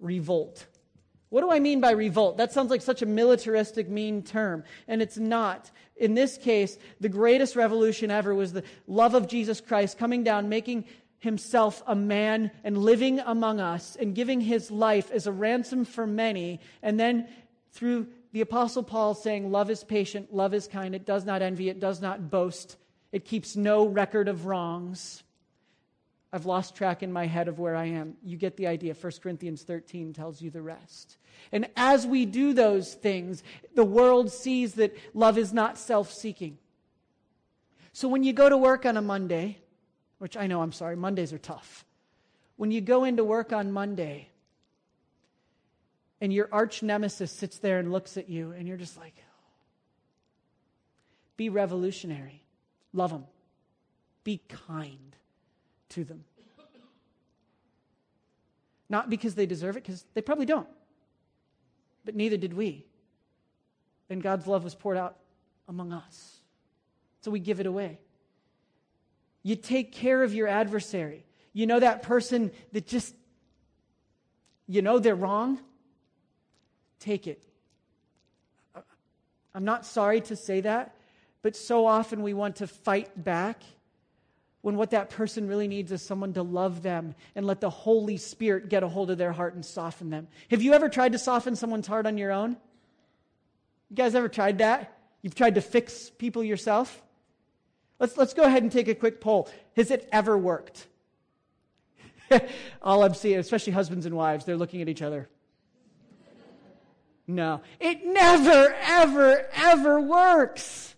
Revolt. 0.00 0.66
What 1.28 1.42
do 1.42 1.50
I 1.50 1.58
mean 1.58 1.80
by 1.80 1.90
revolt? 1.90 2.36
That 2.36 2.52
sounds 2.52 2.70
like 2.70 2.82
such 2.82 3.02
a 3.02 3.06
militaristic, 3.06 3.88
mean 3.88 4.22
term, 4.22 4.64
and 4.86 5.02
it's 5.02 5.18
not. 5.18 5.70
In 5.96 6.14
this 6.14 6.38
case, 6.38 6.78
the 7.00 7.08
greatest 7.08 7.56
revolution 7.56 8.10
ever 8.10 8.34
was 8.34 8.52
the 8.52 8.62
love 8.86 9.14
of 9.14 9.28
Jesus 9.28 9.60
Christ 9.60 9.98
coming 9.98 10.22
down, 10.22 10.48
making 10.48 10.84
himself 11.18 11.82
a 11.86 11.94
man 11.94 12.50
and 12.62 12.78
living 12.78 13.18
among 13.20 13.60
us 13.60 13.96
and 13.98 14.14
giving 14.14 14.40
his 14.40 14.70
life 14.70 15.10
as 15.10 15.26
a 15.26 15.32
ransom 15.32 15.84
for 15.84 16.06
many. 16.06 16.60
And 16.82 17.00
then 17.00 17.28
through 17.76 18.08
the 18.32 18.40
Apostle 18.40 18.82
Paul 18.82 19.14
saying, 19.14 19.52
Love 19.52 19.70
is 19.70 19.84
patient, 19.84 20.34
love 20.34 20.54
is 20.54 20.66
kind, 20.66 20.94
it 20.94 21.06
does 21.06 21.24
not 21.24 21.42
envy, 21.42 21.68
it 21.68 21.78
does 21.78 22.00
not 22.00 22.30
boast, 22.30 22.76
it 23.12 23.24
keeps 23.24 23.54
no 23.56 23.86
record 23.86 24.28
of 24.28 24.46
wrongs. 24.46 25.22
I've 26.32 26.46
lost 26.46 26.74
track 26.74 27.02
in 27.02 27.12
my 27.12 27.26
head 27.26 27.48
of 27.48 27.58
where 27.58 27.76
I 27.76 27.86
am. 27.86 28.14
You 28.22 28.36
get 28.36 28.56
the 28.56 28.66
idea. 28.66 28.94
1 28.94 29.12
Corinthians 29.22 29.62
13 29.62 30.12
tells 30.12 30.42
you 30.42 30.50
the 30.50 30.60
rest. 30.60 31.16
And 31.52 31.68
as 31.76 32.06
we 32.06 32.26
do 32.26 32.52
those 32.52 32.94
things, 32.94 33.42
the 33.74 33.84
world 33.84 34.32
sees 34.32 34.74
that 34.74 34.96
love 35.14 35.38
is 35.38 35.52
not 35.52 35.78
self 35.78 36.12
seeking. 36.12 36.58
So 37.92 38.08
when 38.08 38.22
you 38.22 38.32
go 38.32 38.48
to 38.48 38.56
work 38.58 38.84
on 38.84 38.96
a 38.96 39.02
Monday, 39.02 39.58
which 40.18 40.36
I 40.36 40.46
know, 40.46 40.60
I'm 40.60 40.72
sorry, 40.72 40.96
Mondays 40.96 41.32
are 41.32 41.38
tough. 41.38 41.86
When 42.56 42.70
you 42.70 42.80
go 42.80 43.04
into 43.04 43.24
work 43.24 43.52
on 43.52 43.72
Monday 43.72 44.28
and 46.20 46.32
your 46.32 46.48
arch 46.52 46.82
nemesis 46.82 47.30
sits 47.30 47.58
there 47.58 47.78
and 47.78 47.92
looks 47.92 48.16
at 48.16 48.28
you, 48.28 48.52
and 48.52 48.66
you're 48.66 48.76
just 48.76 48.96
like, 48.96 49.14
be 51.36 51.48
revolutionary, 51.48 52.42
love 52.92 53.10
them, 53.10 53.24
be 54.24 54.40
kind 54.68 55.16
to 55.90 56.04
them. 56.04 56.24
Not 58.88 59.10
because 59.10 59.34
they 59.34 59.46
deserve 59.46 59.76
it, 59.76 59.82
because 59.82 60.04
they 60.14 60.22
probably 60.22 60.46
don't. 60.46 60.68
But 62.04 62.14
neither 62.14 62.36
did 62.36 62.54
we. 62.54 62.86
And 64.08 64.22
God's 64.22 64.46
love 64.46 64.62
was 64.62 64.76
poured 64.76 64.96
out 64.96 65.16
among 65.68 65.92
us. 65.92 66.40
So 67.22 67.32
we 67.32 67.40
give 67.40 67.58
it 67.58 67.66
away. 67.66 67.98
You 69.42 69.56
take 69.56 69.92
care 69.92 70.22
of 70.22 70.32
your 70.32 70.46
adversary. 70.46 71.26
You 71.52 71.66
know 71.66 71.80
that 71.80 72.02
person 72.02 72.52
that 72.72 72.86
just, 72.86 73.14
you 74.68 74.82
know 74.82 75.00
they're 75.00 75.16
wrong? 75.16 75.58
Take 76.98 77.26
it. 77.26 77.42
I'm 79.54 79.64
not 79.64 79.86
sorry 79.86 80.20
to 80.22 80.36
say 80.36 80.60
that, 80.60 80.94
but 81.42 81.56
so 81.56 81.86
often 81.86 82.22
we 82.22 82.34
want 82.34 82.56
to 82.56 82.66
fight 82.66 83.22
back 83.22 83.62
when 84.60 84.76
what 84.76 84.90
that 84.90 85.10
person 85.10 85.46
really 85.48 85.68
needs 85.68 85.92
is 85.92 86.02
someone 86.02 86.32
to 86.32 86.42
love 86.42 86.82
them 86.82 87.14
and 87.34 87.46
let 87.46 87.60
the 87.60 87.70
Holy 87.70 88.16
Spirit 88.16 88.68
get 88.68 88.82
a 88.82 88.88
hold 88.88 89.10
of 89.10 89.16
their 89.16 89.32
heart 89.32 89.54
and 89.54 89.64
soften 89.64 90.10
them. 90.10 90.28
Have 90.50 90.60
you 90.60 90.74
ever 90.74 90.88
tried 90.88 91.12
to 91.12 91.18
soften 91.18 91.54
someone's 91.56 91.86
heart 91.86 92.04
on 92.04 92.18
your 92.18 92.32
own? 92.32 92.56
You 93.90 93.96
guys 93.96 94.14
ever 94.14 94.28
tried 94.28 94.58
that? 94.58 94.98
You've 95.22 95.34
tried 95.34 95.54
to 95.54 95.60
fix 95.60 96.10
people 96.10 96.42
yourself? 96.42 97.02
Let's, 97.98 98.16
let's 98.16 98.34
go 98.34 98.42
ahead 98.42 98.62
and 98.62 98.70
take 98.70 98.88
a 98.88 98.94
quick 98.94 99.20
poll. 99.20 99.48
Has 99.76 99.90
it 99.90 100.08
ever 100.12 100.36
worked? 100.36 100.86
All 102.82 103.04
I'm 103.04 103.14
seeing, 103.14 103.38
especially 103.38 103.72
husbands 103.72 104.04
and 104.04 104.14
wives, 104.14 104.44
they're 104.44 104.56
looking 104.56 104.82
at 104.82 104.88
each 104.88 105.02
other. 105.02 105.28
No, 107.26 107.60
it 107.80 108.06
never, 108.06 108.74
ever, 108.82 109.48
ever 109.52 110.00
works. 110.00 110.94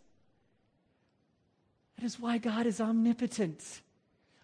That 1.96 2.04
is 2.04 2.20
why 2.20 2.38
God 2.38 2.66
is 2.66 2.80
omnipotent. 2.80 3.82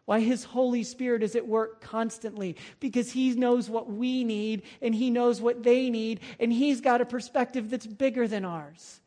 Why 0.07 0.21
his 0.21 0.45
Holy 0.45 0.83
Spirit 0.83 1.23
is 1.23 1.37
at 1.37 1.47
work 1.47 1.81
constantly. 1.81 2.57
Because 2.81 3.13
he 3.13 3.35
knows 3.35 3.71
what 3.71 3.91
we 3.91 4.25
need 4.25 4.63
and 4.83 4.95
he 4.95 5.11
knows 5.11 5.41
what 5.41 5.63
they 5.63 5.91
need 5.91 6.21
and 6.41 6.53
he's 6.53 6.81
got 6.81 7.01
a 7.01 7.07
perspective 7.07 7.71
that's 7.71 7.87
bigger 7.87 8.27
than 8.27 8.45
ours. 8.45 9.01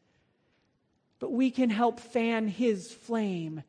But 1.20 1.32
we 1.32 1.50
can 1.52 1.70
help 1.70 2.00
fan 2.00 2.48
his 2.48 2.92
flame 2.92 3.64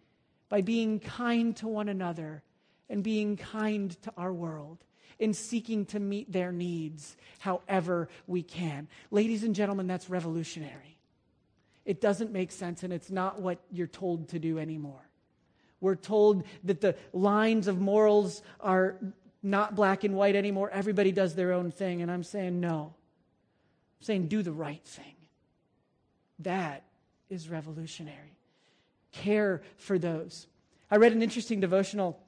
by 0.48 0.61
being 0.61 1.00
kind 1.00 1.56
to 1.56 1.68
one 1.68 1.88
another 1.88 2.42
and 2.88 3.02
being 3.02 3.36
kind 3.36 3.90
to 4.02 4.12
our 4.16 4.32
world 4.32 4.78
and 5.21 5.35
seeking 5.35 5.85
to 5.87 6.01
meet 6.01 6.33
their 6.33 6.53
needs 6.53 7.16
however 7.39 8.09
we 8.27 8.43
can. 8.43 8.89
Ladies 9.11 9.45
and 9.45 9.55
gentlemen, 9.55 9.87
that's 9.87 10.09
revolutionary. 10.11 10.97
It 11.85 12.01
doesn't 12.01 12.33
make 12.33 12.53
sense 12.53 12.83
and 12.83 12.93
it's 12.93 13.11
not 13.11 13.41
what 13.41 13.59
you're 13.71 13.87
told 13.87 14.29
to 14.31 14.39
do 14.39 14.59
anymore. 14.59 15.09
We're 15.81 15.97
told 15.97 16.45
that 16.64 16.81
the 16.81 16.97
lines 17.12 17.69
of 17.69 17.81
morals 17.81 18.43
are 18.61 18.97
not 19.43 19.75
black 19.75 20.05
and 20.05 20.14
white 20.14 20.37
anymore. 20.37 20.71
Everybody 20.71 21.12
does 21.12 21.35
their 21.35 21.53
own 21.53 21.71
thing. 21.71 22.03
And 22.03 22.11
I'm 22.11 22.25
saying, 22.25 22.61
no. 22.61 22.95
I'm 24.01 24.05
saying, 24.05 24.29
do 24.29 24.43
the 24.43 24.53
right 24.53 24.85
thing. 24.85 25.14
That 26.41 26.85
is 27.31 27.49
revolutionary. 27.49 28.37
Care 29.12 29.62
for 29.77 29.99
those. 29.99 30.47
I 30.91 30.97
read 30.97 31.12
an 31.12 31.23
interesting 31.23 31.61
devotional 31.61 32.21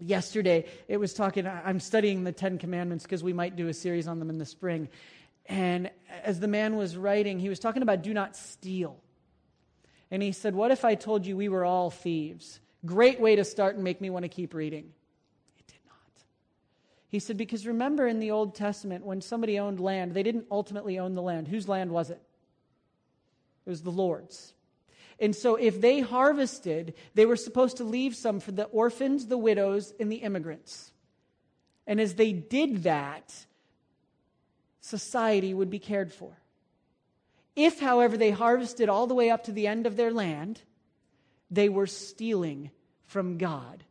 yesterday. 0.00 0.66
It 0.86 0.98
was 0.98 1.14
talking, 1.14 1.46
I'm 1.46 1.80
studying 1.80 2.24
the 2.24 2.32
Ten 2.32 2.58
Commandments 2.58 3.04
because 3.04 3.22
we 3.22 3.32
might 3.32 3.56
do 3.56 3.68
a 3.68 3.74
series 3.74 4.08
on 4.08 4.18
them 4.18 4.30
in 4.30 4.38
the 4.38 4.46
spring. 4.46 4.88
And 5.46 5.90
as 6.22 6.40
the 6.40 6.48
man 6.48 6.76
was 6.76 6.96
writing, 6.96 7.38
he 7.38 7.48
was 7.48 7.58
talking 7.58 7.82
about 7.82 8.02
do 8.02 8.12
not 8.12 8.36
steal. 8.36 8.98
And 10.10 10.22
he 10.22 10.32
said, 10.32 10.54
What 10.54 10.70
if 10.70 10.84
I 10.84 10.94
told 10.94 11.26
you 11.26 11.36
we 11.36 11.48
were 11.48 11.64
all 11.64 11.90
thieves? 11.90 12.60
Great 12.84 13.20
way 13.20 13.36
to 13.36 13.44
start 13.44 13.74
and 13.74 13.84
make 13.84 14.00
me 14.00 14.10
want 14.10 14.24
to 14.24 14.28
keep 14.28 14.54
reading. 14.54 14.92
It 15.58 15.66
did 15.66 15.80
not. 15.86 16.24
He 17.08 17.18
said, 17.18 17.36
Because 17.36 17.66
remember 17.66 18.06
in 18.06 18.20
the 18.20 18.30
Old 18.30 18.54
Testament, 18.54 19.04
when 19.04 19.20
somebody 19.20 19.58
owned 19.58 19.80
land, 19.80 20.14
they 20.14 20.22
didn't 20.22 20.46
ultimately 20.50 20.98
own 20.98 21.14
the 21.14 21.22
land. 21.22 21.48
Whose 21.48 21.68
land 21.68 21.90
was 21.90 22.10
it? 22.10 22.22
It 23.66 23.70
was 23.70 23.82
the 23.82 23.90
Lord's. 23.90 24.52
And 25.20 25.34
so 25.34 25.56
if 25.56 25.80
they 25.80 26.00
harvested, 26.00 26.94
they 27.14 27.26
were 27.26 27.36
supposed 27.36 27.78
to 27.78 27.84
leave 27.84 28.14
some 28.14 28.40
for 28.40 28.52
the 28.52 28.64
orphans, 28.64 29.26
the 29.26 29.38
widows, 29.38 29.92
and 29.98 30.12
the 30.12 30.16
immigrants. 30.16 30.92
And 31.86 32.00
as 32.00 32.14
they 32.14 32.32
did 32.32 32.84
that, 32.84 33.46
society 34.80 35.52
would 35.52 35.70
be 35.70 35.78
cared 35.78 36.12
for. 36.12 36.30
If, 37.56 37.80
however, 37.80 38.16
they 38.16 38.30
harvested 38.30 38.88
all 38.88 39.08
the 39.08 39.14
way 39.14 39.30
up 39.30 39.44
to 39.44 39.52
the 39.52 39.66
end 39.66 39.86
of 39.86 39.96
their 39.96 40.12
land, 40.12 40.60
they 41.50 41.68
were 41.68 41.88
stealing 41.88 42.70
from 43.06 43.38
God, 43.38 43.82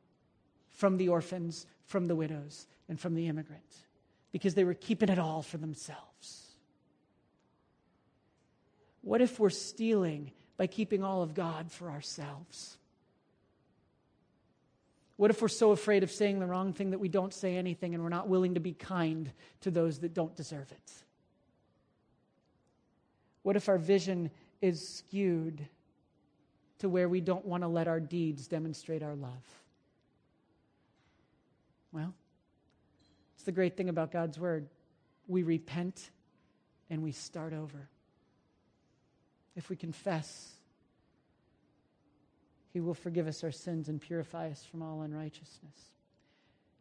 from 0.69 0.97
the 0.97 1.09
orphans, 1.09 1.65
from 1.85 2.05
the 2.05 2.15
widows, 2.15 2.67
and 2.87 2.97
from 2.97 3.15
the 3.15 3.27
immigrants, 3.27 3.83
because 4.31 4.53
they 4.53 4.63
were 4.63 4.73
keeping 4.73 5.09
it 5.09 5.19
all 5.19 5.41
for 5.41 5.57
themselves. 5.57 6.55
What 9.01 9.21
if 9.21 9.39
we're 9.39 9.49
stealing 9.49 10.31
by 10.57 10.67
keeping 10.67 11.03
all 11.03 11.21
of 11.21 11.33
God 11.33 11.71
for 11.71 11.89
ourselves? 11.89 12.77
What 15.15 15.31
if 15.31 15.41
we're 15.41 15.47
so 15.47 15.71
afraid 15.71 16.03
of 16.03 16.11
saying 16.11 16.39
the 16.39 16.45
wrong 16.45 16.73
thing 16.73 16.91
that 16.91 16.99
we 16.99 17.09
don't 17.09 17.33
say 17.33 17.55
anything 17.55 17.93
and 17.93 18.03
we're 18.03 18.09
not 18.09 18.27
willing 18.27 18.53
to 18.53 18.59
be 18.59 18.73
kind 18.73 19.31
to 19.61 19.71
those 19.71 19.99
that 19.99 20.13
don't 20.13 20.35
deserve 20.35 20.71
it? 20.71 20.91
What 23.41 23.55
if 23.55 23.69
our 23.69 23.77
vision 23.77 24.29
is 24.61 24.87
skewed 24.87 25.67
to 26.79 26.89
where 26.89 27.09
we 27.09 27.21
don't 27.21 27.45
want 27.45 27.63
to 27.63 27.67
let 27.67 27.87
our 27.87 27.99
deeds 27.99 28.47
demonstrate 28.47 29.01
our 29.01 29.15
love? 29.15 29.31
Well, 31.91 32.13
it's 33.35 33.43
the 33.43 33.51
great 33.51 33.75
thing 33.75 33.89
about 33.89 34.11
God's 34.11 34.37
word. 34.37 34.67
We 35.27 35.41
repent 35.41 36.11
and 36.89 37.01
we 37.01 37.11
start 37.11 37.53
over 37.53 37.89
if 39.57 39.69
we 39.69 39.75
confess, 39.75 40.53
He 42.71 42.79
will 42.79 42.93
forgive 42.93 43.27
us 43.27 43.43
our 43.43 43.51
sins 43.51 43.89
and 43.89 43.99
purify 43.99 44.51
us 44.51 44.63
from 44.63 44.83
all 44.83 45.01
unrighteousness. 45.01 45.91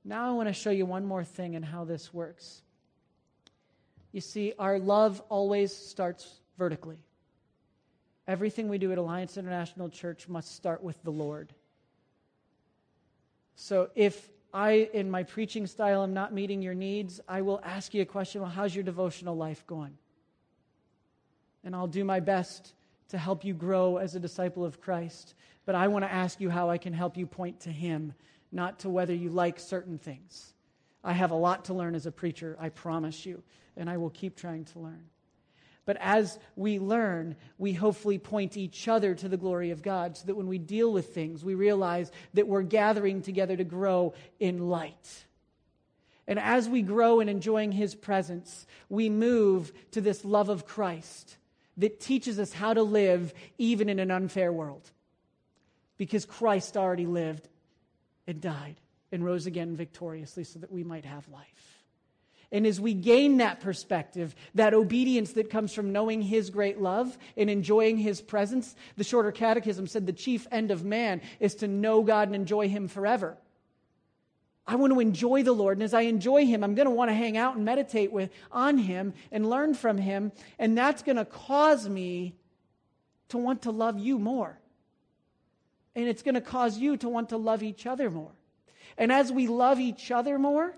Now, 0.05 0.31
I 0.31 0.35
want 0.35 0.49
to 0.49 0.53
show 0.53 0.71
you 0.71 0.87
one 0.87 1.05
more 1.05 1.25
thing 1.25 1.57
and 1.57 1.65
how 1.65 1.85
this 1.85 2.15
works. 2.15 2.63
You 4.13 4.21
see, 4.21 4.53
our 4.59 4.79
love 4.79 5.21
always 5.31 5.75
starts 5.75 6.41
vertically. 6.59 6.99
Everything 8.29 8.69
we 8.69 8.79
do 8.79 8.93
at 8.93 8.99
Alliance 8.99 9.37
International 9.37 9.89
Church 9.89 10.29
must 10.29 10.55
start 10.55 10.83
with 10.83 11.03
the 11.03 11.11
Lord. 11.11 11.53
So 13.55 13.89
if 13.95 14.29
I, 14.53 14.89
in 14.93 15.11
my 15.11 15.23
preaching 15.23 15.67
style, 15.67 16.03
am 16.03 16.13
not 16.13 16.33
meeting 16.33 16.61
your 16.61 16.75
needs, 16.75 17.21
I 17.27 17.41
will 17.43 17.61
ask 17.65 17.95
you 17.95 18.03
a 18.03 18.07
question 18.07 18.43
well, 18.43 18.51
how's 18.51 18.75
your 18.75 18.85
devotional 18.85 19.37
life 19.37 19.67
going? 19.67 19.97
And 21.67 21.75
I'll 21.75 21.89
do 21.89 22.05
my 22.05 22.21
best 22.21 22.75
to 23.09 23.19
help 23.19 23.45
you 23.45 23.53
grow 23.53 23.97
as 23.99 24.15
a 24.15 24.21
disciple 24.21 24.65
of 24.65 24.81
Christ. 24.81 25.35
But 25.67 25.75
I 25.75 25.89
want 25.89 26.05
to 26.05 26.13
ask 26.13 26.41
you 26.41 26.49
how 26.49 26.71
I 26.71 26.79
can 26.79 26.93
help 26.93 27.17
you 27.17 27.27
point 27.27 27.61
to 27.61 27.71
Him, 27.71 28.15
not 28.53 28.79
to 28.81 28.89
whether 28.89 29.13
you 29.13 29.31
like 29.31 29.59
certain 29.59 29.99
things. 29.99 30.55
I 31.03 31.13
have 31.13 31.33
a 31.33 31.37
lot 31.37 31.65
to 31.67 31.75
learn 31.75 31.97
as 31.97 32.07
a 32.07 32.13
preacher, 32.13 32.57
I 32.61 32.69
promise 32.69 33.27
you, 33.27 33.43
and 33.77 33.91
I 33.91 33.97
will 33.97 34.11
keep 34.11 34.37
trying 34.37 34.65
to 34.67 34.79
learn. 34.79 35.07
But 35.87 35.97
as 36.01 36.39
we 36.55 36.79
learn, 36.79 37.35
we 37.59 37.73
hopefully 37.73 38.19
point 38.19 38.57
each 38.57 38.87
other 38.87 39.15
to 39.17 39.29
the 39.29 39.37
glory 39.37 39.73
of 39.73 39.83
God 39.83 40.17
so 40.17 40.27
that 40.27 40.37
when 40.37 40.49
we 40.49 40.59
deal 40.59 40.93
with 40.93 41.15
things, 41.15 41.45
we 41.45 41.55
realize 41.55 42.13
that 42.35 42.47
we're 42.47 42.63
gathering 42.63 43.23
together 43.23 43.57
to 43.57 43.65
grow 43.65 44.15
in 44.39 44.69
light. 44.69 45.25
And 46.29 46.39
as 46.39 46.69
we 46.69 46.83
grow 46.83 47.19
in 47.19 47.29
enjoying 47.29 47.73
His 47.73 47.97
presence, 47.97 48.67
we 48.89 49.09
move 49.09 49.73
to 49.93 50.01
this 50.01 50.25
love 50.25 50.49
of 50.49 50.65
Christ 50.65 51.39
that 51.77 52.01
teaches 52.01 52.39
us 52.39 52.53
how 52.53 52.75
to 52.75 52.83
live 52.83 53.35
even 53.59 53.89
in 53.89 53.99
an 53.99 54.11
unfair 54.11 54.53
world. 54.53 54.91
Because 55.99 56.25
Christ 56.25 56.77
already 56.77 57.07
lived 57.07 57.49
and 58.27 58.41
died 58.41 58.77
and 59.13 59.25
rose 59.25 59.47
again 59.47 59.77
victoriously 59.77 60.45
so 60.45 60.59
that 60.59 60.73
we 60.73 60.85
might 60.85 61.05
have 61.05 61.29
life. 61.29 61.77
And 62.53 62.67
as 62.67 62.81
we 62.81 62.95
gain 62.95 63.39
that 63.39 63.61
perspective, 63.61 64.35
that 64.55 64.73
obedience 64.73 65.33
that 65.33 65.51
comes 65.51 65.75
from 65.75 65.93
knowing 65.93 66.23
His 66.23 66.51
great 66.51 66.81
love 66.81 67.17
and 67.37 67.51
enjoying 67.51 67.99
His 67.99 68.21
presence, 68.21 68.77
the 68.97 69.05
shorter 69.05 69.33
catechism 69.33 69.87
said 69.87 70.07
the 70.07 70.13
chief 70.13 70.47
end 70.53 70.71
of 70.71 70.85
man 70.85 71.23
is 71.41 71.57
to 71.57 71.69
know 71.69 72.03
God 72.03 72.29
and 72.29 72.37
enjoy 72.37 72.69
Him 72.69 72.89
forever. 72.89 73.37
I 74.69 74.75
want 74.75 74.93
to 74.93 75.01
enjoy 75.01 75.45
the 75.45 75.53
Lord, 75.53 75.77
and 75.77 75.85
as 75.85 75.95
I 75.95 76.03
enjoy 76.03 76.45
Him, 76.45 76.65
I'm 76.65 76.75
going 76.75 76.87
to 76.87 76.91
want 76.91 77.11
to 77.11 77.15
hang 77.15 77.37
out 77.37 77.55
and 77.55 77.65
meditate 77.65 78.11
with, 78.11 78.31
on 78.51 78.79
Him 78.79 79.15
and 79.31 79.49
learn 79.49 79.75
from 79.75 79.99
Him, 79.99 80.33
and 80.59 80.77
that's 80.77 81.03
going 81.03 81.17
to 81.17 81.25
cause 81.25 81.89
me 81.89 82.35
to 83.29 83.39
want 83.39 83.63
to 83.63 83.71
love 83.71 83.99
you 83.99 84.19
more. 84.19 84.59
And 85.95 86.09
it's 86.09 86.23
going 86.23 86.35
to 86.35 86.41
cause 86.41 86.79
you 86.79 86.97
to 86.99 87.09
want 87.09 87.29
to 87.29 87.37
love 87.37 87.63
each 87.63 87.87
other 87.87 88.11
more. 88.11 88.33
And 88.99 89.13
as 89.13 89.31
we 89.31 89.47
love 89.47 89.79
each 89.79 90.11
other 90.11 90.39
more, 90.39 90.75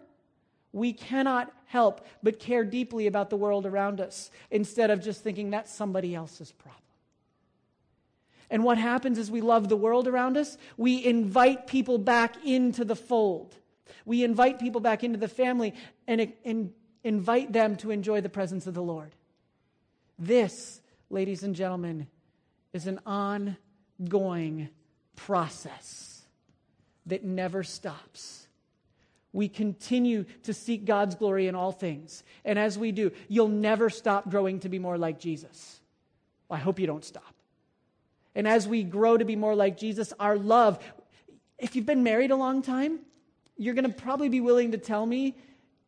we 0.73 0.93
cannot 0.93 1.53
help 1.67 2.07
but 2.23 2.39
care 2.39 2.65
deeply 2.65 3.07
about 3.07 3.31
the 3.31 3.37
world 3.37 3.65
around 3.65 4.01
us 4.01 4.31
instead 4.51 4.91
of 4.91 5.03
just 5.03 5.23
thinking 5.23 5.51
that's 5.51 5.73
somebody 5.73 6.15
else's 6.15 6.53
problem. 6.53 6.83
And 8.51 8.65
what 8.65 8.79
happens 8.79 9.19
is 9.19 9.31
we 9.31 9.41
love 9.41 9.69
the 9.69 9.77
world 9.77 10.09
around 10.09 10.37
us, 10.37 10.57
we 10.77 11.05
invite 11.05 11.67
people 11.67 11.99
back 11.99 12.45
into 12.45 12.85
the 12.85 12.97
fold. 12.97 13.57
We 14.05 14.25
invite 14.25 14.59
people 14.59 14.81
back 14.81 15.05
into 15.05 15.19
the 15.19 15.29
family 15.29 15.75
and, 16.07 16.33
and 16.45 16.73
invite 17.05 17.53
them 17.53 17.77
to 17.77 17.91
enjoy 17.91 18.21
the 18.21 18.29
presence 18.29 18.67
of 18.67 18.75
the 18.75 18.83
Lord. 18.83 19.15
This, 20.19 20.81
ladies 21.11 21.43
and 21.43 21.55
gentlemen, 21.55 22.07
is 22.73 22.87
an 22.87 23.01
ongoing 23.07 24.69
process 25.17 26.23
that 27.07 27.25
never 27.25 27.63
stops 27.63 28.49
we 29.33 29.49
continue 29.49 30.25
to 30.45 30.55
seek 30.55 30.85
God's 30.85 31.15
glory 31.15 31.47
in 31.47 31.55
all 31.55 31.73
things. 31.73 32.25
And 32.45 32.59
as 32.59 32.79
we 32.79 32.93
do, 32.93 33.13
you'll 33.29 33.49
never 33.49 33.91
stop 33.91 34.31
growing 34.31 34.61
to 34.61 34.69
be 34.69 34.79
more 34.79 34.97
like 34.97 35.21
Jesus. 35.21 35.81
I 36.51 36.57
hope 36.57 36.81
you 36.81 36.87
don't 36.87 37.05
stop. 37.05 37.35
And 38.35 38.49
as 38.49 38.67
we 38.67 38.83
grow 38.83 39.17
to 39.17 39.25
be 39.25 39.37
more 39.37 39.55
like 39.55 39.77
Jesus, 39.77 40.13
our 40.19 40.37
love, 40.37 40.79
if 41.59 41.77
you've 41.77 41.87
been 41.87 42.03
married 42.03 42.31
a 42.31 42.37
long 42.37 42.63
time, 42.63 43.01
you're 43.59 43.75
going 43.75 43.91
to 43.91 43.97
probably 43.97 44.29
be 44.29 44.41
willing 44.41 44.73
to 44.73 44.79
tell 44.79 45.05
me 45.05 45.37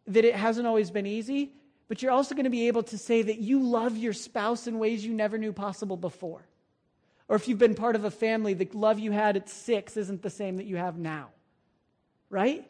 that 0.09 0.25
it 0.25 0.35
hasn't 0.35 0.67
always 0.67 0.91
been 0.91 1.07
easy, 1.07 1.53
but 1.89 2.03
you're 2.03 2.13
also 2.13 2.35
going 2.35 2.45
to 2.45 2.51
be 2.51 2.67
able 2.69 2.83
to 2.83 2.99
say 2.99 3.23
that 3.23 3.39
you 3.39 3.63
love 3.63 3.97
your 3.97 4.13
spouse 4.13 4.67
in 4.67 4.79
ways 4.79 5.05
you 5.05 5.15
never 5.15 5.39
knew 5.39 5.53
possible 5.53 5.97
before. 5.97 6.43
Or 7.29 7.37
if 7.37 7.47
you've 7.47 7.59
been 7.59 7.77
part 7.77 7.95
of 7.95 8.05
a 8.05 8.11
family, 8.11 8.55
the 8.55 8.69
love 8.73 8.99
you 8.99 9.13
had 9.13 9.37
at 9.37 9.49
six 9.49 9.97
isn't 9.97 10.21
the 10.21 10.31
same 10.31 10.57
that 10.57 10.67
you 10.67 10.77
have 10.77 10.99
now. 10.99 11.29
Right? 12.29 12.69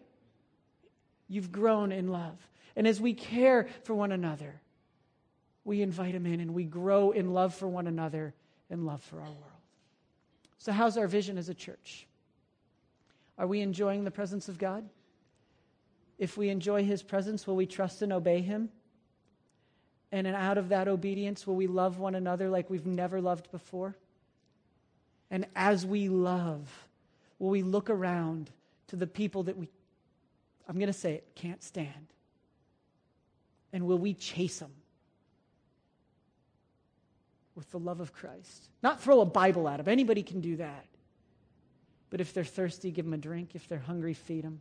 You've 1.29 1.51
grown 1.51 1.93
in 1.93 2.09
love. 2.09 2.37
And 2.77 2.87
as 2.87 3.01
we 3.01 3.15
care 3.15 3.69
for 3.85 3.95
one 3.95 4.13
another, 4.13 4.61
we 5.65 5.81
invite 5.81 6.13
them 6.13 6.27
in 6.27 6.41
and 6.41 6.53
we 6.53 6.65
grow 6.65 7.11
in 7.11 7.33
love 7.33 7.55
for 7.55 7.69
one 7.69 7.87
another 7.87 8.35
and 8.69 8.85
love 8.85 9.03
for 9.03 9.17
our 9.17 9.27
world. 9.27 9.45
So, 10.59 10.73
how's 10.73 10.99
our 10.99 11.07
vision 11.07 11.39
as 11.39 11.49
a 11.49 11.55
church? 11.55 12.07
Are 13.41 13.47
we 13.47 13.63
enjoying 13.63 14.05
the 14.05 14.11
presence 14.11 14.51
of 14.51 14.59
God? 14.59 14.87
If 16.19 16.37
we 16.37 16.51
enjoy 16.51 16.85
His 16.85 17.03
presence, 17.03 17.47
will 17.47 17.57
we 17.57 17.65
trust 17.65 18.03
and 18.03 18.13
obey 18.13 18.43
Him? 18.43 18.69
And 20.13 20.27
out 20.27 20.59
of 20.59 20.69
that 20.69 20.89
obedience, 20.89 21.47
will 21.47 21.57
we 21.57 21.67
love 21.67 21.99
one 21.99 22.15
another 22.15 22.51
like 22.51 22.69
we've 22.69 22.85
never 22.85 23.19
loved 23.19 23.51
before? 23.51 23.97
And 25.31 25.47
as 25.57 25.87
we 25.87 26.11
love, 26.11 26.69
will 27.39 27.49
we 27.49 27.63
look 27.63 27.89
around 27.89 28.51
to 28.89 28.97
the 28.97 29.07
people 29.07 29.45
that 29.45 29.57
we 29.57 29.71
I'm 30.69 30.77
going 30.77 30.87
to 30.87 30.93
say 30.93 31.15
it, 31.15 31.35
can't 31.35 31.65
stand? 31.65 32.13
And 33.73 33.87
will 33.87 33.99
we 33.99 34.15
chase 34.15 34.61
them 34.61 34.71
with 37.57 37.69
the 37.73 37.79
love 37.79 38.01
of 38.01 38.13
Christ? 38.13 38.69
Not 38.81 39.01
throw 39.01 39.21
a 39.21 39.25
Bible 39.25 39.69
at 39.69 39.79
them. 39.79 39.89
Anybody 39.89 40.23
can 40.23 40.41
do 40.41 40.57
that. 40.59 40.87
But 42.11 42.21
if 42.21 42.35
they're 42.35 42.45
thirsty, 42.45 42.91
give 42.91 43.05
them 43.05 43.15
a 43.15 43.19
drink. 43.19 43.55
If 43.55 43.69
they're 43.69 43.79
hungry, 43.79 44.15
feed 44.15 44.45
them. 44.45 44.61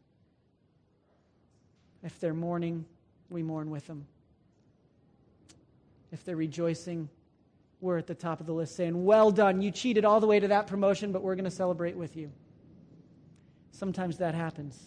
If 2.03 2.19
they're 2.19 2.33
mourning, 2.33 2.85
we 3.29 3.43
mourn 3.43 3.69
with 3.71 3.87
them. 3.87 4.05
If 6.11 6.23
they're 6.23 6.35
rejoicing, 6.35 7.09
we're 7.81 7.97
at 7.97 8.07
the 8.07 8.15
top 8.15 8.39
of 8.39 8.45
the 8.45 8.53
list 8.53 8.75
saying, 8.75 9.03
Well 9.03 9.31
done. 9.31 9.61
You 9.61 9.71
cheated 9.71 10.05
all 10.05 10.19
the 10.19 10.27
way 10.27 10.39
to 10.39 10.47
that 10.49 10.67
promotion, 10.67 11.11
but 11.11 11.21
we're 11.21 11.35
going 11.35 11.45
to 11.45 11.51
celebrate 11.51 11.95
with 11.95 12.15
you. 12.15 12.31
Sometimes 13.71 14.17
that 14.17 14.35
happens. 14.35 14.77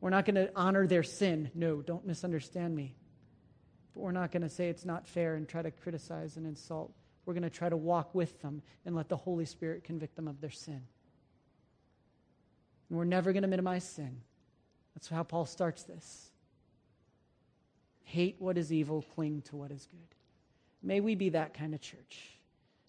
We're 0.00 0.10
not 0.10 0.24
going 0.24 0.34
to 0.36 0.50
honor 0.56 0.86
their 0.86 1.02
sin. 1.02 1.50
No, 1.54 1.82
don't 1.82 2.06
misunderstand 2.06 2.74
me. 2.74 2.94
But 3.94 4.00
we're 4.00 4.12
not 4.12 4.32
going 4.32 4.42
to 4.42 4.48
say 4.48 4.68
it's 4.68 4.84
not 4.84 5.06
fair 5.06 5.34
and 5.34 5.48
try 5.48 5.62
to 5.62 5.70
criticize 5.70 6.36
and 6.36 6.46
insult. 6.46 6.92
We're 7.24 7.34
going 7.34 7.42
to 7.42 7.50
try 7.50 7.68
to 7.68 7.76
walk 7.76 8.14
with 8.14 8.40
them 8.42 8.62
and 8.84 8.96
let 8.96 9.08
the 9.08 9.16
Holy 9.16 9.44
Spirit 9.44 9.84
convict 9.84 10.16
them 10.16 10.28
of 10.28 10.40
their 10.40 10.50
sin. 10.50 10.82
And 12.88 12.98
we're 12.98 13.04
never 13.04 13.32
going 13.32 13.42
to 13.42 13.48
minimize 13.48 13.84
sin. 13.84 14.20
That's 14.94 15.08
how 15.08 15.22
Paul 15.22 15.46
starts 15.46 15.84
this. 15.84 16.30
Hate 18.02 18.36
what 18.38 18.58
is 18.58 18.72
evil, 18.72 19.04
cling 19.14 19.42
to 19.42 19.56
what 19.56 19.70
is 19.70 19.86
good. 19.86 20.16
May 20.82 21.00
we 21.00 21.14
be 21.14 21.28
that 21.30 21.54
kind 21.54 21.74
of 21.74 21.80
church. 21.80 22.38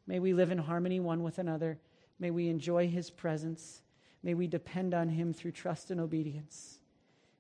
May 0.08 0.20
we 0.20 0.34
live 0.34 0.52
in 0.52 0.58
harmony 0.58 1.00
one 1.00 1.22
with 1.22 1.38
another. 1.38 1.78
May 2.20 2.32
we 2.32 2.50
enjoy 2.50 2.88
his 2.88 3.10
presence. 3.10 3.82
May 4.24 4.34
we 4.34 4.48
depend 4.48 4.94
on 4.94 5.10
him 5.10 5.34
through 5.34 5.52
trust 5.52 5.92
and 5.92 6.00
obedience. 6.00 6.80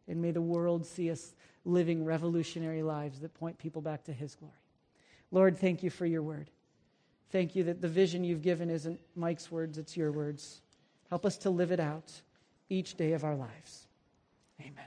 And 0.08 0.22
may 0.22 0.32
the 0.32 0.42
world 0.42 0.86
see 0.86 1.10
us 1.10 1.34
living 1.66 2.04
revolutionary 2.06 2.84
lives 2.84 3.20
that 3.20 3.34
point 3.34 3.58
people 3.58 3.82
back 3.82 4.04
to 4.06 4.14
His 4.14 4.36
glory. 4.36 4.54
Lord, 5.32 5.58
thank 5.58 5.84
you 5.84 5.90
for 5.90 6.06
your 6.06 6.24
word. 6.24 6.50
Thank 7.32 7.56
you 7.56 7.64
that 7.66 7.82
the 7.82 7.88
vision 7.88 8.24
you've 8.24 8.42
given 8.42 8.70
isn't 8.70 9.00
Mike's 9.16 9.50
words, 9.50 9.78
it's 9.78 9.96
your 9.96 10.12
words. 10.12 10.62
Help 11.10 11.26
us 11.26 11.38
to 11.38 11.50
live 11.50 11.72
it 11.72 11.80
out 11.80 12.12
each 12.70 12.96
day 12.96 13.14
of 13.14 13.24
our 13.24 13.36
lives. 13.36 13.88
Amen. 14.60 14.86